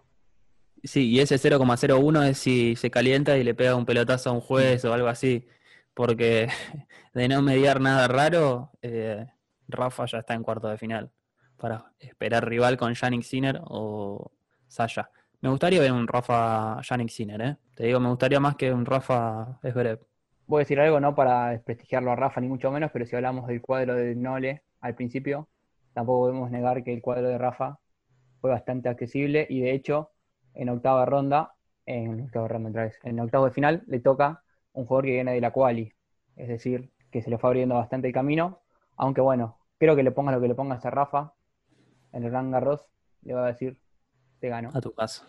Sí, 0.81 1.09
y 1.09 1.19
ese 1.19 1.35
0,01 1.35 2.29
es 2.29 2.37
si 2.37 2.77
se 2.77 2.89
calienta 2.89 3.37
y 3.37 3.43
le 3.43 3.53
pega 3.53 3.75
un 3.75 3.85
pelotazo 3.85 4.29
a 4.29 4.33
un 4.33 4.39
juez 4.39 4.85
o 4.85 4.93
algo 4.93 5.09
así. 5.09 5.45
Porque 5.93 6.47
de 7.13 7.27
no 7.27 7.41
mediar 7.41 7.81
nada 7.81 8.07
raro, 8.07 8.71
eh, 8.81 9.25
Rafa 9.67 10.05
ya 10.05 10.19
está 10.19 10.35
en 10.35 10.43
cuarto 10.43 10.69
de 10.69 10.77
final. 10.77 11.11
Para 11.61 11.93
esperar 11.99 12.49
rival 12.49 12.75
con 12.75 12.91
Yannick 12.91 13.21
Sinner 13.21 13.61
o 13.65 14.31
Sasha. 14.67 15.11
Me 15.41 15.49
gustaría 15.49 15.79
ver 15.79 15.91
un 15.91 16.07
Rafa 16.07 16.81
Yannick 16.81 17.09
Sinner, 17.09 17.39
¿eh? 17.39 17.57
Te 17.75 17.85
digo, 17.85 17.99
me 17.99 18.09
gustaría 18.09 18.39
más 18.39 18.55
que 18.55 18.73
un 18.73 18.83
Rafa 18.83 19.59
Esberev. 19.61 19.99
Voy 20.47 20.57
a 20.57 20.63
decir 20.63 20.79
algo, 20.79 20.99
no 20.99 21.13
para 21.13 21.49
desprestigiarlo 21.49 22.11
a 22.11 22.15
Rafa, 22.15 22.41
ni 22.41 22.47
mucho 22.47 22.71
menos, 22.71 22.89
pero 22.91 23.05
si 23.05 23.15
hablamos 23.15 23.45
del 23.45 23.61
cuadro 23.61 23.93
de 23.93 24.15
Nole 24.15 24.63
al 24.79 24.95
principio, 24.95 25.49
tampoco 25.93 26.21
podemos 26.21 26.49
negar 26.49 26.83
que 26.83 26.93
el 26.93 27.01
cuadro 27.03 27.27
de 27.27 27.37
Rafa 27.37 27.77
fue 28.39 28.49
bastante 28.49 28.89
accesible 28.89 29.45
y 29.47 29.61
de 29.61 29.73
hecho, 29.73 30.09
en 30.55 30.67
octava 30.69 31.05
ronda, 31.05 31.53
en 31.85 32.21
octava 32.21 32.47
ronda 32.47 32.69
otra 32.71 32.83
vez, 32.85 32.99
en 33.03 33.19
octavo 33.19 33.45
de 33.45 33.51
final, 33.51 33.83
le 33.85 33.99
toca 33.99 34.41
un 34.73 34.87
jugador 34.87 35.05
que 35.05 35.11
viene 35.11 35.33
de 35.33 35.41
la 35.41 35.51
quali. 35.51 35.93
Es 36.35 36.47
decir, 36.47 36.89
que 37.11 37.21
se 37.21 37.29
le 37.29 37.37
fue 37.37 37.51
abriendo 37.51 37.75
bastante 37.75 38.07
el 38.07 38.13
camino. 38.15 38.61
Aunque 38.97 39.21
bueno, 39.21 39.59
creo 39.77 39.95
que 39.95 40.01
le 40.01 40.09
pongas 40.09 40.33
lo 40.33 40.41
que 40.41 40.47
le 40.47 40.55
pongas 40.55 40.83
a 40.87 40.89
Rafa 40.89 41.33
en 42.13 42.23
el 42.23 42.29
Gran 42.31 42.51
Garros, 42.51 42.81
le 43.23 43.33
va 43.33 43.45
a 43.45 43.47
decir, 43.47 43.77
te 44.39 44.49
gano. 44.49 44.69
A 44.73 44.81
tu 44.81 44.93
casa. 44.93 45.27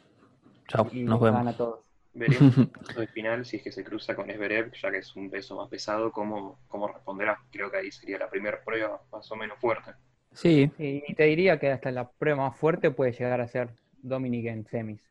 Chao, 0.69 0.89
Y 0.93 1.05
nos 1.05 1.21
vemos. 1.21 1.39
gana 1.41 1.51
a 1.51 1.57
todos. 1.57 1.81
Veremos 2.15 2.55
de 2.97 3.07
final 3.09 3.45
si 3.45 3.57
es 3.57 3.63
que 3.63 3.73
se 3.73 3.85
cruza 3.85 4.15
con 4.15 4.31
Esberev, 4.31 4.73
ya 4.73 4.91
que 4.91 4.99
es 4.99 5.17
un 5.17 5.31
peso 5.31 5.57
más 5.57 5.69
pesado, 5.69 6.13
cómo, 6.13 6.59
cómo 6.69 6.89
responderá. 6.89 7.39
Creo 7.51 7.71
que 7.71 7.79
ahí 7.79 7.91
sería 7.91 8.19
la 8.19 8.29
primera 8.29 8.63
prueba 8.63 9.01
más 9.11 9.31
o 9.33 9.37
menos 9.37 9.59
fuerte. 9.59 9.93
Sí, 10.33 10.71
Y 10.79 11.15
te 11.15 11.25
diría 11.25 11.59
que 11.59 11.71
hasta 11.71 11.91
la 11.91 12.09
prueba 12.09 12.49
más 12.49 12.57
fuerte 12.59 12.91
puede 12.91 13.13
llegar 13.13 13.41
a 13.41 13.49
ser 13.49 13.71
Dominic 14.03 14.47
en 14.47 14.67
semis. 14.67 15.03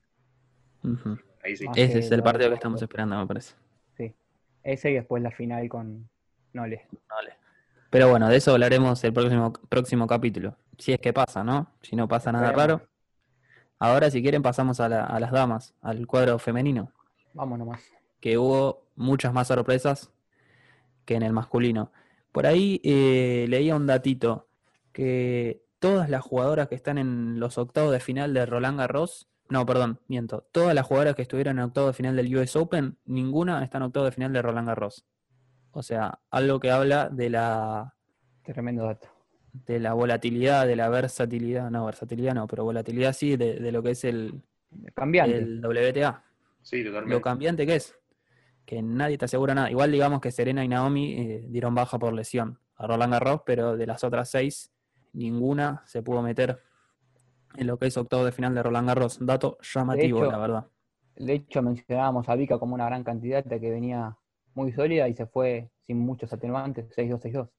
Ahí 1.44 1.56
sí. 1.56 1.66
Ese 1.76 2.00
es 2.00 2.12
el 2.12 2.24
partido 2.24 2.50
que 2.50 2.56
estamos 2.56 2.82
esperando, 2.82 3.18
me 3.18 3.28
parece. 3.28 3.54
Sí. 3.98 4.14
Ese 4.64 4.92
y 4.92 4.96
después 4.96 5.22
la 5.22 5.32
final 5.32 5.68
con 5.70 6.10
Nole. 6.54 6.88
Vale. 7.10 7.34
Pero 7.92 8.10
bueno, 8.10 8.30
de 8.30 8.38
eso 8.38 8.52
hablaremos 8.52 9.04
el 9.04 9.14
próximo, 9.14 9.54
próximo 9.70 10.08
capítulo. 10.08 10.56
Si 10.82 10.91
es 10.91 11.00
que 11.00 11.13
pasa, 11.13 11.44
¿no? 11.44 11.67
Si 11.82 11.96
no 11.96 12.08
pasa 12.08 12.32
nada 12.32 12.52
raro. 12.52 12.82
Ahora, 13.78 14.10
si 14.10 14.22
quieren, 14.22 14.41
pasamos 14.41 14.80
a, 14.80 14.89
la- 14.89 15.06
a 15.06 15.20
las 15.20 15.32
damas, 15.32 15.74
al 15.82 16.06
cuadro 16.08 16.38
femenino, 16.39 16.91
Vamos 17.34 17.60
nomás. 17.60 17.82
que 18.20 18.38
hubo 18.38 18.88
muchas 18.96 19.32
más 19.34 19.48
sorpresas 19.48 20.12
que 21.06 21.15
en 21.15 21.24
el 21.24 21.34
masculino. 21.34 21.91
Por 22.32 22.46
ahí 22.48 22.82
eh, 22.84 23.46
leía 23.48 23.76
un 23.76 23.86
datito 23.88 24.48
que 24.91 25.63
todas 25.80 26.10
las 26.10 26.22
jugadoras 26.24 26.67
que 26.67 26.76
están 26.76 26.98
en 26.98 27.39
los 27.39 27.58
octavos 27.58 27.91
de 27.91 28.00
final 28.00 28.34
de 28.34 28.46
Roland 28.46 28.78
Garros, 28.80 29.28
no, 29.50 29.65
perdón, 29.65 30.00
miento, 30.08 30.48
todas 30.52 30.74
las 30.74 30.86
jugadoras 30.86 31.15
que 31.15 31.22
estuvieron 31.24 31.58
en 31.60 31.65
octavos 31.65 31.89
de 31.89 31.94
final 31.94 32.15
del 32.15 32.36
US 32.38 32.56
Open, 32.56 32.98
ninguna 33.06 33.63
está 33.63 33.78
en 33.78 33.84
octavos 33.84 34.08
de 34.08 34.12
final 34.13 34.34
de 34.34 34.41
Roland 34.41 34.67
Garros. 34.67 35.06
O 35.72 35.84
sea, 35.84 36.20
algo 36.30 36.60
que 36.60 36.72
habla 36.72 37.10
de 37.10 37.30
la 37.30 37.94
Tremendo 38.44 38.86
dato. 38.86 39.08
De 39.54 39.80
la 39.80 39.94
volatilidad, 39.94 40.66
de 40.66 40.76
la 40.76 40.90
versatilidad, 40.90 41.70
no, 41.70 41.86
versatilidad 41.86 42.34
no, 42.34 42.48
pero 42.48 42.64
volatilidad 42.64 43.14
sí, 43.14 43.36
de, 43.36 43.56
de 43.60 43.72
lo 43.72 43.84
que 43.84 43.92
es 43.92 44.04
el, 44.04 44.42
Cambiante. 44.96 45.38
el 45.38 45.60
WTA, 45.66 46.24
Sí, 46.62 46.84
lo 46.84 46.92
totalmente. 46.92 47.22
cambiante 47.22 47.66
que 47.66 47.76
es, 47.76 47.96
que 48.66 48.82
nadie 48.82 49.18
te 49.18 49.26
asegura 49.26 49.54
nada. 49.56 49.70
Igual 49.72 49.92
digamos 49.92 50.22
que 50.22 50.32
Serena 50.32 50.64
y 50.64 50.68
Naomi 50.68 51.14
eh, 51.14 51.46
dieron 51.50 51.76
baja 51.76 51.98
por 52.00 52.14
lesión 52.14 52.60
a 52.76 52.88
Roland 52.88 53.14
Garros, 53.14 53.42
pero 53.46 53.76
de 53.76 53.88
las 53.88 54.04
otras 54.04 54.30
seis, 54.30 54.72
ninguna 55.14 55.84
se 55.86 56.02
pudo 56.04 56.22
meter 56.22 56.60
en 57.58 57.68
lo 57.68 57.78
que 57.78 57.88
es 57.88 57.98
octavo 57.98 58.24
de 58.24 58.32
final 58.32 58.56
de 58.56 58.64
Roland 58.64 58.88
Garros. 58.88 59.18
Dato 59.20 59.58
llamativo, 59.62 60.20
hecho, 60.24 60.32
la 60.32 60.38
verdad. 60.38 60.68
De 61.16 61.34
hecho, 61.34 61.62
mencionábamos 61.62 62.30
a 62.30 62.36
Vika 62.36 62.58
como 62.60 62.76
una 62.76 62.86
gran 62.86 63.04
candidata 63.04 63.60
que 63.60 63.70
venía 63.72 64.16
muy 64.54 64.72
sólida 64.72 65.10
y 65.10 65.16
se 65.16 65.26
fue 65.26 65.70
sin 65.86 66.00
muchos 66.00 66.32
atenuantes, 66.32 66.90
6-2, 66.96 67.20
6-2. 67.22 67.50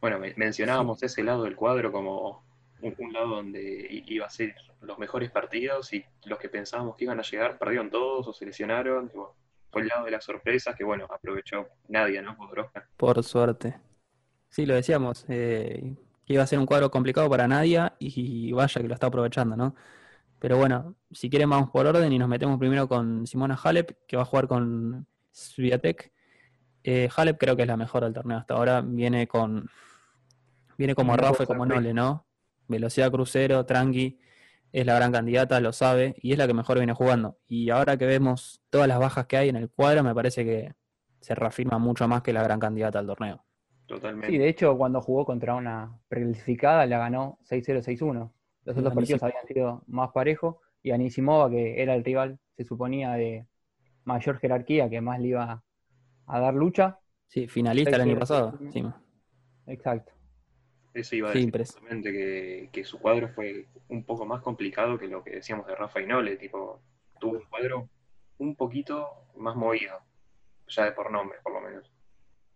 Bueno, 0.00 0.18
me- 0.18 0.34
mencionábamos 0.36 1.02
ese 1.02 1.22
lado 1.22 1.44
del 1.44 1.56
cuadro 1.56 1.92
como 1.92 2.44
un, 2.82 2.94
un 2.98 3.12
lado 3.12 3.28
donde 3.36 3.86
iba 4.06 4.26
a 4.26 4.30
ser 4.30 4.54
los 4.80 4.98
mejores 4.98 5.30
partidos 5.30 5.92
y 5.92 6.04
los 6.24 6.38
que 6.38 6.48
pensábamos 6.48 6.96
que 6.96 7.04
iban 7.04 7.18
a 7.18 7.22
llegar 7.22 7.58
perdieron 7.58 7.90
todos 7.90 8.26
o 8.28 8.32
se 8.32 8.46
lesionaron. 8.46 9.10
y 9.12 9.16
bueno, 9.16 9.34
fue 9.70 9.82
el 9.82 9.88
lado 9.88 10.04
de 10.04 10.10
las 10.10 10.24
sorpresas 10.24 10.74
que, 10.74 10.82
bueno, 10.84 11.06
aprovechó 11.08 11.68
nadie, 11.88 12.20
¿no? 12.22 12.36
Podroska. 12.36 12.88
Por 12.96 13.22
suerte. 13.22 13.78
Sí, 14.48 14.66
lo 14.66 14.74
decíamos, 14.74 15.24
eh, 15.28 15.94
iba 16.26 16.42
a 16.42 16.46
ser 16.46 16.58
un 16.58 16.66
cuadro 16.66 16.90
complicado 16.90 17.28
para 17.30 17.46
Nadia 17.46 17.94
y 18.00 18.50
vaya 18.52 18.80
que 18.80 18.88
lo 18.88 18.94
está 18.94 19.06
aprovechando, 19.06 19.56
¿no? 19.56 19.76
Pero 20.40 20.56
bueno, 20.56 20.96
si 21.12 21.28
quieren 21.30 21.50
vamos 21.50 21.70
por 21.70 21.86
orden 21.86 22.10
y 22.12 22.18
nos 22.18 22.28
metemos 22.28 22.58
primero 22.58 22.88
con 22.88 23.26
Simona 23.26 23.58
Halep, 23.62 23.92
que 24.08 24.16
va 24.16 24.22
a 24.22 24.26
jugar 24.26 24.48
con 24.48 25.06
Swiatek. 25.30 26.10
Eh, 26.82 27.08
Halep 27.14 27.38
creo 27.38 27.54
que 27.54 27.62
es 27.62 27.68
la 27.68 27.76
mejor 27.76 28.02
del 28.04 28.14
torneo 28.14 28.38
hasta 28.38 28.54
ahora, 28.54 28.80
viene 28.80 29.28
con 29.28 29.68
viene 30.80 30.94
como 30.94 31.14
Rafa 31.14 31.44
y 31.44 31.46
como 31.46 31.66
Nole, 31.66 31.92
¿no? 31.92 32.26
Velocidad 32.66 33.10
crucero, 33.10 33.66
tranqui, 33.66 34.18
es 34.72 34.86
la 34.86 34.94
gran 34.94 35.12
candidata, 35.12 35.60
lo 35.60 35.74
sabe, 35.74 36.14
y 36.22 36.32
es 36.32 36.38
la 36.38 36.46
que 36.46 36.54
mejor 36.54 36.78
viene 36.78 36.94
jugando. 36.94 37.36
Y 37.46 37.68
ahora 37.68 37.98
que 37.98 38.06
vemos 38.06 38.62
todas 38.70 38.88
las 38.88 38.98
bajas 38.98 39.26
que 39.26 39.36
hay 39.36 39.50
en 39.50 39.56
el 39.56 39.68
cuadro, 39.68 40.02
me 40.02 40.14
parece 40.14 40.42
que 40.42 40.72
se 41.20 41.34
reafirma 41.34 41.78
mucho 41.78 42.08
más 42.08 42.22
que 42.22 42.32
la 42.32 42.42
gran 42.42 42.58
candidata 42.58 42.98
al 42.98 43.06
torneo. 43.06 43.44
Totalmente. 43.84 44.28
Sí, 44.28 44.38
de 44.38 44.48
hecho, 44.48 44.78
cuando 44.78 45.02
jugó 45.02 45.26
contra 45.26 45.54
una 45.54 45.98
preclasificada, 46.08 46.86
la 46.86 46.96
ganó 46.96 47.38
6-0, 47.42 47.82
6-1. 47.82 48.32
Los 48.64 48.78
otros 48.78 48.94
partidos 48.94 49.22
habían 49.22 49.46
sido 49.46 49.82
más 49.86 50.12
parejos 50.12 50.56
y 50.82 50.92
Anisimova, 50.92 51.50
que 51.50 51.82
era 51.82 51.94
el 51.94 52.04
rival, 52.04 52.38
se 52.56 52.64
suponía 52.64 53.12
de 53.12 53.46
mayor 54.04 54.38
jerarquía, 54.38 54.88
que 54.88 55.02
más 55.02 55.20
le 55.20 55.28
iba 55.28 55.62
a 56.26 56.40
dar 56.40 56.54
lucha. 56.54 56.98
Sí, 57.26 57.48
finalista 57.48 57.96
el 57.96 58.02
año 58.02 58.18
pasado. 58.18 58.58
Sí, 58.72 58.82
Exacto. 59.66 60.19
Eso 60.92 61.14
iba 61.16 61.30
a 61.30 61.32
decir 61.32 61.52
justamente 61.56 62.12
que, 62.12 62.68
que 62.72 62.84
su 62.84 62.98
cuadro 62.98 63.28
fue 63.28 63.66
un 63.88 64.04
poco 64.04 64.26
más 64.26 64.42
complicado 64.42 64.98
que 64.98 65.06
lo 65.06 65.22
que 65.22 65.30
decíamos 65.36 65.66
de 65.66 65.76
Rafa 65.76 66.00
y 66.00 66.06
Nole. 66.06 66.36
Tipo, 66.36 66.80
tuvo 67.20 67.38
un 67.38 67.44
cuadro 67.48 67.88
un 68.38 68.56
poquito 68.56 69.06
más 69.36 69.54
movido, 69.54 69.98
ya 70.68 70.84
de 70.84 70.92
por 70.92 71.10
nombre, 71.12 71.38
por 71.42 71.52
lo 71.52 71.60
menos. 71.60 71.90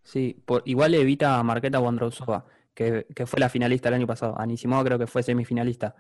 sí, 0.03 0.43
por, 0.45 0.63
igual 0.67 0.95
evita 0.95 1.39
a 1.39 1.43
Marqueta 1.43 1.79
Wondrousova, 1.81 2.45
que, 2.75 3.07
que 3.15 3.27
fue 3.27 3.39
la 3.41 3.49
finalista 3.49 3.89
el 3.89 3.95
año 3.95 4.07
pasado. 4.07 4.39
Anisimova 4.39 4.85
creo 4.85 4.99
que 4.99 5.07
fue 5.07 5.23
semifinalista. 5.23 5.95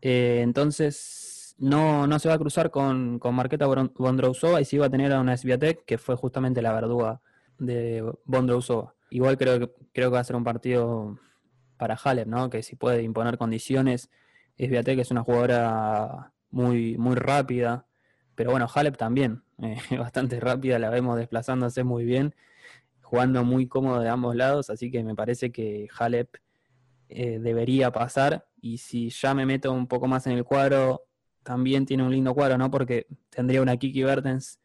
Eh, 0.00 0.40
entonces, 0.42 1.54
no, 1.58 2.06
no 2.06 2.18
se 2.18 2.28
va 2.28 2.34
a 2.34 2.38
cruzar 2.38 2.70
con, 2.70 3.18
con 3.18 3.34
Marqueta 3.34 3.66
Won- 3.66 3.92
Wondrousova 3.98 4.60
y 4.60 4.64
sí 4.64 4.78
va 4.78 4.86
a 4.86 4.90
tener 4.90 5.12
a 5.12 5.20
una 5.20 5.36
Sviatek, 5.36 5.84
que 5.84 5.98
fue 5.98 6.14
justamente 6.16 6.62
la 6.62 6.72
verduga 6.72 7.20
de 7.58 8.02
Wondrousova. 8.26 8.94
Igual 9.10 9.36
creo 9.36 9.58
que, 9.60 9.70
creo 9.92 10.10
que 10.10 10.14
va 10.14 10.20
a 10.20 10.24
ser 10.24 10.36
un 10.36 10.44
partido 10.44 11.18
para 11.82 11.96
Halep, 11.96 12.28
¿no? 12.28 12.48
Que 12.48 12.62
si 12.62 12.76
puede 12.76 13.02
imponer 13.02 13.36
condiciones. 13.36 14.08
Sviatek 14.56 15.00
es 15.00 15.10
una 15.10 15.24
jugadora 15.24 16.32
muy, 16.52 16.96
muy 16.96 17.16
rápida, 17.16 17.88
pero 18.36 18.52
bueno, 18.52 18.68
Halep 18.72 18.96
también, 18.96 19.42
eh, 19.60 19.76
bastante 19.98 20.38
rápida, 20.38 20.78
la 20.78 20.90
vemos 20.90 21.16
desplazándose 21.16 21.82
muy 21.82 22.04
bien, 22.04 22.36
jugando 23.00 23.42
muy 23.42 23.66
cómodo 23.66 23.98
de 23.98 24.08
ambos 24.08 24.36
lados, 24.36 24.70
así 24.70 24.92
que 24.92 25.02
me 25.02 25.16
parece 25.16 25.50
que 25.50 25.88
Halep 25.98 26.36
eh, 27.08 27.40
debería 27.40 27.90
pasar. 27.90 28.46
Y 28.60 28.78
si 28.78 29.10
ya 29.10 29.34
me 29.34 29.44
meto 29.44 29.72
un 29.72 29.88
poco 29.88 30.06
más 30.06 30.28
en 30.28 30.34
el 30.34 30.44
cuadro, 30.44 31.02
también 31.42 31.84
tiene 31.84 32.04
un 32.04 32.12
lindo 32.12 32.32
cuadro, 32.32 32.58
¿no? 32.58 32.70
Porque 32.70 33.08
tendría 33.28 33.60
una 33.60 33.76
Kiki 33.76 34.04
Bertens 34.04 34.60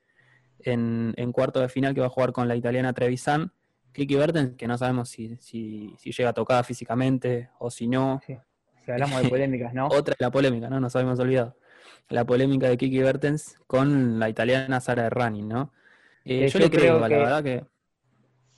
en, 0.59 1.15
en 1.17 1.31
cuarto 1.31 1.61
de 1.61 1.69
final 1.69 1.95
que 1.95 2.01
va 2.01 2.07
a 2.07 2.11
jugar 2.11 2.31
con 2.31 2.47
la 2.47 2.55
italiana 2.55 2.93
Trevisan. 2.93 3.53
Kiki 3.97 4.15
Bertens, 4.15 4.55
que 4.55 4.67
no 4.67 4.77
sabemos 4.77 5.09
si, 5.09 5.35
si, 5.37 5.93
si 5.97 6.11
llega 6.11 6.33
tocada 6.33 6.63
físicamente 6.63 7.49
o 7.59 7.71
si 7.71 7.87
no. 7.87 8.21
Sí. 8.25 8.37
Si 8.85 8.91
hablamos 8.91 9.21
de 9.23 9.29
polémicas, 9.29 9.73
¿no? 9.73 9.87
Otra 9.87 10.13
es 10.13 10.21
la 10.21 10.31
polémica, 10.31 10.69
¿no? 10.69 10.79
Nos 10.79 10.95
habíamos 10.95 11.19
olvidado. 11.19 11.55
La 12.09 12.25
polémica 12.25 12.69
de 12.69 12.77
Kiki 12.77 12.99
Bertens 12.99 13.57
con 13.67 14.19
la 14.19 14.29
italiana 14.29 14.79
Sara 14.79 15.05
Errani, 15.07 15.41
¿no? 15.41 15.73
Eh, 16.25 16.45
Eh, 16.45 16.47
yo, 16.47 16.59
yo 16.59 16.65
le 16.65 16.71
creo, 16.71 16.99
la 16.99 17.07
verdad 17.07 17.43
que. 17.43 17.65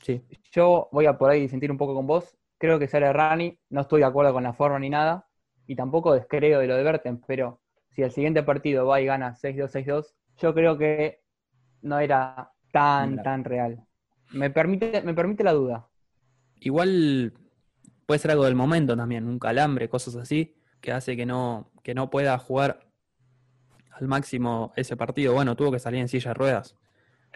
Sí, 0.04 0.21
Yo 0.52 0.89
voy 0.91 1.06
a 1.06 1.17
por 1.17 1.30
ahí 1.32 1.47
sentir 1.49 1.71
un 1.71 1.78
poco 1.78 1.95
con 1.95 2.08
vos. 2.08 2.36
Creo 2.58 2.80
que 2.80 2.88
Sara 2.88 3.13
Rani, 3.13 3.58
no 3.69 3.82
estoy 3.82 4.02
de 4.02 4.06
acuerdo 4.08 4.34
con 4.34 4.43
la 4.43 4.54
forma 4.54 4.80
ni 4.80 4.89
nada, 4.89 5.28
y 5.67 5.75
tampoco 5.75 6.13
descreo 6.13 6.60
de 6.60 6.67
lo 6.67 6.75
de 6.75 6.84
Bertens, 6.84 7.21
pero 7.28 7.62
si 7.91 8.02
el 8.02 8.12
siguiente 8.12 8.43
partido 8.43 8.86
va 8.86 8.99
y 9.02 9.06
gana 9.06 9.36
6-2, 9.36 9.71
6-2, 9.71 10.15
yo 10.38 10.54
creo 10.54 10.78
que 10.78 11.21
no 11.82 11.99
era 11.99 12.52
tan, 12.71 13.15
Claro. 13.15 13.23
tan 13.23 13.43
real. 13.43 13.86
Me 14.32 14.50
permite, 14.50 15.02
me 15.02 15.13
permite 15.13 15.44
la 15.44 15.54
duda. 15.54 15.88
Igual 16.60 17.34
puede 18.06 18.20
ser 18.20 18.32
algo 18.32 18.46
del 18.46 18.56
momento 18.56 18.96
también, 18.98 19.28
un 19.28 19.39
calambre, 19.39 19.89
cosas 19.89 20.15
así, 20.15 20.56
que 20.82 20.92
hace 20.92 21.15
que 21.15 21.26
no, 21.26 21.72
que 21.84 21.94
no 21.94 22.10
pueda 22.10 22.38
jugar 22.38 22.88
al 23.92 24.08
máximo 24.08 24.72
ese 24.76 24.96
partido. 24.98 25.34
Bueno, 25.34 25.56
tuvo 25.56 25.72
que 25.72 25.80
salir 25.80 26.00
en 26.02 26.08
silla 26.08 26.30
de 26.32 26.34
ruedas. 26.36 26.76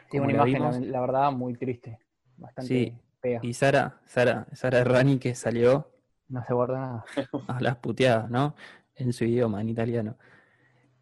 Tiene 0.10 0.26
una 0.28 0.50
imagen, 0.50 0.92
la, 0.92 1.02
verdad, 1.02 1.32
muy 1.32 1.54
triste. 1.56 2.00
Bastante 2.38 2.68
Sí. 2.68 2.98
fea. 3.22 3.40
Y 3.42 3.54
Sara, 3.54 4.02
Sara, 4.06 4.48
Sara 4.54 4.80
Errani 4.80 5.18
que 5.18 5.36
salió 5.36 5.90
No 6.28 6.44
se 6.46 6.54
guarda 6.54 6.80
nada. 6.80 7.06
a 7.48 7.62
las 7.62 7.78
puteadas, 7.78 8.30
¿no? 8.30 8.56
En 8.96 9.14
su 9.14 9.26
idioma, 9.26 9.62
en 9.62 9.70
italiano. 9.70 10.18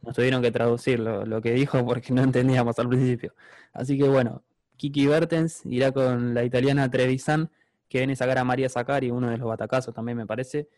Nos 0.01 0.15
tuvieron 0.15 0.41
que 0.41 0.51
traducir 0.51 0.99
lo, 0.99 1.25
lo 1.25 1.41
que 1.41 1.51
dijo 1.51 1.85
porque 1.85 2.13
no 2.13 2.21
entendíamos 2.23 2.77
al 2.79 2.89
principio. 2.89 3.33
Así 3.73 3.97
que 3.97 4.07
bueno, 4.07 4.43
Kiki 4.81 5.05
Bertens 5.05 5.63
irá 5.67 5.91
con 5.91 6.33
la 6.33 6.43
italiana 6.43 6.89
Trevisan, 6.89 7.51
que 7.87 7.99
viene 7.99 8.13
a 8.13 8.15
sacar 8.15 8.39
a 8.39 8.43
María 8.43 8.67
Zacari, 8.67 9.11
uno 9.11 9.29
de 9.29 9.37
los 9.37 9.47
batacazos 9.47 9.93
también 9.93 10.17
me 10.17 10.25
parece. 10.25 10.69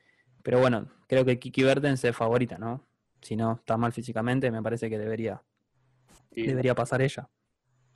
Pero 0.42 0.60
bueno, 0.60 0.90
creo 1.08 1.24
que 1.24 1.40
Kiki 1.40 1.64
Bertens 1.64 2.04
es 2.04 2.14
favorita, 2.14 2.58
¿no? 2.58 2.86
Si 3.22 3.38
no 3.38 3.54
está 3.54 3.78
mal 3.78 3.94
físicamente, 3.94 4.52
me 4.52 4.62
parece 4.62 4.90
que 4.90 5.00
debería, 5.00 5.42
debería 6.32 6.76
pasar 6.76 7.02
ella, 7.02 7.30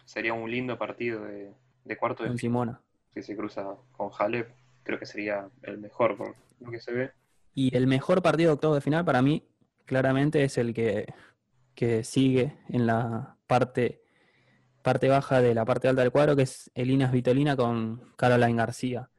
sería 0.05 0.31
un 0.31 0.49
lindo 0.49 0.77
partido 0.77 1.25
de, 1.25 1.51
de 1.83 1.97
cuarto 1.97 2.23
de 2.23 2.37
Simona. 2.37 2.79
si 3.13 3.21
se 3.21 3.35
cruza 3.35 3.75
con 3.91 4.09
Halep. 4.17 4.49
Creo 4.83 4.99
que 4.99 5.05
sería 5.05 5.49
el 5.63 5.77
mejor 5.77 6.15
por 6.15 6.35
lo 6.61 6.71
que 6.71 6.79
se 6.79 6.93
ve. 6.93 7.11
Y 7.53 7.75
el 7.75 7.85
mejor 7.85 8.21
partido 8.21 8.51
de 8.51 8.53
octavos 8.53 8.77
de 8.77 8.81
final 8.81 9.03
para 9.03 9.21
mí, 9.21 9.45
claramente, 9.83 10.41
es 10.45 10.57
el 10.57 10.73
que, 10.73 11.13
que 11.75 12.05
sigue 12.05 12.55
en 12.69 12.87
la 12.87 13.35
parte, 13.45 14.06
parte 14.87 15.09
baja 15.09 15.41
de 15.41 15.53
la 15.53 15.65
parte 15.65 15.89
alta 15.89 16.01
del 16.01 16.13
cuadro, 16.13 16.37
que 16.37 16.43
es 16.43 16.71
Elinas 16.73 17.11
Vitolina 17.11 17.57
con 17.57 18.13
Caroline 18.15 18.55
García. 18.55 19.09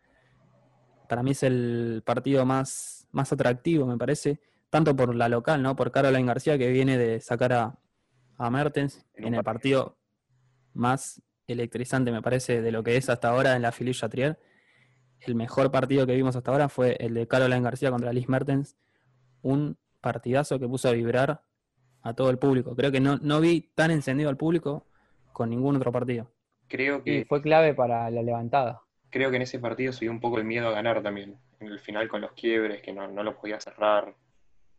Para 1.10 1.22
mí 1.22 1.32
es 1.32 1.42
el 1.42 2.02
partido 2.06 2.46
más, 2.46 3.06
más 3.12 3.30
atractivo, 3.34 3.84
me 3.84 3.98
parece, 3.98 4.40
tanto 4.70 4.96
por 4.96 5.14
la 5.14 5.28
local, 5.28 5.62
¿no? 5.62 5.76
Por 5.76 5.92
Caroline 5.92 6.26
García, 6.26 6.56
que 6.56 6.70
viene 6.70 6.96
de 6.96 7.20
sacar 7.20 7.52
a, 7.52 7.78
a 8.38 8.48
Mertens 8.48 9.04
En 9.12 9.34
el 9.34 9.44
partido 9.44 9.98
más 10.72 11.20
electrizante, 11.46 12.12
me 12.12 12.22
parece, 12.22 12.62
de 12.62 12.72
lo 12.72 12.82
que 12.82 12.96
es 12.96 13.10
hasta 13.10 13.28
ahora 13.28 13.54
en 13.54 13.60
la 13.60 13.70
Philippe 13.70 13.98
Chatrier. 13.98 14.38
El 15.20 15.34
mejor 15.34 15.70
partido 15.70 16.06
que 16.06 16.16
vimos 16.16 16.34
hasta 16.34 16.50
ahora 16.50 16.70
fue 16.70 16.96
el 16.98 17.12
de 17.12 17.28
Caroline 17.28 17.60
García 17.60 17.90
contra 17.90 18.10
Liz 18.14 18.26
Mertens. 18.26 18.78
Un 19.42 19.76
partidazo 20.00 20.58
que 20.58 20.66
puso 20.66 20.88
a 20.88 20.92
vibrar 20.92 21.44
a 22.00 22.14
todo 22.14 22.30
el 22.30 22.38
público. 22.38 22.74
Creo 22.74 22.90
que 22.90 23.00
no, 23.00 23.18
no 23.18 23.38
vi 23.42 23.70
tan 23.74 23.90
encendido 23.90 24.30
al 24.30 24.38
público 24.38 24.87
con 25.38 25.48
ningún 25.50 25.76
otro 25.76 25.92
partido. 25.92 26.28
Creo 26.66 27.02
que, 27.04 27.20
Y 27.20 27.24
fue 27.24 27.40
clave 27.40 27.72
para 27.72 28.10
la 28.10 28.22
levantada. 28.22 28.82
creo 29.08 29.30
que 29.30 29.36
en 29.36 29.42
ese 29.42 29.60
partido 29.60 29.92
se 29.92 30.00
dio 30.04 30.10
un 30.10 30.20
poco 30.20 30.36
el 30.38 30.44
miedo 30.44 30.66
a 30.68 30.72
ganar 30.72 31.00
también. 31.00 31.38
En 31.60 31.68
el 31.68 31.78
final 31.78 32.08
con 32.08 32.20
los 32.20 32.32
quiebres, 32.32 32.82
que 32.82 32.92
no, 32.92 33.06
no 33.06 33.22
lo 33.22 33.36
podía 33.40 33.58
cerrar. 33.60 34.14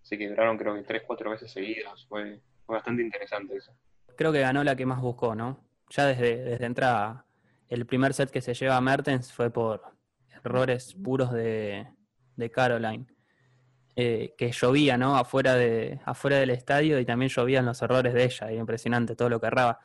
Se 0.02 0.18
quebraron 0.18 0.58
creo 0.58 0.76
que 0.76 0.84
tres, 0.84 1.04
cuatro 1.08 1.32
veces 1.32 1.50
seguidas. 1.52 2.06
Fue, 2.10 2.42
fue 2.66 2.76
bastante 2.76 3.02
interesante 3.02 3.56
eso. 3.56 3.72
Creo 4.18 4.32
que 4.34 4.42
ganó 4.42 4.64
la 4.66 4.76
que 4.76 4.86
más 4.86 5.02
buscó, 5.02 5.34
¿no? 5.34 5.64
Ya 5.90 6.06
desde, 6.06 6.44
desde 6.44 6.66
entrada, 6.66 7.26
el 7.70 7.86
primer 7.86 8.14
set 8.14 8.30
que 8.30 8.42
se 8.42 8.54
lleva 8.54 8.76
a 8.76 8.82
Mertens 8.82 9.32
fue 9.32 9.50
por 9.50 9.82
errores 10.44 10.94
puros 10.94 11.32
de, 11.32 11.88
de 12.36 12.52
Caroline. 12.52 13.06
Eh, 13.96 14.34
que 14.38 14.52
llovía, 14.52 14.98
¿no? 14.98 15.18
Afuera, 15.18 15.56
de, 15.56 16.00
afuera 16.06 16.38
del 16.38 16.52
estadio 16.52 17.00
y 17.00 17.06
también 17.06 17.30
llovían 17.30 17.66
los 17.66 17.82
errores 17.82 18.14
de 18.14 18.24
ella. 18.24 18.48
Era 18.48 18.60
impresionante 18.60 19.16
todo 19.16 19.28
lo 19.30 19.42
que 19.42 19.48
erraba. 19.48 19.80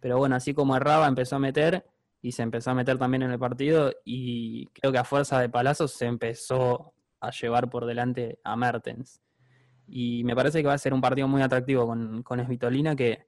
Pero 0.00 0.18
bueno, 0.18 0.36
así 0.36 0.54
como 0.54 0.76
erraba, 0.76 1.06
empezó 1.06 1.36
a 1.36 1.38
meter 1.38 1.86
y 2.22 2.32
se 2.32 2.42
empezó 2.42 2.70
a 2.70 2.74
meter 2.74 2.98
también 2.98 3.22
en 3.22 3.30
el 3.30 3.38
partido. 3.38 3.92
Y 4.04 4.66
creo 4.68 4.92
que 4.92 4.98
a 4.98 5.04
fuerza 5.04 5.40
de 5.40 5.48
palazos 5.48 5.92
se 5.92 6.06
empezó 6.06 6.94
a 7.20 7.30
llevar 7.30 7.70
por 7.70 7.86
delante 7.86 8.38
a 8.44 8.56
Mertens. 8.56 9.20
Y 9.86 10.24
me 10.24 10.34
parece 10.34 10.62
que 10.62 10.68
va 10.68 10.74
a 10.74 10.78
ser 10.78 10.94
un 10.94 11.00
partido 11.00 11.28
muy 11.28 11.42
atractivo 11.42 11.86
con, 11.86 12.22
con 12.22 12.44
Svitolina, 12.44 12.96
que 12.96 13.26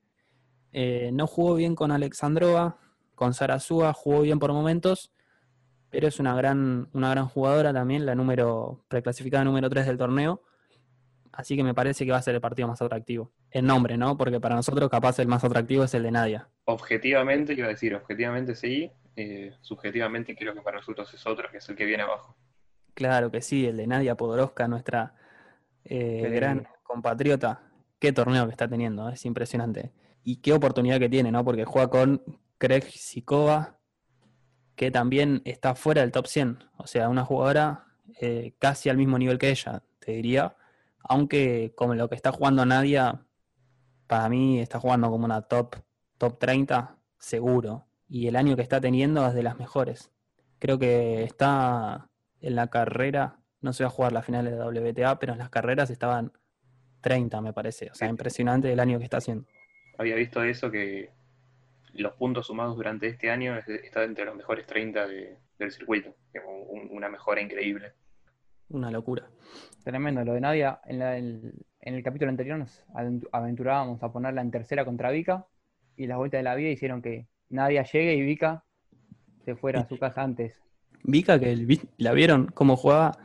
eh, 0.72 1.10
no 1.12 1.26
jugó 1.26 1.54
bien 1.54 1.74
con 1.74 1.90
Alexandrova, 1.90 2.78
con 3.14 3.34
Sarasúa, 3.34 3.92
jugó 3.92 4.22
bien 4.22 4.38
por 4.38 4.52
momentos, 4.52 5.12
pero 5.90 6.08
es 6.08 6.18
una 6.18 6.34
gran, 6.34 6.88
una 6.92 7.10
gran 7.10 7.26
jugadora 7.28 7.72
también, 7.72 8.06
la 8.06 8.14
número 8.14 8.84
preclasificada 8.88 9.44
número 9.44 9.68
3 9.68 9.86
del 9.86 9.98
torneo. 9.98 10.42
Así 11.32 11.56
que 11.56 11.64
me 11.64 11.74
parece 11.74 12.04
que 12.04 12.12
va 12.12 12.18
a 12.18 12.22
ser 12.22 12.34
el 12.34 12.40
partido 12.40 12.68
más 12.68 12.82
atractivo. 12.82 13.32
El 13.50 13.66
nombre, 13.66 13.96
¿no? 13.96 14.18
Porque 14.18 14.38
para 14.38 14.54
nosotros 14.54 14.90
capaz 14.90 15.18
el 15.18 15.28
más 15.28 15.42
atractivo 15.42 15.84
es 15.84 15.94
el 15.94 16.02
de 16.02 16.10
Nadia. 16.10 16.48
Objetivamente, 16.64 17.54
iba 17.54 17.66
a 17.66 17.70
decir, 17.70 17.94
objetivamente 17.94 18.54
sí. 18.54 18.90
eh, 19.16 19.52
subjetivamente 19.62 20.36
creo 20.36 20.54
que 20.54 20.60
para 20.60 20.78
nosotros 20.78 21.12
es 21.14 21.26
otro, 21.26 21.50
que 21.50 21.58
es 21.58 21.68
el 21.68 21.76
que 21.76 21.86
viene 21.86 22.02
abajo. 22.02 22.36
Claro 22.94 23.30
que 23.30 23.40
sí, 23.40 23.66
el 23.66 23.78
de 23.78 23.86
Nadia 23.86 24.14
Podoroska, 24.16 24.68
nuestra 24.68 25.14
eh, 25.84 26.30
gran 26.34 26.68
compatriota. 26.82 27.62
Qué 27.98 28.12
torneo 28.12 28.44
que 28.46 28.50
está 28.50 28.68
teniendo, 28.68 29.08
es 29.08 29.24
impresionante. 29.24 29.92
Y 30.24 30.36
qué 30.36 30.52
oportunidad 30.52 30.98
que 30.98 31.08
tiene, 31.08 31.32
¿no? 31.32 31.44
Porque 31.44 31.64
juega 31.64 31.88
con 31.88 32.22
Craig 32.58 32.84
Sikova, 32.84 33.78
que 34.76 34.90
también 34.90 35.40
está 35.44 35.74
fuera 35.74 36.02
del 36.02 36.12
top 36.12 36.26
100. 36.26 36.58
O 36.76 36.86
sea, 36.86 37.08
una 37.08 37.24
jugadora 37.24 37.86
eh, 38.20 38.54
casi 38.58 38.88
al 38.88 38.96
mismo 38.96 39.18
nivel 39.18 39.38
que 39.38 39.50
ella, 39.50 39.82
te 39.98 40.12
diría. 40.12 40.56
Aunque 41.04 41.72
como 41.76 41.94
lo 41.94 42.08
que 42.08 42.14
está 42.14 42.32
jugando 42.32 42.64
Nadia, 42.64 43.24
para 44.06 44.28
mí 44.28 44.60
está 44.60 44.78
jugando 44.80 45.10
como 45.10 45.24
una 45.24 45.42
top, 45.42 45.76
top 46.18 46.38
30, 46.38 46.96
seguro. 47.18 47.86
Y 48.08 48.26
el 48.28 48.36
año 48.36 48.56
que 48.56 48.62
está 48.62 48.80
teniendo 48.80 49.26
es 49.26 49.34
de 49.34 49.42
las 49.42 49.58
mejores. 49.58 50.10
Creo 50.58 50.78
que 50.78 51.22
está 51.24 52.08
en 52.40 52.54
la 52.56 52.68
carrera, 52.68 53.38
no 53.60 53.72
se 53.72 53.84
va 53.84 53.88
a 53.88 53.90
jugar 53.92 54.12
la 54.12 54.22
final 54.22 54.44
de 54.44 54.52
la 54.52 54.66
WTA, 54.66 55.18
pero 55.18 55.32
en 55.32 55.38
las 55.38 55.50
carreras 55.50 55.90
estaban 55.90 56.32
30, 57.00 57.40
me 57.40 57.52
parece. 57.52 57.90
O 57.90 57.94
sea, 57.94 58.08
impresionante 58.08 58.72
el 58.72 58.80
año 58.80 58.98
que 58.98 59.04
está 59.04 59.16
haciendo. 59.16 59.46
Había 59.98 60.14
visto 60.14 60.42
eso 60.42 60.70
que 60.70 61.10
los 61.94 62.12
puntos 62.14 62.46
sumados 62.46 62.76
durante 62.76 63.06
este 63.08 63.30
año 63.30 63.56
es- 63.56 63.68
está 63.68 64.04
entre 64.04 64.24
los 64.24 64.34
mejores 64.34 64.66
30 64.66 65.06
de- 65.06 65.38
del 65.58 65.70
circuito. 65.72 66.14
una 66.90 67.08
mejora 67.08 67.40
increíble. 67.40 67.92
Una 68.72 68.90
locura. 68.90 69.28
Tremendo 69.84 70.24
lo 70.24 70.34
de 70.34 70.40
Nadia. 70.40 70.80
En, 70.86 70.98
la- 70.98 71.16
en- 71.18 71.52
en 71.80 71.94
el 71.94 72.02
capítulo 72.02 72.30
anterior 72.30 72.58
nos 72.58 72.84
aventu- 72.94 73.28
aventurábamos 73.32 74.02
a 74.02 74.12
ponerla 74.12 74.40
en 74.40 74.50
tercera 74.50 74.84
contra 74.84 75.10
Vika 75.10 75.46
y 75.96 76.06
las 76.06 76.16
vueltas 76.18 76.38
de 76.38 76.42
la 76.44 76.54
vida 76.54 76.70
hicieron 76.70 77.02
que 77.02 77.26
Nadia 77.50 77.82
llegue 77.84 78.14
y 78.14 78.22
Vika 78.22 78.64
se 79.44 79.54
fuera 79.56 79.80
a 79.80 79.88
su 79.88 79.98
casa 79.98 80.22
antes. 80.22 80.54
Vika, 81.04 81.38
que 81.38 81.52
el 81.52 81.80
la 81.98 82.12
vieron 82.12 82.46
cómo 82.54 82.76
jugaba 82.76 83.18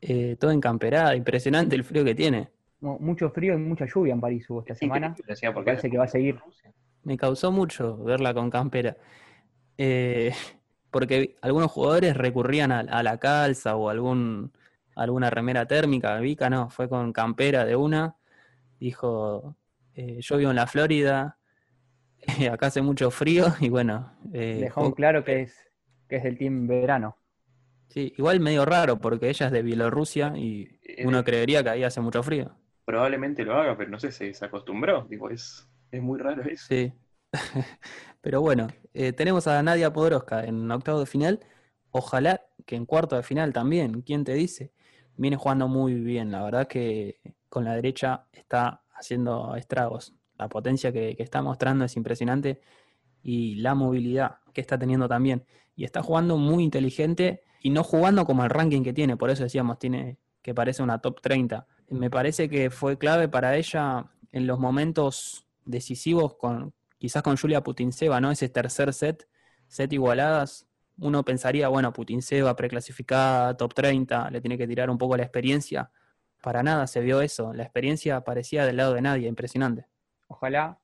eh, 0.00 0.36
todo 0.38 0.50
encamperada, 0.50 1.14
impresionante 1.16 1.76
el 1.76 1.84
frío 1.84 2.04
que 2.04 2.14
tiene. 2.14 2.48
Mu- 2.80 2.98
Mucho 2.98 3.30
frío 3.30 3.54
y 3.54 3.58
mucha 3.58 3.86
lluvia 3.86 4.12
en 4.12 4.20
París 4.20 4.48
hubo 4.50 4.60
esta 4.60 4.74
semana. 4.74 5.08
Increíble, 5.08 5.32
decía, 5.32 5.52
porque 5.54 5.70
Parece 5.70 5.90
que 5.90 5.98
va 5.98 6.04
a 6.04 6.08
seguir. 6.08 6.38
Me 7.04 7.16
causó 7.16 7.50
mucho 7.52 7.96
verla 8.04 8.34
con 8.34 8.50
campera. 8.50 8.96
Eh, 9.78 10.32
porque 10.90 11.36
algunos 11.42 11.70
jugadores 11.70 12.16
recurrían 12.16 12.72
a, 12.72 12.80
a 12.80 13.02
la 13.02 13.18
calza 13.18 13.76
o 13.76 13.88
algún, 13.90 14.52
alguna 14.96 15.30
remera 15.30 15.66
térmica. 15.66 16.18
Vika 16.20 16.50
no, 16.50 16.70
fue 16.70 16.88
con 16.88 17.12
campera 17.12 17.64
de 17.64 17.76
una. 17.76 18.16
Dijo, 18.80 19.56
eh, 19.94 20.18
yo 20.22 20.36
vivo 20.38 20.50
en 20.50 20.56
la 20.56 20.66
Florida, 20.66 21.38
acá 22.52 22.66
hace 22.68 22.82
mucho 22.82 23.10
frío 23.10 23.46
y 23.60 23.68
bueno. 23.70 24.12
eh, 24.34 24.66
Dejó 24.66 24.94
claro 24.94 25.24
que 25.24 25.40
es, 25.40 25.56
que 26.06 26.16
es 26.16 26.22
del 26.24 26.36
team 26.36 26.66
verano. 26.66 27.16
sí, 27.88 28.12
igual 28.16 28.40
medio 28.40 28.64
raro 28.64 28.98
porque 29.00 29.28
ella 29.30 29.46
es 29.46 29.52
de 29.52 29.62
Bielorrusia 29.62 30.32
y 30.36 30.68
Eh, 30.82 31.06
uno 31.06 31.24
creería 31.24 31.62
que 31.62 31.70
ahí 31.70 31.84
hace 31.84 32.00
mucho 32.00 32.22
frío. 32.22 32.56
Probablemente 32.84 33.44
lo 33.44 33.54
haga, 33.56 33.76
pero 33.76 33.90
no 33.90 33.98
sé, 34.00 34.10
se, 34.12 34.32
se 34.34 34.44
acostumbró. 34.44 35.04
Digo, 35.08 35.30
es, 35.30 35.68
es 35.92 36.02
muy 36.02 36.18
raro 36.18 36.42
eso. 36.44 36.68
Sí. 36.68 36.92
Pero 38.20 38.40
bueno, 38.40 38.68
eh, 38.94 39.12
tenemos 39.12 39.46
a 39.46 39.62
Nadia 39.62 39.92
Podoroska 39.92 40.44
en 40.44 40.70
octavo 40.70 41.00
de 41.00 41.06
final. 41.06 41.40
Ojalá 41.90 42.42
que 42.66 42.76
en 42.76 42.86
cuarto 42.86 43.16
de 43.16 43.22
final 43.22 43.52
también. 43.52 44.02
¿Quién 44.02 44.24
te 44.24 44.34
dice? 44.34 44.72
Viene 45.16 45.36
jugando 45.36 45.68
muy 45.68 45.94
bien. 45.94 46.30
La 46.30 46.42
verdad 46.42 46.66
que 46.66 47.20
con 47.48 47.64
la 47.64 47.74
derecha 47.74 48.26
está 48.32 48.82
haciendo 48.92 49.54
estragos. 49.56 50.14
La 50.36 50.48
potencia 50.48 50.92
que, 50.92 51.16
que 51.16 51.22
está 51.22 51.42
mostrando 51.42 51.84
es 51.84 51.96
impresionante. 51.96 52.60
Y 53.22 53.56
la 53.56 53.74
movilidad 53.74 54.38
que 54.52 54.60
está 54.60 54.78
teniendo 54.78 55.08
también. 55.08 55.44
Y 55.76 55.84
está 55.84 56.02
jugando 56.02 56.36
muy 56.36 56.64
inteligente 56.64 57.42
y 57.62 57.70
no 57.70 57.82
jugando 57.82 58.24
como 58.24 58.44
el 58.44 58.50
ranking 58.50 58.82
que 58.82 58.92
tiene. 58.92 59.16
Por 59.16 59.30
eso 59.30 59.42
decíamos, 59.42 59.78
tiene 59.78 60.18
que 60.42 60.54
parece 60.54 60.82
una 60.82 61.00
top 61.00 61.20
30. 61.20 61.66
Me 61.90 62.10
parece 62.10 62.48
que 62.48 62.70
fue 62.70 62.98
clave 62.98 63.28
para 63.28 63.56
ella 63.56 64.10
en 64.32 64.46
los 64.46 64.58
momentos 64.58 65.46
decisivos 65.64 66.34
con 66.34 66.72
quizás 66.98 67.22
con 67.22 67.36
Julia 67.36 67.62
Putinseva, 67.62 68.20
¿no? 68.20 68.30
Ese 68.30 68.48
tercer 68.48 68.92
set, 68.92 69.28
set 69.66 69.92
igualadas, 69.92 70.66
uno 70.98 71.24
pensaría, 71.24 71.68
bueno, 71.68 71.92
Putinseva 71.92 72.54
preclasificada, 72.56 73.56
top 73.56 73.74
30, 73.74 74.30
le 74.30 74.40
tiene 74.40 74.58
que 74.58 74.66
tirar 74.66 74.90
un 74.90 74.98
poco 74.98 75.16
la 75.16 75.22
experiencia, 75.22 75.90
para 76.42 76.62
nada 76.62 76.86
se 76.86 77.00
vio 77.00 77.20
eso. 77.20 77.52
La 77.52 77.64
experiencia 77.64 78.20
parecía 78.22 78.64
del 78.64 78.76
lado 78.76 78.94
de 78.94 79.02
nadie, 79.02 79.28
impresionante. 79.28 79.86
Ojalá, 80.28 80.78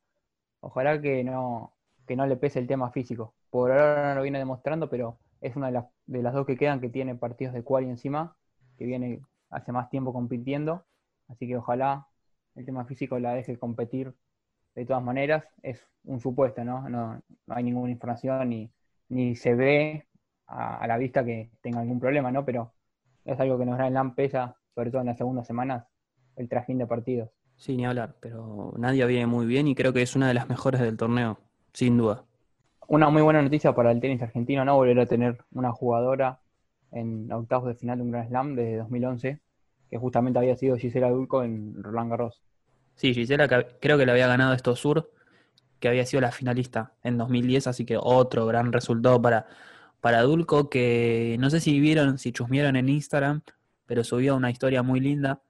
ojalá 0.60 1.00
que 1.00 1.22
no, 1.22 1.74
que 2.06 2.16
no 2.16 2.26
le 2.26 2.36
pese 2.36 2.58
el 2.58 2.66
tema 2.66 2.90
físico. 2.90 3.34
Por 3.50 3.70
ahora 3.70 4.10
no 4.10 4.16
lo 4.16 4.22
viene 4.22 4.38
demostrando, 4.38 4.88
pero 4.88 5.18
es 5.40 5.54
una 5.56 5.66
de 5.66 5.72
las, 5.72 5.84
de 6.06 6.22
las 6.22 6.34
dos 6.34 6.46
que 6.46 6.56
quedan 6.56 6.80
que 6.80 6.88
tiene 6.88 7.14
partidos 7.14 7.54
de 7.54 7.62
quali 7.62 7.88
encima, 7.88 8.36
que 8.76 8.84
viene 8.84 9.20
hace 9.50 9.72
más 9.72 9.90
tiempo 9.90 10.12
compitiendo. 10.12 10.84
Así 11.28 11.46
que 11.46 11.56
ojalá 11.56 12.08
el 12.56 12.64
tema 12.64 12.84
físico 12.84 13.18
la 13.18 13.34
deje 13.34 13.58
competir 13.58 14.14
de 14.74 14.84
todas 14.86 15.02
maneras. 15.02 15.44
Es 15.62 15.86
un 16.04 16.20
supuesto, 16.20 16.64
¿no? 16.64 16.88
No, 16.88 17.22
no 17.46 17.54
hay 17.54 17.64
ninguna 17.64 17.92
información 17.92 18.48
ni, 18.48 18.70
ni 19.08 19.36
se 19.36 19.54
ve 19.54 20.06
a, 20.46 20.78
a 20.78 20.86
la 20.86 20.98
vista 20.98 21.24
que 21.24 21.50
tenga 21.60 21.80
algún 21.80 22.00
problema, 22.00 22.30
¿no? 22.30 22.44
Pero 22.44 22.72
es 23.24 23.38
algo 23.40 23.58
que 23.58 23.66
nos 23.66 23.78
da 23.78 23.88
el 23.88 23.94
LAM 23.94 24.14
pesa, 24.14 24.56
sobre 24.74 24.90
todo 24.90 25.00
en 25.00 25.08
las 25.08 25.18
segundas 25.18 25.46
semanas, 25.46 25.86
el 26.36 26.48
trajín 26.48 26.78
de 26.78 26.86
partidos. 26.86 27.30
Sí, 27.56 27.76
ni 27.76 27.86
hablar, 27.86 28.16
pero 28.20 28.74
Nadia 28.76 29.06
viene 29.06 29.26
muy 29.26 29.46
bien 29.46 29.68
y 29.68 29.74
creo 29.74 29.92
que 29.92 30.02
es 30.02 30.16
una 30.16 30.28
de 30.28 30.34
las 30.34 30.48
mejores 30.48 30.80
del 30.80 30.96
torneo, 30.96 31.38
sin 31.72 31.96
duda. 31.96 32.24
Una 32.86 33.08
muy 33.08 33.22
buena 33.22 33.40
noticia 33.40 33.74
para 33.74 33.90
el 33.90 34.00
tenis 34.00 34.20
argentino, 34.22 34.64
¿no? 34.64 34.76
Volver 34.76 35.00
a 35.00 35.06
tener 35.06 35.38
una 35.52 35.72
jugadora 35.72 36.40
en 36.92 37.32
octavos 37.32 37.68
de 37.68 37.74
final 37.74 37.98
de 37.98 38.04
un 38.04 38.10
Grand 38.10 38.28
Slam 38.28 38.54
desde 38.54 38.76
2011, 38.76 39.40
que 39.88 39.98
justamente 39.98 40.38
había 40.38 40.56
sido 40.56 40.76
Gisela 40.76 41.10
Dulco 41.10 41.42
en 41.42 41.82
Roland 41.82 42.10
Garros. 42.10 42.42
Sí, 42.96 43.12
Gisela 43.14 43.48
creo 43.80 43.98
que 43.98 44.06
le 44.06 44.12
había 44.12 44.26
ganado 44.26 44.54
esto 44.54 44.76
Sur, 44.76 45.10
que 45.80 45.88
había 45.88 46.06
sido 46.06 46.20
la 46.20 46.32
finalista 46.32 46.94
en 47.02 47.18
2010, 47.18 47.66
así 47.66 47.84
que 47.84 47.98
otro 48.00 48.46
gran 48.46 48.72
resultado 48.72 49.20
para, 49.20 49.46
para 50.00 50.22
Dulco, 50.22 50.70
que 50.70 51.36
no 51.40 51.50
sé 51.50 51.60
si 51.60 51.80
vieron, 51.80 52.18
si 52.18 52.32
chusmearon 52.32 52.76
en 52.76 52.88
Instagram, 52.88 53.42
pero 53.86 54.04
subió 54.04 54.36
una 54.36 54.50
historia 54.50 54.82
muy 54.82 55.00
linda. 55.00 55.42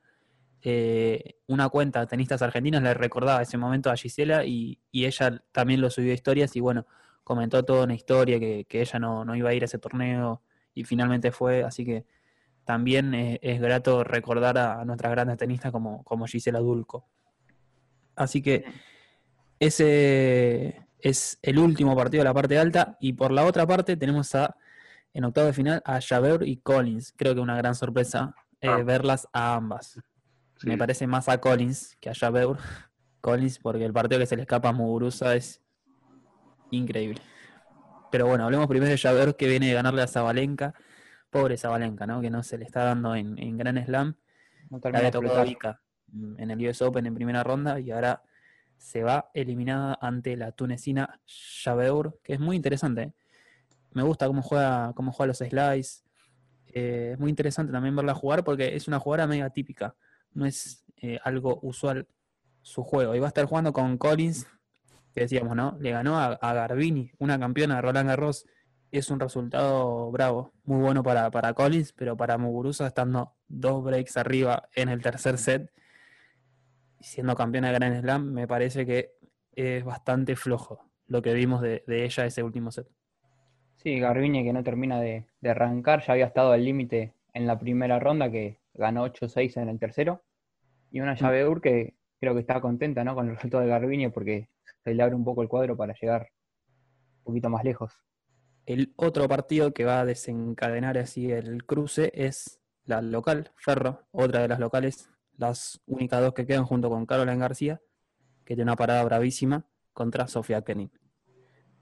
Eh, 0.63 1.37
una 1.47 1.69
cuenta 1.69 2.01
de 2.01 2.07
tenistas 2.07 2.41
argentinos 2.41 2.83
le 2.83 2.95
recordaba 2.95 3.43
ese 3.43 3.59
momento 3.59 3.91
a 3.91 3.97
Gisela 3.97 4.47
y, 4.47 4.81
y 4.91 5.05
ella 5.05 5.43
también 5.53 5.83
lo 5.83 5.91
subió 5.91 6.13
a 6.13 6.15
historias 6.15 6.57
y 6.57 6.61
bueno, 6.61 6.87
comentó 7.23 7.63
toda 7.65 7.85
una 7.85 7.95
historia 7.95 8.41
que, 8.41 8.65
que 8.67 8.81
ella 8.81 8.99
no, 8.99 9.25
no 9.27 9.37
iba 9.37 9.51
a 9.51 9.55
ir 9.55 9.63
a 9.63 9.67
ese 9.67 9.79
torneo 9.79 10.43
y 10.75 10.85
finalmente 10.85 11.33
fue, 11.33 11.63
así 11.65 11.85
que 11.85 12.07
también 12.65 13.15
eh, 13.15 13.39
es 13.43 13.61
grato 13.61 14.05
recordar 14.05 14.57
a, 14.59 14.81
a 14.81 14.85
nuestras 14.87 15.13
grandes 15.13 15.37
tenistas 15.37 15.71
como, 15.71 16.03
como 16.05 16.27
Gisela 16.27 16.61
Dulco. 16.61 17.07
Así 18.17 18.43
que 18.43 18.65
ese 19.59 20.83
es 20.99 21.39
el 21.43 21.59
último 21.59 21.97
partido 21.97 22.21
de 22.23 22.25
la 22.29 22.35
parte 22.35 22.59
alta. 22.59 22.97
Y 23.01 23.13
por 23.15 23.31
la 23.33 23.45
otra 23.45 23.67
parte 23.67 23.97
tenemos 23.97 24.35
a, 24.35 24.57
en 25.13 25.25
octavo 25.25 25.47
de 25.47 25.53
final, 25.53 25.83
a 25.85 26.01
Javeur 26.01 26.47
y 26.47 26.57
Collins. 26.59 27.13
Creo 27.17 27.35
que 27.35 27.41
una 27.41 27.57
gran 27.57 27.75
sorpresa 27.75 28.35
eh, 28.61 28.69
Ah. 28.69 28.83
verlas 28.83 29.29
a 29.33 29.55
ambas. 29.55 30.01
Sí. 30.57 30.67
Me 30.69 30.79
parece 30.79 31.07
más 31.07 31.29
a 31.29 31.39
Collins 31.41 31.97
que 32.01 32.11
a 32.11 32.15
Javeur. 32.15 32.59
Collins, 33.21 33.59
porque 33.59 33.85
el 33.85 33.93
partido 33.93 34.19
que 34.21 34.27
se 34.27 34.37
le 34.37 34.43
escapa 34.43 34.69
a 34.69 34.73
Muguruza 34.73 35.35
es 35.35 35.63
increíble. 36.71 37.21
Pero 38.11 38.27
bueno, 38.27 38.45
hablemos 38.45 38.67
primero 38.69 38.91
de 38.91 38.99
Javeur 38.99 39.37
que 39.37 39.49
viene 39.49 39.69
de 39.69 39.75
ganarle 39.75 40.03
a 40.03 40.07
Zabalenka. 40.07 40.75
Pobre 41.31 41.57
Zabalenka, 41.57 42.07
¿no? 42.07 42.21
Que 42.21 42.31
no 42.31 42.43
se 42.43 42.59
le 42.59 42.65
está 42.65 42.85
dando 42.85 43.15
en, 43.15 43.39
en 43.39 43.57
Gran 43.57 43.83
Slam. 43.85 44.17
No 44.71 44.79
termina 44.79 44.99
había 44.99 45.11
de 45.11 45.13
tocado 45.13 45.43
explotar. 45.43 45.81
En 46.39 46.51
el 46.51 46.69
US 46.69 46.83
Open 46.83 47.07
en 47.07 47.15
primera 47.15 47.43
ronda 47.43 47.81
y 47.81 47.91
ahora 47.91 48.23
se 48.77 49.03
va 49.03 49.31
eliminada 49.35 49.99
ante 50.01 50.37
la 50.37 50.53
tunecina 50.53 51.21
Javeur, 51.63 52.19
que 52.23 52.35
es 52.35 52.41
muy 52.41 52.57
interesante. 52.57 53.03
¿eh? 53.03 53.13
Me 53.93 54.03
gusta 54.03 54.27
cómo 54.27 54.43
juega, 54.43 54.93
cómo 54.95 55.13
juega 55.13 55.29
los 55.29 55.39
slides. 55.39 56.05
Eh, 56.67 57.11
es 57.13 57.19
muy 57.19 57.31
interesante 57.31 57.73
también 57.73 57.95
verla 57.95 58.15
jugar 58.15 58.45
porque 58.45 58.75
es 58.77 58.89
una 58.89 58.99
jugadora 58.99 59.27
mega 59.27 59.51
típica. 59.51 59.95
No 60.33 60.47
es 60.47 60.85
eh, 60.97 61.19
algo 61.25 61.61
usual 61.63 62.07
su 62.61 62.83
juego. 62.83 63.15
Y 63.15 63.21
va 63.21 63.27
a 63.27 63.29
estar 63.29 63.45
jugando 63.47 63.73
con 63.73 63.97
Collins, 63.97 64.47
que 65.15 65.23
decíamos, 65.23 65.55
¿no? 65.55 65.77
Le 65.81 65.93
ganó 65.93 66.19
a, 66.19 66.33
a 66.33 66.55
Garbini, 66.55 67.13
una 67.19 67.39
campeona 67.39 67.77
de 67.77 67.83
Roland 67.83 68.09
Garros. 68.09 68.47
Es 68.91 69.11
un 69.11 69.21
resultado 69.21 70.11
bravo, 70.11 70.53
muy 70.65 70.81
bueno 70.81 71.03
para, 71.03 71.31
para 71.31 71.53
Collins, 71.55 71.93
pero 71.93 72.17
para 72.17 72.39
Muguruza 72.39 72.87
estando 72.87 73.35
dos 73.49 73.83
breaks 73.83 74.17
arriba 74.17 74.69
en 74.75 74.89
el 74.89 75.03
tercer 75.03 75.39
set, 75.39 75.71
siendo 77.05 77.35
campeona 77.35 77.69
de 77.69 77.75
Grand 77.75 78.01
Slam, 78.01 78.33
me 78.33 78.47
parece 78.47 78.87
que 78.87 79.13
es 79.53 79.85
bastante 79.85 80.37
flojo 80.37 80.91
lo 81.07 81.23
que 81.23 81.35
vimos 81.35 81.61
de, 81.61 81.85
de 81.87 82.05
ella 82.05 82.27
ese 82.27 82.43
último 82.43 82.71
set. 82.71 82.89
Sí, 83.77 83.99
Garbini 83.99 84.43
que 84.43 84.53
no 84.53 84.65
termina 84.65 85.01
de, 85.01 85.27
de 85.41 85.51
arrancar, 85.51 86.03
ya 86.05 86.15
había 86.15 86.27
estado 86.27 86.53
al 86.53 86.65
límite 86.65 87.15
en 87.35 87.47
la 87.47 87.59
primera 87.59 87.99
ronda, 87.99 88.31
que 88.31 88.59
ganó 88.73 89.07
8-6 89.07 89.61
en 89.61 89.69
el 89.69 89.79
tercero. 89.79 90.23
Y 90.91 91.01
una 91.01 91.15
llave 91.15 91.47
Ur 91.47 91.61
que 91.61 91.95
creo 92.21 92.35
que 92.35 92.41
está 92.41 92.61
contenta 92.61 93.05
¿no? 93.05 93.15
con 93.15 93.29
el 93.29 93.35
resultado 93.35 93.63
de 93.63 93.69
Garbini 93.69 94.09
porque 94.09 94.49
se 94.83 94.95
le 94.95 95.03
abre 95.03 95.15
un 95.15 95.25
poco 95.25 95.43
el 95.43 95.49
cuadro 95.49 95.77
para 95.77 95.95
llegar 95.95 96.29
un 97.19 97.25
poquito 97.25 97.51
más 97.51 97.65
lejos. 97.65 97.93
El 98.67 98.95
otro 98.97 99.29
partido 99.29 99.75
que 99.75 99.85
va 99.85 100.01
a 100.01 100.05
desencadenar 100.07 100.97
así 100.97 101.31
el 101.31 101.67
cruce 101.67 102.11
es 102.15 102.61
la 102.85 103.03
local, 103.03 103.51
Ferro, 103.57 104.07
otra 104.11 104.41
de 104.41 104.49
las 104.49 104.59
locales, 104.59 105.11
las 105.37 105.81
únicas 105.87 106.21
dos 106.21 106.35
que 106.35 106.47
quedan 106.47 106.65
junto 106.65 106.89
con 106.91 107.07
Caroline 107.07 107.39
García, 107.39 107.81
que 108.45 108.55
tiene 108.55 108.65
una 108.65 108.77
parada 108.77 109.03
bravísima 109.05 109.67
contra 109.93 110.27
Sofía 110.27 110.63
Kenin. 110.63 110.91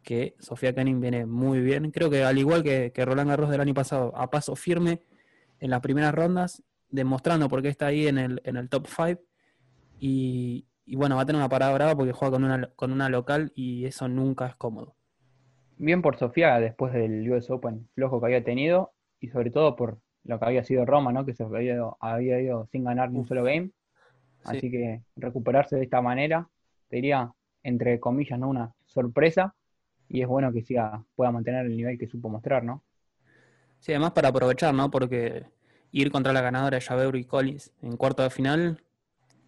Que 0.02 0.34
Sofía 0.38 0.74
Kenin 0.74 1.00
viene 1.00 1.26
muy 1.26 1.60
bien, 1.60 1.90
creo 1.90 2.10
que 2.10 2.24
al 2.24 2.38
igual 2.38 2.62
que, 2.62 2.92
que 2.92 3.04
Roland 3.04 3.30
Garros 3.30 3.50
del 3.50 3.60
año 3.60 3.74
pasado, 3.74 4.12
a 4.16 4.30
paso 4.30 4.56
firme 4.56 5.02
en 5.60 5.70
las 5.70 5.80
primeras 5.80 6.14
rondas, 6.14 6.62
demostrando 6.90 7.48
por 7.48 7.62
qué 7.62 7.68
está 7.68 7.86
ahí 7.86 8.06
en 8.06 8.18
el, 8.18 8.40
en 8.44 8.56
el 8.56 8.68
top 8.68 8.86
5. 8.86 9.20
Y, 9.98 10.66
y 10.84 10.96
bueno, 10.96 11.16
va 11.16 11.22
a 11.22 11.26
tener 11.26 11.38
una 11.38 11.48
parada 11.48 11.72
brava 11.72 11.94
porque 11.96 12.12
juega 12.12 12.32
con 12.32 12.44
una, 12.44 12.66
con 12.74 12.92
una 12.92 13.08
local 13.08 13.52
y 13.54 13.86
eso 13.86 14.08
nunca 14.08 14.46
es 14.46 14.56
cómodo. 14.56 14.96
Bien 15.78 16.02
por 16.02 16.18
Sofía 16.18 16.60
después 16.60 16.92
del 16.92 17.30
US 17.30 17.50
Open 17.50 17.88
flojo 17.94 18.20
que 18.20 18.26
había 18.26 18.44
tenido 18.44 18.92
y 19.20 19.28
sobre 19.28 19.50
todo 19.50 19.76
por 19.76 20.01
lo 20.24 20.38
que 20.38 20.44
había 20.44 20.64
sido 20.64 20.84
Roma, 20.84 21.12
¿no? 21.12 21.24
que 21.24 21.34
se 21.34 21.42
había 21.42 21.74
ido, 21.74 21.96
había 22.00 22.40
ido 22.40 22.66
sin 22.70 22.84
ganar 22.84 23.10
ni 23.10 23.18
un 23.18 23.26
solo 23.26 23.44
game. 23.44 23.70
Sí. 24.44 24.56
Así 24.56 24.70
que 24.70 25.02
recuperarse 25.16 25.76
de 25.76 25.84
esta 25.84 26.00
manera, 26.00 26.48
te 26.88 26.96
diría, 26.96 27.32
entre 27.62 28.00
comillas, 28.00 28.38
¿no? 28.38 28.48
una 28.48 28.72
sorpresa. 28.86 29.54
Y 30.08 30.20
es 30.20 30.28
bueno 30.28 30.52
que 30.52 30.62
siga, 30.62 31.04
pueda 31.14 31.30
mantener 31.30 31.66
el 31.66 31.76
nivel 31.76 31.98
que 31.98 32.06
supo 32.06 32.28
mostrar, 32.28 32.64
¿no? 32.64 32.82
Sí, 33.78 33.92
además 33.92 34.12
para 34.12 34.28
aprovechar, 34.28 34.74
¿no? 34.74 34.90
Porque 34.90 35.46
ir 35.90 36.10
contra 36.10 36.32
la 36.32 36.40
ganadora 36.40 36.76
de 36.76 36.82
Javeur 36.82 37.16
y 37.16 37.24
Collins 37.24 37.72
en 37.82 37.96
cuarto 37.96 38.22
de 38.22 38.30
final, 38.30 38.82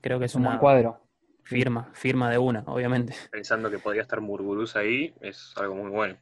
creo 0.01 0.19
que 0.19 0.25
es 0.25 0.35
un 0.35 0.45
buen 0.45 0.59
cuadro. 0.59 1.01
firma, 1.43 1.91
firma 1.93 2.31
de 2.31 2.39
una, 2.39 2.65
obviamente. 2.67 3.15
Pensando 3.31 3.71
que 3.71 3.79
podría 3.79 4.03
estar 4.03 4.21
Murguruza 4.21 4.81
ahí, 4.81 5.15
es 5.21 5.53
algo 5.57 5.75
muy 5.75 5.91
bueno. 5.91 6.17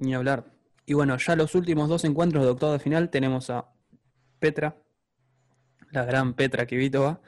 Ni 0.00 0.14
hablar. 0.14 0.44
Y 0.86 0.92
bueno, 0.94 1.16
ya 1.16 1.34
los 1.34 1.54
últimos 1.54 1.88
dos 1.88 2.04
encuentros 2.04 2.44
de 2.44 2.50
octavo 2.50 2.72
de 2.72 2.78
final 2.78 3.08
tenemos 3.08 3.48
a 3.48 3.70
Petra, 4.38 4.76
la 5.90 6.04
gran 6.04 6.34
Petra 6.34 6.66
Kvitova, 6.66 7.22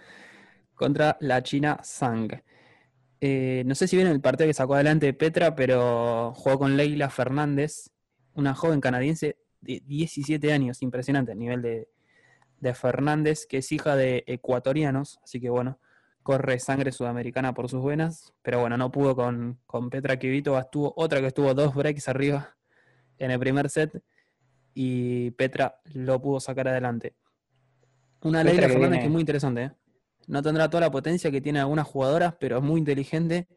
contra 0.74 1.16
la 1.20 1.42
china 1.42 1.80
Zhang. 1.82 2.42
Eh, 3.20 3.62
no 3.64 3.74
sé 3.74 3.88
si 3.88 3.96
vieron 3.96 4.12
el 4.12 4.20
partido 4.20 4.46
que 4.46 4.54
sacó 4.54 4.74
adelante 4.74 5.14
Petra, 5.14 5.54
pero 5.54 6.34
jugó 6.34 6.58
con 6.58 6.76
Leila 6.76 7.08
Fernández, 7.08 7.90
una 8.34 8.54
joven 8.54 8.82
canadiense 8.82 9.38
de 9.62 9.82
17 9.86 10.52
años, 10.52 10.82
impresionante 10.82 11.32
el 11.32 11.38
nivel 11.38 11.62
de, 11.62 11.88
de 12.60 12.74
Fernández, 12.74 13.46
que 13.46 13.58
es 13.58 13.72
hija 13.72 13.96
de 13.96 14.22
ecuatorianos, 14.26 15.18
así 15.24 15.40
que 15.40 15.48
bueno, 15.48 15.80
corre 16.22 16.58
sangre 16.58 16.92
sudamericana 16.92 17.54
por 17.54 17.70
sus 17.70 17.82
venas, 17.82 18.34
pero 18.42 18.60
bueno, 18.60 18.76
no 18.76 18.92
pudo 18.92 19.16
con, 19.16 19.60
con 19.64 19.88
Petra 19.88 20.18
Kvitova, 20.18 20.60
estuvo 20.60 20.92
otra 20.96 21.20
que 21.20 21.28
estuvo 21.28 21.54
dos 21.54 21.74
breaks 21.74 22.08
arriba 22.08 22.56
en 23.18 23.30
el 23.30 23.38
primer 23.38 23.68
set 23.70 24.02
y 24.74 25.30
Petra 25.32 25.80
lo 25.94 26.20
pudo 26.20 26.40
sacar 26.40 26.68
adelante. 26.68 27.16
Una 28.22 28.40
Petra 28.40 28.52
Leila 28.52 28.66
que 28.66 28.72
Fernández 28.72 28.90
viene- 28.90 29.00
que 29.02 29.06
es 29.06 29.12
muy 29.12 29.20
interesante, 29.20 29.62
¿eh? 29.62 29.72
no 30.28 30.42
tendrá 30.42 30.68
toda 30.68 30.80
la 30.82 30.90
potencia 30.90 31.30
que 31.30 31.40
tiene 31.40 31.60
algunas 31.60 31.86
jugadoras, 31.86 32.34
pero 32.40 32.58
es 32.58 32.62
muy 32.62 32.78
inteligente, 32.80 33.48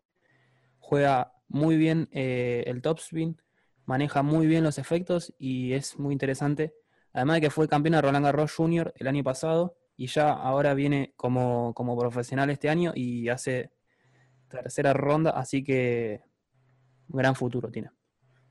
juega 0.80 1.34
muy 1.47 1.78
bien 1.78 2.07
eh, 2.12 2.64
el 2.68 2.82
topspin, 2.82 3.41
maneja 3.86 4.22
muy 4.22 4.45
bien 4.45 4.64
los 4.64 4.78
efectos 4.78 5.34
y 5.39 5.74
es 5.74 5.97
muy 5.97 6.14
interesante. 6.14 6.74
Además 7.12 7.38
de 7.38 7.41
que 7.41 7.49
fue 7.49 7.68
campeona 7.68 7.97
de 7.97 8.01
Roland 8.03 8.26
Garros 8.26 8.53
Junior 8.53 8.93
el 8.97 9.07
año 9.07 9.24
pasado 9.24 9.76
y 9.97 10.05
ya 10.07 10.32
ahora 10.32 10.76
viene 10.76 11.14
como, 11.18 11.74
como 11.74 11.97
profesional 11.97 12.51
este 12.51 12.70
año 12.70 12.91
y 12.95 13.30
hace 13.30 13.72
tercera 14.47 14.93
ronda, 14.93 15.32
así 15.32 15.64
que 15.64 16.22
un 17.07 17.18
gran 17.18 17.34
futuro 17.36 17.70
tiene. 17.72 17.89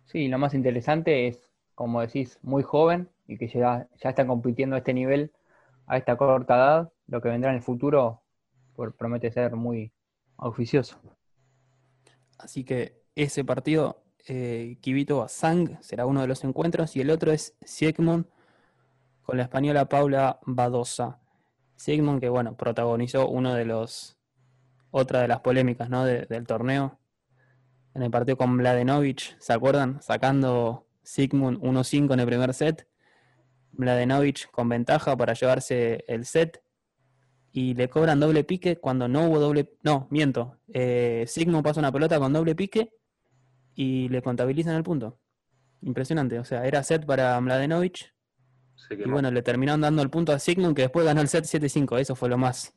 Sí, 0.08 0.26
lo 0.28 0.38
más 0.38 0.54
interesante 0.54 1.28
es, 1.28 1.40
como 1.76 2.00
decís, 2.00 2.40
muy 2.42 2.64
joven 2.64 3.08
y 3.28 3.38
que 3.38 3.46
ya, 3.46 3.86
ya 4.02 4.08
está 4.10 4.26
compitiendo 4.26 4.74
a 4.74 4.78
este 4.80 4.92
nivel, 4.94 5.30
a 5.86 5.98
esta 5.98 6.16
corta 6.16 6.56
edad. 6.56 6.92
Lo 7.06 7.20
que 7.22 7.28
vendrá 7.28 7.50
en 7.50 7.56
el 7.58 7.62
futuro 7.62 8.22
por- 8.74 8.96
promete 8.96 9.30
ser 9.30 9.54
muy 9.54 9.92
auspicioso. 10.38 10.98
Así 12.38 12.64
que 12.64 13.02
ese 13.14 13.44
partido, 13.44 14.02
eh, 14.26 14.78
Kibito 14.80 15.26
Sang, 15.28 15.78
será 15.82 16.06
uno 16.06 16.20
de 16.22 16.26
los 16.28 16.44
encuentros 16.44 16.96
y 16.96 17.00
el 17.00 17.10
otro 17.10 17.32
es 17.32 17.54
Siegmund 17.62 18.26
con 19.22 19.36
la 19.36 19.44
española 19.44 19.88
Paula 19.88 20.40
Badosa. 20.46 21.20
Sigmund, 21.76 22.20
que 22.20 22.28
bueno, 22.28 22.56
protagonizó 22.56 23.28
uno 23.28 23.54
de 23.54 23.64
los 23.64 24.16
otra 24.90 25.22
de 25.22 25.28
las 25.28 25.40
polémicas 25.40 25.90
¿no? 25.90 26.04
de- 26.04 26.26
del 26.26 26.46
torneo. 26.46 26.97
En 27.94 28.02
el 28.02 28.10
partido 28.10 28.36
con 28.36 28.54
Mladenovic, 28.54 29.38
¿se 29.40 29.52
acuerdan? 29.52 30.00
Sacando 30.02 30.86
Sigmund 31.02 31.58
1-5 31.60 32.14
en 32.14 32.20
el 32.20 32.26
primer 32.26 32.54
set. 32.54 32.86
Mladenovic 33.72 34.50
con 34.50 34.68
ventaja 34.68 35.16
para 35.16 35.32
llevarse 35.34 36.04
el 36.06 36.24
set. 36.24 36.62
Y 37.50 37.74
le 37.74 37.88
cobran 37.88 38.20
doble 38.20 38.44
pique 38.44 38.76
cuando 38.76 39.08
no 39.08 39.26
hubo 39.26 39.38
doble. 39.40 39.72
No, 39.82 40.06
miento. 40.10 40.58
Eh, 40.72 41.24
Sigmund 41.26 41.64
pasa 41.64 41.80
una 41.80 41.90
pelota 41.90 42.18
con 42.18 42.32
doble 42.32 42.54
pique 42.54 42.92
y 43.74 44.08
le 44.10 44.22
contabilizan 44.22 44.76
el 44.76 44.82
punto. 44.84 45.18
Impresionante. 45.82 46.38
O 46.38 46.44
sea, 46.44 46.66
era 46.66 46.82
set 46.82 47.04
para 47.06 47.40
Mladenovic. 47.40 48.14
Y 48.90 49.08
bueno, 49.08 49.30
le 49.30 49.42
terminaron 49.42 49.80
dando 49.80 50.02
el 50.02 50.10
punto 50.10 50.32
a 50.32 50.38
Sigmund, 50.38 50.76
que 50.76 50.82
después 50.82 51.04
ganó 51.04 51.20
el 51.20 51.28
set 51.28 51.44
7-5. 51.44 51.98
Eso 51.98 52.14
fue 52.14 52.28
lo 52.28 52.38
más 52.38 52.74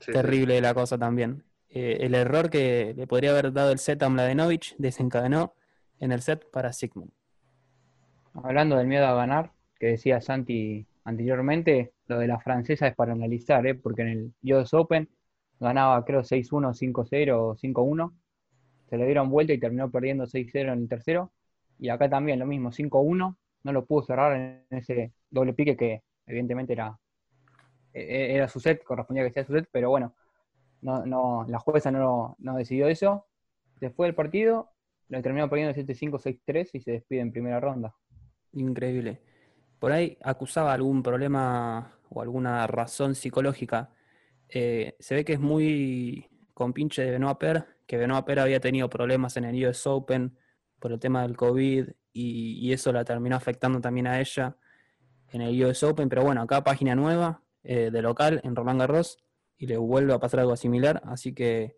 Sí, 0.00 0.06
sí. 0.06 0.12
terrible 0.12 0.54
de 0.54 0.60
la 0.60 0.74
cosa 0.74 0.98
también. 0.98 1.44
Eh, 1.70 1.98
el 2.00 2.14
error 2.14 2.50
que 2.50 2.94
le 2.96 3.06
podría 3.06 3.30
haber 3.30 3.52
dado 3.52 3.70
el 3.70 3.78
set 3.78 4.02
a 4.02 4.08
Mladenovic 4.08 4.74
desencadenó 4.78 5.54
en 6.00 6.10
el 6.10 6.20
set 6.20 6.50
para 6.50 6.72
Sigmund. 6.72 7.12
Hablando 8.34 8.76
del 8.76 8.88
miedo 8.88 9.06
a 9.06 9.14
ganar, 9.14 9.52
que 9.78 9.86
decía 9.86 10.20
Santi 10.20 10.86
anteriormente, 11.04 11.92
lo 12.06 12.18
de 12.18 12.26
la 12.26 12.40
francesa 12.40 12.88
es 12.88 12.94
para 12.94 13.12
analizar, 13.12 13.64
¿eh? 13.66 13.74
porque 13.74 14.02
en 14.02 14.34
el 14.42 14.54
US 14.54 14.74
Open 14.74 15.08
ganaba 15.60 16.04
creo 16.04 16.22
6-1, 16.22 16.74
5-0 16.74 17.32
o 17.32 17.56
5-1, 17.56 18.12
se 18.88 18.96
le 18.96 19.06
dieron 19.06 19.30
vuelta 19.30 19.52
y 19.52 19.60
terminó 19.60 19.90
perdiendo 19.90 20.26
6-0 20.26 20.72
en 20.72 20.80
el 20.80 20.88
tercero, 20.88 21.32
y 21.78 21.88
acá 21.88 22.08
también 22.10 22.38
lo 22.40 22.46
mismo, 22.46 22.72
5-1, 22.72 23.36
no 23.62 23.72
lo 23.72 23.84
pudo 23.84 24.02
cerrar 24.02 24.36
en 24.36 24.64
ese 24.70 25.12
doble 25.30 25.52
pique 25.52 25.76
que 25.76 26.02
evidentemente 26.26 26.72
era, 26.72 26.98
e- 27.92 28.34
era 28.34 28.48
su 28.48 28.58
set, 28.60 28.82
correspondía 28.82 29.24
que 29.24 29.32
sea 29.32 29.44
su 29.44 29.52
set, 29.52 29.68
pero 29.70 29.90
bueno, 29.90 30.14
no, 30.82 31.04
no, 31.06 31.44
la 31.48 31.58
jueza 31.58 31.90
no, 31.90 32.36
no 32.38 32.56
decidió 32.56 32.88
eso, 32.88 33.26
después 33.80 34.08
del 34.08 34.14
partido, 34.14 34.70
lo 35.08 35.22
terminó 35.22 35.48
perdiendo 35.48 35.74
7-5, 35.74 36.40
6-3 36.46 36.70
y 36.74 36.80
se 36.80 36.92
despide 36.92 37.20
en 37.20 37.32
primera 37.32 37.60
ronda. 37.60 37.94
Increíble. 38.52 39.20
Por 39.78 39.92
ahí 39.92 40.16
acusaba 40.22 40.72
algún 40.72 41.02
problema 41.02 41.98
o 42.08 42.22
alguna 42.22 42.66
razón 42.66 43.14
psicológica. 43.14 43.90
Eh, 44.48 44.96
se 44.98 45.14
ve 45.14 45.24
que 45.24 45.34
es 45.34 45.40
muy 45.40 46.28
compinche 46.54 47.02
de 47.02 47.12
Benoit 47.12 47.38
Per, 47.38 47.64
que 47.86 47.96
Benoit 47.96 48.24
Per 48.24 48.40
había 48.40 48.60
tenido 48.60 48.88
problemas 48.88 49.36
en 49.36 49.44
el 49.44 49.66
US 49.66 49.86
Open 49.86 50.36
por 50.78 50.92
el 50.92 50.98
tema 50.98 51.22
del 51.22 51.36
COVID 51.36 51.88
y, 52.12 52.66
y 52.66 52.72
eso 52.72 52.92
la 52.92 53.04
terminó 53.04 53.36
afectando 53.36 53.80
también 53.80 54.06
a 54.06 54.20
ella 54.20 54.56
en 55.32 55.42
el 55.42 55.64
US 55.64 55.82
Open. 55.82 56.08
Pero 56.08 56.24
bueno, 56.24 56.42
acá 56.42 56.62
página 56.62 56.94
nueva 56.94 57.42
eh, 57.62 57.90
de 57.90 58.02
local 58.02 58.40
en 58.44 58.56
Roland 58.56 58.80
Garros 58.80 59.18
y 59.60 59.66
le 59.66 59.76
vuelve 59.76 60.14
a 60.14 60.18
pasar 60.18 60.40
algo 60.40 60.56
similar, 60.56 61.02
así 61.04 61.34
que 61.34 61.76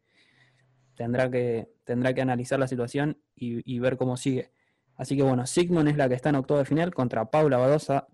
tendrá 0.95 1.29
que, 1.29 1.69
tendrá 1.83 2.15
que 2.15 2.23
analizar 2.23 2.57
la 2.61 2.69
situación 2.69 3.19
y, 3.35 3.79
ver 3.81 3.97
cómo 3.97 4.17
sigue. 4.17 4.53
Así 4.95 5.17
que 5.17 5.25
bueno, 5.25 5.45
Sigmund 5.47 5.89
es 5.89 5.97
la 5.97 6.09
que 6.09 6.15
está 6.15 6.29
en 6.29 6.37
octavo 6.37 6.61
de 6.61 6.65
final 6.65 6.95
contra 6.95 7.29
Paula 7.29 7.59
Badosa, 7.59 8.07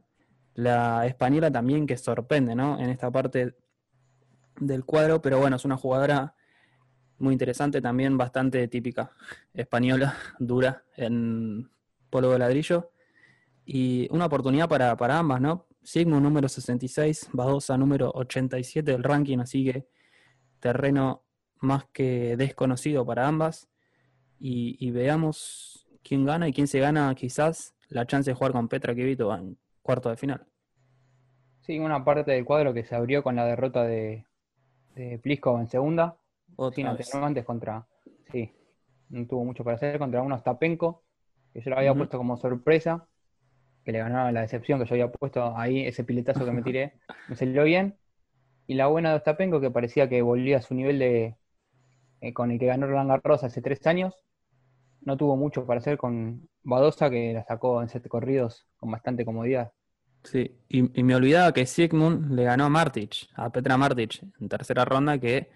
la 0.54 1.06
española 1.06 1.50
también 1.50 1.86
que 1.86 1.98
sorprende, 1.98 2.54
¿no? 2.54 2.80
En 2.80 2.88
esta 2.88 3.10
parte 3.10 3.56
del 4.58 4.86
cuadro, 4.86 5.20
pero 5.20 5.38
bueno, 5.38 5.56
es 5.56 5.66
una 5.66 5.76
jugadora 5.76 6.34
muy 7.18 7.34
interesante, 7.34 7.82
también 7.82 8.16
bastante 8.16 8.68
típica 8.68 9.10
española, 9.52 10.16
dura 10.38 10.82
en 10.96 11.68
polvo 12.08 12.32
de 12.32 12.38
ladrillo. 12.38 12.90
Y 13.66 14.08
una 14.12 14.24
oportunidad 14.24 14.66
para, 14.66 14.96
para 14.96 15.18
ambas, 15.18 15.42
¿no? 15.42 15.67
Sigmund 15.82 16.22
número 16.22 16.48
66, 16.48 17.30
Badosa 17.32 17.76
número 17.76 18.10
87 18.14 18.90
del 18.92 19.02
ranking, 19.02 19.38
así 19.38 19.64
que 19.64 19.86
terreno 20.60 21.24
más 21.60 21.86
que 21.92 22.36
desconocido 22.36 23.04
para 23.06 23.26
ambas. 23.26 23.68
Y, 24.38 24.76
y 24.78 24.90
veamos 24.92 25.88
quién 26.02 26.24
gana 26.24 26.48
y 26.48 26.52
quién 26.52 26.66
se 26.68 26.78
gana 26.80 27.14
quizás 27.14 27.74
la 27.88 28.06
chance 28.06 28.30
de 28.30 28.34
jugar 28.34 28.52
con 28.52 28.68
Petra 28.68 28.94
Kvitova 28.94 29.38
en 29.38 29.58
cuarto 29.82 30.10
de 30.10 30.16
final. 30.16 30.46
Sí, 31.60 31.78
una 31.78 32.04
parte 32.04 32.32
del 32.32 32.44
cuadro 32.44 32.72
que 32.72 32.84
se 32.84 32.94
abrió 32.94 33.22
con 33.22 33.36
la 33.36 33.44
derrota 33.44 33.84
de, 33.84 34.26
de 34.94 35.18
Pliskova 35.18 35.60
en 35.60 35.68
segunda, 35.68 36.16
Otra 36.56 36.76
sin 36.76 36.96
vez. 36.96 37.08
atenuantes 37.08 37.44
contra, 37.44 37.86
sí, 38.32 38.52
no 39.10 39.26
tuvo 39.26 39.44
mucho 39.44 39.64
para 39.64 39.76
hacer, 39.76 39.98
contra 39.98 40.22
uno 40.22 40.38
Stapenko, 40.38 41.02
que 41.52 41.60
yo 41.60 41.70
lo 41.70 41.78
había 41.78 41.94
puesto 41.94 42.16
como 42.16 42.36
sorpresa, 42.36 43.06
que 43.88 43.92
le 43.92 44.00
ganaba 44.00 44.30
la 44.32 44.42
decepción 44.42 44.78
que 44.78 44.84
yo 44.84 44.96
había 44.96 45.10
puesto 45.10 45.56
ahí, 45.56 45.86
ese 45.86 46.04
piletazo 46.04 46.44
que 46.44 46.52
me 46.52 46.60
tiré, 46.62 46.92
me 47.26 47.36
salió 47.36 47.64
bien, 47.64 47.96
y 48.66 48.74
la 48.74 48.86
buena 48.86 49.08
de 49.08 49.16
Ostapenko 49.16 49.62
que 49.62 49.70
parecía 49.70 50.10
que 50.10 50.20
volvía 50.20 50.58
a 50.58 50.60
su 50.60 50.74
nivel 50.74 50.98
de 50.98 51.36
eh, 52.20 52.34
con 52.34 52.50
el 52.50 52.58
que 52.58 52.66
ganó 52.66 52.86
Roland 52.86 53.08
Garros 53.08 53.44
hace 53.44 53.62
tres 53.62 53.86
años, 53.86 54.14
no 55.00 55.16
tuvo 55.16 55.38
mucho 55.38 55.64
para 55.64 55.80
hacer 55.80 55.96
con 55.96 56.50
Badosa, 56.62 57.08
que 57.08 57.32
la 57.32 57.44
sacó 57.44 57.80
en 57.80 57.88
siete 57.88 58.10
corridos 58.10 58.66
con 58.76 58.90
bastante 58.90 59.24
comodidad. 59.24 59.72
Sí, 60.22 60.54
y, 60.68 61.00
y 61.00 61.02
me 61.02 61.14
olvidaba 61.14 61.54
que 61.54 61.64
Sigmund 61.64 62.32
le 62.32 62.44
ganó 62.44 62.66
a 62.66 62.68
Martic, 62.68 63.30
a 63.36 63.48
Petra 63.48 63.78
Martic, 63.78 64.22
en 64.38 64.50
tercera 64.50 64.84
ronda, 64.84 65.16
que 65.16 65.48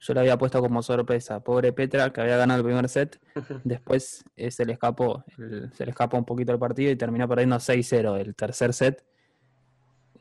yo 0.00 0.14
le 0.14 0.20
había 0.20 0.36
puesto 0.38 0.60
como 0.60 0.82
sorpresa. 0.82 1.40
Pobre 1.40 1.72
Petra, 1.72 2.10
que 2.12 2.20
había 2.20 2.36
ganado 2.36 2.58
el 2.60 2.64
primer 2.64 2.88
set, 2.88 3.20
después 3.64 4.24
eh, 4.36 4.50
se 4.50 4.64
le 4.64 4.72
escapó, 4.72 5.24
el- 5.38 5.72
se 5.74 5.84
le 5.84 5.90
escapó 5.90 6.16
un 6.16 6.24
poquito 6.24 6.52
el 6.52 6.58
partido 6.58 6.90
y 6.90 6.96
terminó 6.96 7.28
perdiendo 7.28 7.56
6-0 7.60 8.16
el 8.16 8.34
tercer 8.34 8.72
set. 8.72 9.04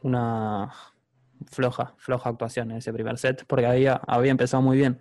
Una 0.02 0.72
floja, 1.52 1.94
floja 1.98 2.30
actuación 2.30 2.72
en 2.72 2.78
ese 2.78 2.94
primer 2.94 3.18
set, 3.18 3.46
porque 3.48 3.66
había, 3.66 3.96
había 4.08 4.32
empezado 4.32 4.62
muy 4.62 4.78
bien. 4.78 5.00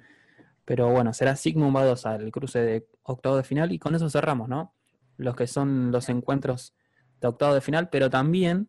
Pero 0.65 0.89
bueno, 0.91 1.13
será 1.13 1.35
Sigmund 1.37 1.73
Badosa 1.73 2.17
el 2.17 2.31
cruce 2.31 2.61
de 2.61 2.89
octavo 3.03 3.37
de 3.37 3.43
final 3.43 3.73
y 3.73 3.79
con 3.79 3.95
eso 3.95 4.11
cerramos, 4.11 4.49
¿no? 4.49 4.75
Los 5.17 5.35
que 5.35 5.47
son 5.47 5.91
los 5.91 6.09
encuentros 6.09 6.75
de 7.21 7.29
octavo 7.29 7.55
de 7.55 7.61
final, 7.61 7.89
pero 7.91 8.11
también 8.11 8.69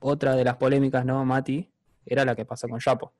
otra 0.00 0.36
de 0.36 0.44
las 0.44 0.56
polémicas, 0.56 1.04
¿no, 1.04 1.24
Mati? 1.24 1.72
Era 2.04 2.24
la 2.24 2.34
que 2.36 2.44
pasó 2.44 2.68
con 2.68 2.78
Chapo. 2.78 3.14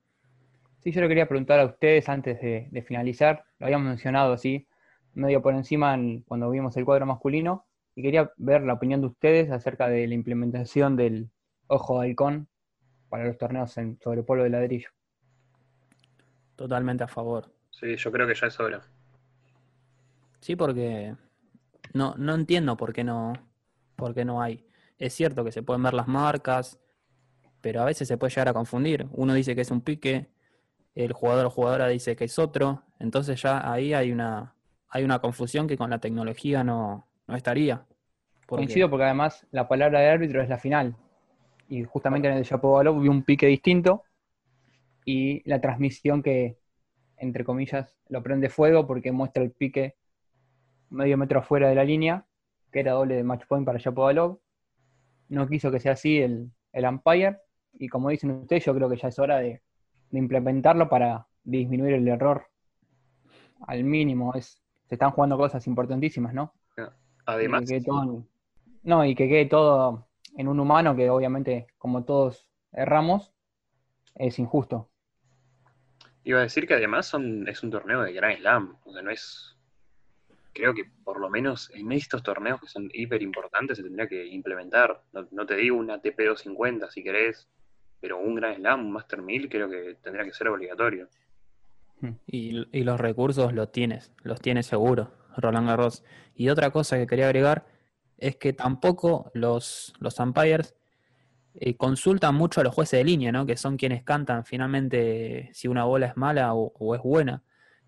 Sí, 0.81 0.93
yo 0.93 1.01
le 1.01 1.09
quería 1.09 1.29
preguntar 1.29 1.59
a 1.61 1.67
ustedes 1.67 2.09
antes 2.09 2.41
de, 2.41 2.69
de 2.71 2.83
finalizar, 2.83 3.45
lo 3.59 3.67
habíamos 3.67 3.89
mencionado 3.89 4.33
así, 4.33 4.69
medio 5.15 5.43
por 5.43 5.55
encima 5.55 5.95
en- 5.95 6.23
cuando 6.23 6.51
vimos 6.51 6.77
el 6.77 6.85
cuadro 6.85 7.07
masculino, 7.07 7.67
y 7.95 8.03
quería 8.03 8.31
ver 8.37 8.63
la 8.63 8.75
opinión 8.75 9.01
de 9.01 9.09
ustedes 9.09 9.51
acerca 9.51 9.89
de 9.89 10.07
la 10.07 10.15
implementación 10.15 10.95
del 10.97 11.31
ojo 11.67 12.01
de 12.01 12.09
halcón 12.09 12.49
para 13.09 13.25
los 13.25 13.37
torneos 13.39 13.77
en, 13.77 13.99
sobre 14.03 14.23
polvo 14.23 14.45
de 14.45 14.51
ladrillo. 14.51 14.91
Totalmente 16.55 17.03
a 17.05 17.09
favor. 17.09 17.53
Sí, 17.71 17.97
yo 17.97 18.13
creo 18.13 18.27
que 18.27 18.35
ya 18.35 18.47
es 18.47 18.61
hora. 18.61 18.83
Sí, 20.41 20.55
porque 20.55 21.17
no, 21.93 22.15
no 22.17 22.35
entiendo 22.35 22.77
por 22.77 22.93
qué 22.93 23.03
no, 23.03 23.33
por 23.97 24.15
qué 24.15 24.25
no 24.25 24.41
hay. 24.41 24.65
Es 24.99 25.15
cierto 25.15 25.45
que 25.45 25.53
se 25.53 25.63
pueden 25.63 25.83
ver 25.83 25.95
las 25.95 26.07
marcas, 26.09 26.79
pero 27.61 27.83
a 27.83 27.85
veces 27.85 28.07
se 28.07 28.17
puede 28.17 28.31
llegar 28.31 28.49
a 28.49 28.53
confundir. 28.55 29.07
Uno 29.13 29.35
dice 29.35 29.55
que 29.57 29.63
es 29.63 29.71
un 29.71 29.81
pique, 29.81 30.29
el 31.05 31.13
jugador 31.13 31.47
o 31.47 31.51
jugadora 31.51 31.87
dice 31.87 32.17
que 32.17 32.25
es 32.25 32.39
otro, 32.41 32.83
entonces 32.99 33.41
ya 33.41 33.71
ahí 33.71 33.95
hay 33.95 34.11
una, 34.11 34.55
hay 34.89 35.05
una 35.05 35.21
confusión 35.21 35.69
que 35.69 35.79
con 35.79 35.91
la 35.91 36.01
tecnología 36.01 36.65
no, 36.65 37.07
no 37.29 37.37
estaría. 37.37 37.87
Coincido 38.47 38.91
porque 38.91 39.05
además 39.05 39.47
la 39.53 39.69
palabra 39.69 40.01
de 40.01 40.09
árbitro 40.09 40.43
es 40.43 40.49
la 40.49 40.59
final, 40.59 40.97
y 41.69 41.85
justamente 41.85 42.27
en 42.29 42.35
el 42.35 42.43
Shapovalov 42.43 43.01
vi 43.01 43.09
un 43.09 43.23
pique 43.23 43.47
distinto, 43.47 44.03
y 45.05 45.49
la 45.49 45.61
transmisión 45.61 46.21
que, 46.21 46.59
entre 47.17 47.45
comillas, 47.45 47.97
lo 48.09 48.23
prende 48.23 48.49
fuego 48.49 48.87
porque 48.87 49.13
muestra 49.13 49.45
el 49.45 49.53
pique 49.53 49.95
medio 50.91 51.17
metro 51.17 51.39
afuera 51.39 51.69
de 51.69 51.77
la 51.77 51.85
línea, 51.85 52.27
que 52.73 52.81
era 52.81 52.93
doble 52.93 53.15
de 53.15 53.23
match 53.23 53.47
point 53.47 53.65
para 53.65 53.79
Shapovalov. 53.79 54.41
No 55.29 55.47
quiso 55.47 55.71
que 55.71 55.79
sea 55.79 55.93
así 55.93 56.19
el, 56.19 56.51
el 56.73 56.85
umpire, 56.85 57.39
y 57.75 57.89
como 57.89 58.11
dicen 58.11 58.33
ustedes, 58.33 58.65
yo 58.65 58.75
creo 58.75 58.91
que 58.91 58.97
ya 58.97 59.09
es 59.09 59.19
hora 59.19 59.39
de, 59.39 59.63
de 60.11 60.19
implementarlo 60.19 60.89
para 60.89 61.27
disminuir 61.45 61.95
el 61.95 62.09
error 62.09 62.47
al 63.67 63.85
mínimo. 63.85 64.35
Es, 64.35 64.63
se 64.87 64.95
están 64.95 65.11
jugando 65.11 65.37
cosas 65.37 65.67
importantísimas, 65.67 66.35
¿no? 66.35 66.53
Además, 67.27 67.63
Y 67.63 67.67
que 67.67 67.81
todo 67.83 68.25
no, 68.83 69.05
y 69.05 69.15
que 69.15 69.29
quede 69.29 69.47
todo 69.47 70.09
en 70.37 70.49
un 70.49 70.61
humano 70.61 70.97
que 70.97 71.11
obviamente, 71.11 71.67
como 71.77 72.05
todos 72.05 72.49
erramos, 72.73 73.35
es 74.15 74.39
injusto. 74.39 74.89
iba 76.25 76.39
a 76.39 76.43
decir 76.43 76.67
que 76.67 76.75
además 76.75 77.07
son, 77.07 77.47
es 77.49 77.63
un 77.63 77.71
torneo 77.71 78.03
de 78.03 78.13
Grand 78.13 78.39
Slam. 78.39 78.77
O 78.85 78.93
sea, 78.93 79.03
no 79.03 79.11
es. 79.11 79.57
Creo 80.55 80.75
que 80.75 80.85
por 81.05 81.21
lo 81.21 81.29
menos 81.29 81.71
en 81.75 81.93
estos 81.93 82.23
torneos 82.23 82.61
que 82.61 82.67
son 82.67 82.89
hiper 82.93 83.23
importantes 83.23 83.77
se 83.77 83.83
tendría 83.83 84.09
que 84.09 84.27
implementar. 84.27 85.03
No, 85.13 85.29
no 85.31 85.47
te 85.47 85.57
digo 85.57 85.77
una 85.77 85.95
ATP 85.95 86.17
250 86.19 86.91
si 86.91 87.03
querés, 87.03 87.49
pero 88.01 88.19
un 88.19 88.35
Grand 88.35 88.57
Slam, 88.57 88.87
un 88.87 88.93
Master 88.93 89.23
1000, 89.23 89.49
creo 89.49 89.69
que 89.69 89.97
tendría 90.03 90.25
que 90.25 90.33
ser 90.33 90.49
obligatorio. 90.49 91.09
Y, 92.27 92.67
y 92.71 92.85
los 92.85 93.01
recursos 93.01 93.53
los 93.53 93.73
tienes, 93.73 94.13
los 94.23 94.41
tienes 94.41 94.67
seguro, 94.67 95.13
Roland 95.37 95.69
Garros. 95.69 96.05
Y 96.35 96.49
otra 96.49 96.71
cosa 96.71 96.97
que 96.97 97.07
quería 97.07 97.27
agregar 97.27 97.67
es 98.17 98.37
que 98.37 98.53
tampoco 98.53 99.31
los, 99.35 99.95
los 99.99 100.19
umpires 100.19 100.77
eh, 101.55 101.77
consultan 101.77 102.35
mucho 102.35 102.61
a 102.61 102.65
los 102.65 102.75
jueces 102.75 102.99
de 102.99 103.05
línea, 103.05 103.33
¿no? 103.33 103.47
Que 103.47 103.57
son 103.57 103.77
quienes 103.77 104.05
cantan 104.05 104.45
finalmente 104.45 105.51
si 105.53 105.67
una 105.67 105.85
bola 105.85 106.07
es 106.07 106.17
mala 106.17 106.55
o, 106.55 106.73
o 106.79 106.95
es 106.95 107.03
buena. 107.03 107.43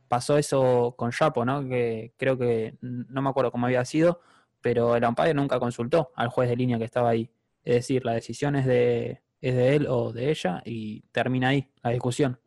Pasó 0.09 0.39
eso 0.39 0.95
con 0.97 1.13
Chapo, 1.13 1.45
¿no? 1.45 1.69
Que 1.69 2.15
creo 2.17 2.37
que 2.37 2.77
no 2.81 3.23
me 3.23 3.31
acuerdo 3.31 3.53
cómo 3.53 3.67
había 3.67 3.85
sido, 3.85 4.21
pero 4.61 4.97
el 4.97 5.05
umpire 5.05 5.35
nunca 5.35 5.61
consultó 5.61 6.11
al 6.17 6.29
juez 6.29 6.49
de 6.49 6.57
línea 6.57 6.79
que 6.79 6.85
estaba 6.85 7.11
ahí. 7.11 7.31
Es 7.63 7.75
decir, 7.77 8.05
la 8.05 8.15
decisión 8.15 8.57
es 8.57 8.67
de, 8.67 9.21
es 9.41 9.55
de 9.55 9.77
él 9.77 9.87
o 9.89 10.13
de 10.13 10.31
ella 10.31 10.63
y 10.65 11.03
termina 11.13 11.49
ahí 11.49 11.71
la 11.83 11.91
discusión. 11.91 12.39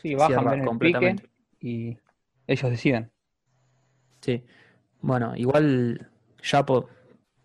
Sí, 0.00 0.14
bajan 0.14 0.60
el 0.60 0.66
completamente. 0.66 1.22
pique 1.22 1.34
y 1.60 1.98
ellos 2.46 2.70
deciden. 2.70 3.10
Sí. 4.20 4.44
Bueno, 5.00 5.34
igual 5.36 6.10
Chapo 6.40 6.88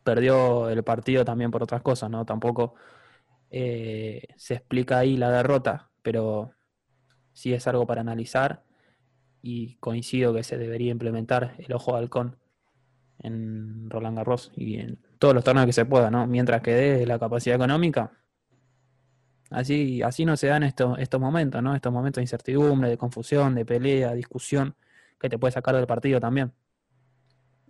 perdió 0.04 0.70
el 0.70 0.84
partido 0.84 1.24
también 1.24 1.52
por 1.52 1.64
otras 1.64 1.82
cosas, 1.82 2.10
¿no? 2.10 2.26
Tampoco 2.26 2.76
eh, 3.50 4.28
se 4.36 4.56
explica 4.56 5.00
ahí 5.00 5.18
la 5.18 5.32
derrota, 5.32 5.92
pero 6.02 6.52
sí 7.34 7.54
es 7.54 7.68
algo 7.68 7.86
para 7.86 8.02
analizar 8.02 8.64
y 9.42 9.76
coincido 9.76 10.34
que 10.34 10.44
se 10.44 10.58
debería 10.58 10.92
implementar 10.92 11.56
el 11.58 11.74
ojo 11.74 11.94
de 11.94 12.00
halcón 12.00 12.38
en 13.20 13.90
Roland 13.90 14.18
Garros 14.18 14.52
y 14.56 14.80
en 14.80 15.00
todos 15.22 15.36
los 15.36 15.44
torneos 15.44 15.68
que 15.68 15.74
se 15.74 15.86
pueda, 15.86 16.10
¿no? 16.10 16.26
Mientras 16.26 16.64
que 16.64 16.74
dé 16.74 17.06
la 17.06 17.20
capacidad 17.20 17.56
económica. 17.56 18.10
Así, 19.52 20.02
así 20.02 20.26
no 20.26 20.36
se 20.36 20.48
dan 20.48 20.64
estos, 20.64 20.98
estos 20.98 21.22
momentos, 21.22 21.62
¿no? 21.62 21.76
Estos 21.76 21.94
momentos 21.94 22.16
de 22.16 22.24
incertidumbre, 22.24 22.90
de 22.90 22.98
confusión, 22.98 23.54
de 23.54 23.64
pelea, 23.64 24.14
discusión, 24.14 24.74
que 25.20 25.30
te 25.30 25.38
puede 25.38 25.52
sacar 25.52 25.76
del 25.76 25.86
partido 25.86 26.20
también. 26.20 26.52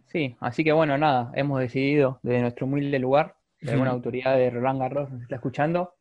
Sí, 0.08 0.38
así 0.40 0.64
que 0.64 0.72
bueno, 0.72 0.98
nada, 0.98 1.34
hemos 1.36 1.60
decidido 1.60 2.22
desde 2.24 2.40
nuestro 2.40 2.68
humilde 2.68 2.98
lugar, 3.00 3.36
de 3.60 3.74
alguna 3.74 3.92
autoridad 3.92 4.38
de 4.38 4.50
Roland 4.50 4.80
Garros 4.80 5.12
nos 5.12 5.22
está 5.24 5.36
escuchando, 5.36 5.96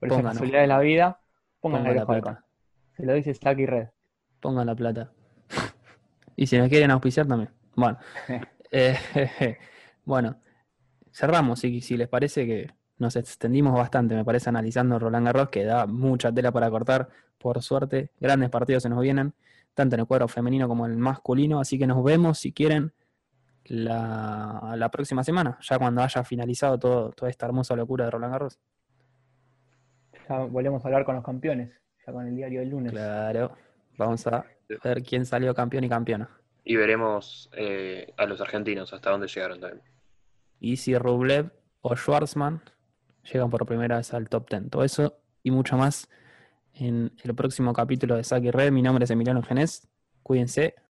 por 0.00 0.10
esa 0.10 0.22
casualidad 0.22 0.62
de 0.62 0.66
la 0.68 0.78
vida, 0.78 1.20
pongan 1.60 1.84
la 1.84 2.06
plata. 2.06 2.46
Se 2.96 3.04
lo 3.04 3.12
dice 3.12 3.34
Saki 3.34 3.66
Red. 3.66 3.88
Pongan 4.40 4.66
la 4.66 4.74
plata. 4.74 5.12
y 6.36 6.46
si 6.46 6.56
nos 6.56 6.70
quieren 6.70 6.90
auspiciar 6.90 7.26
también. 7.26 7.50
Bueno, 7.76 7.98
eh, 8.70 9.58
bueno 10.06 10.36
cerramos. 11.14 11.60
Si, 11.60 11.80
si 11.80 11.96
les 11.96 12.08
parece 12.08 12.46
que 12.46 12.70
nos 12.98 13.16
extendimos 13.16 13.74
bastante, 13.74 14.14
me 14.14 14.24
parece, 14.24 14.50
analizando 14.50 14.98
Roland 14.98 15.26
Garros, 15.26 15.48
que 15.48 15.64
da 15.64 15.86
mucha 15.86 16.32
tela 16.32 16.52
para 16.52 16.68
cortar. 16.70 17.08
Por 17.38 17.62
suerte, 17.62 18.10
grandes 18.20 18.50
partidos 18.50 18.82
se 18.82 18.88
nos 18.88 19.00
vienen, 19.00 19.34
tanto 19.74 19.96
en 19.96 20.00
el 20.00 20.06
cuadro 20.06 20.28
femenino 20.28 20.68
como 20.68 20.86
en 20.86 20.92
el 20.92 20.98
masculino. 20.98 21.60
Así 21.60 21.78
que 21.78 21.86
nos 21.86 22.02
vemos, 22.02 22.38
si 22.38 22.52
quieren, 22.52 22.92
la, 23.64 24.74
la 24.76 24.90
próxima 24.90 25.24
semana, 25.24 25.58
ya 25.60 25.78
cuando 25.78 26.02
haya 26.02 26.22
finalizado 26.24 26.78
todo, 26.78 27.10
toda 27.12 27.30
esta 27.30 27.46
hermosa 27.46 27.74
locura 27.76 28.04
de 28.04 28.10
Roland 28.10 28.32
Garros. 28.32 28.58
Ya 30.28 30.38
volvemos 30.38 30.84
a 30.84 30.88
hablar 30.88 31.04
con 31.04 31.14
los 31.16 31.24
campeones, 31.24 31.80
ya 32.06 32.12
con 32.12 32.26
el 32.26 32.36
diario 32.36 32.60
del 32.60 32.70
lunes. 32.70 32.92
Claro, 32.92 33.56
vamos 33.98 34.26
a 34.26 34.44
ver 34.82 35.02
quién 35.02 35.26
salió 35.26 35.54
campeón 35.54 35.84
y 35.84 35.88
campeona. 35.88 36.30
Y 36.64 36.76
veremos 36.76 37.50
eh, 37.54 38.12
a 38.16 38.24
los 38.24 38.40
argentinos 38.40 38.92
hasta 38.92 39.10
dónde 39.10 39.26
llegaron 39.26 39.60
también. 39.60 39.93
Y 40.64 40.78
si 40.78 40.96
Rublev 40.96 41.52
o 41.82 41.94
Schwarzman 41.94 42.62
llegan 43.30 43.50
por 43.50 43.66
primera 43.66 43.98
vez 43.98 44.14
al 44.14 44.30
top 44.30 44.48
10. 44.48 44.70
Todo 44.70 44.82
eso 44.82 45.18
y 45.42 45.50
mucho 45.50 45.76
más 45.76 46.08
en 46.72 47.12
el 47.22 47.34
próximo 47.34 47.74
capítulo 47.74 48.16
de 48.16 48.24
Saki 48.24 48.50
Red. 48.50 48.72
Mi 48.72 48.80
nombre 48.80 49.04
es 49.04 49.10
Emiliano 49.10 49.42
Genés. 49.42 49.86
Cuídense. 50.22 50.74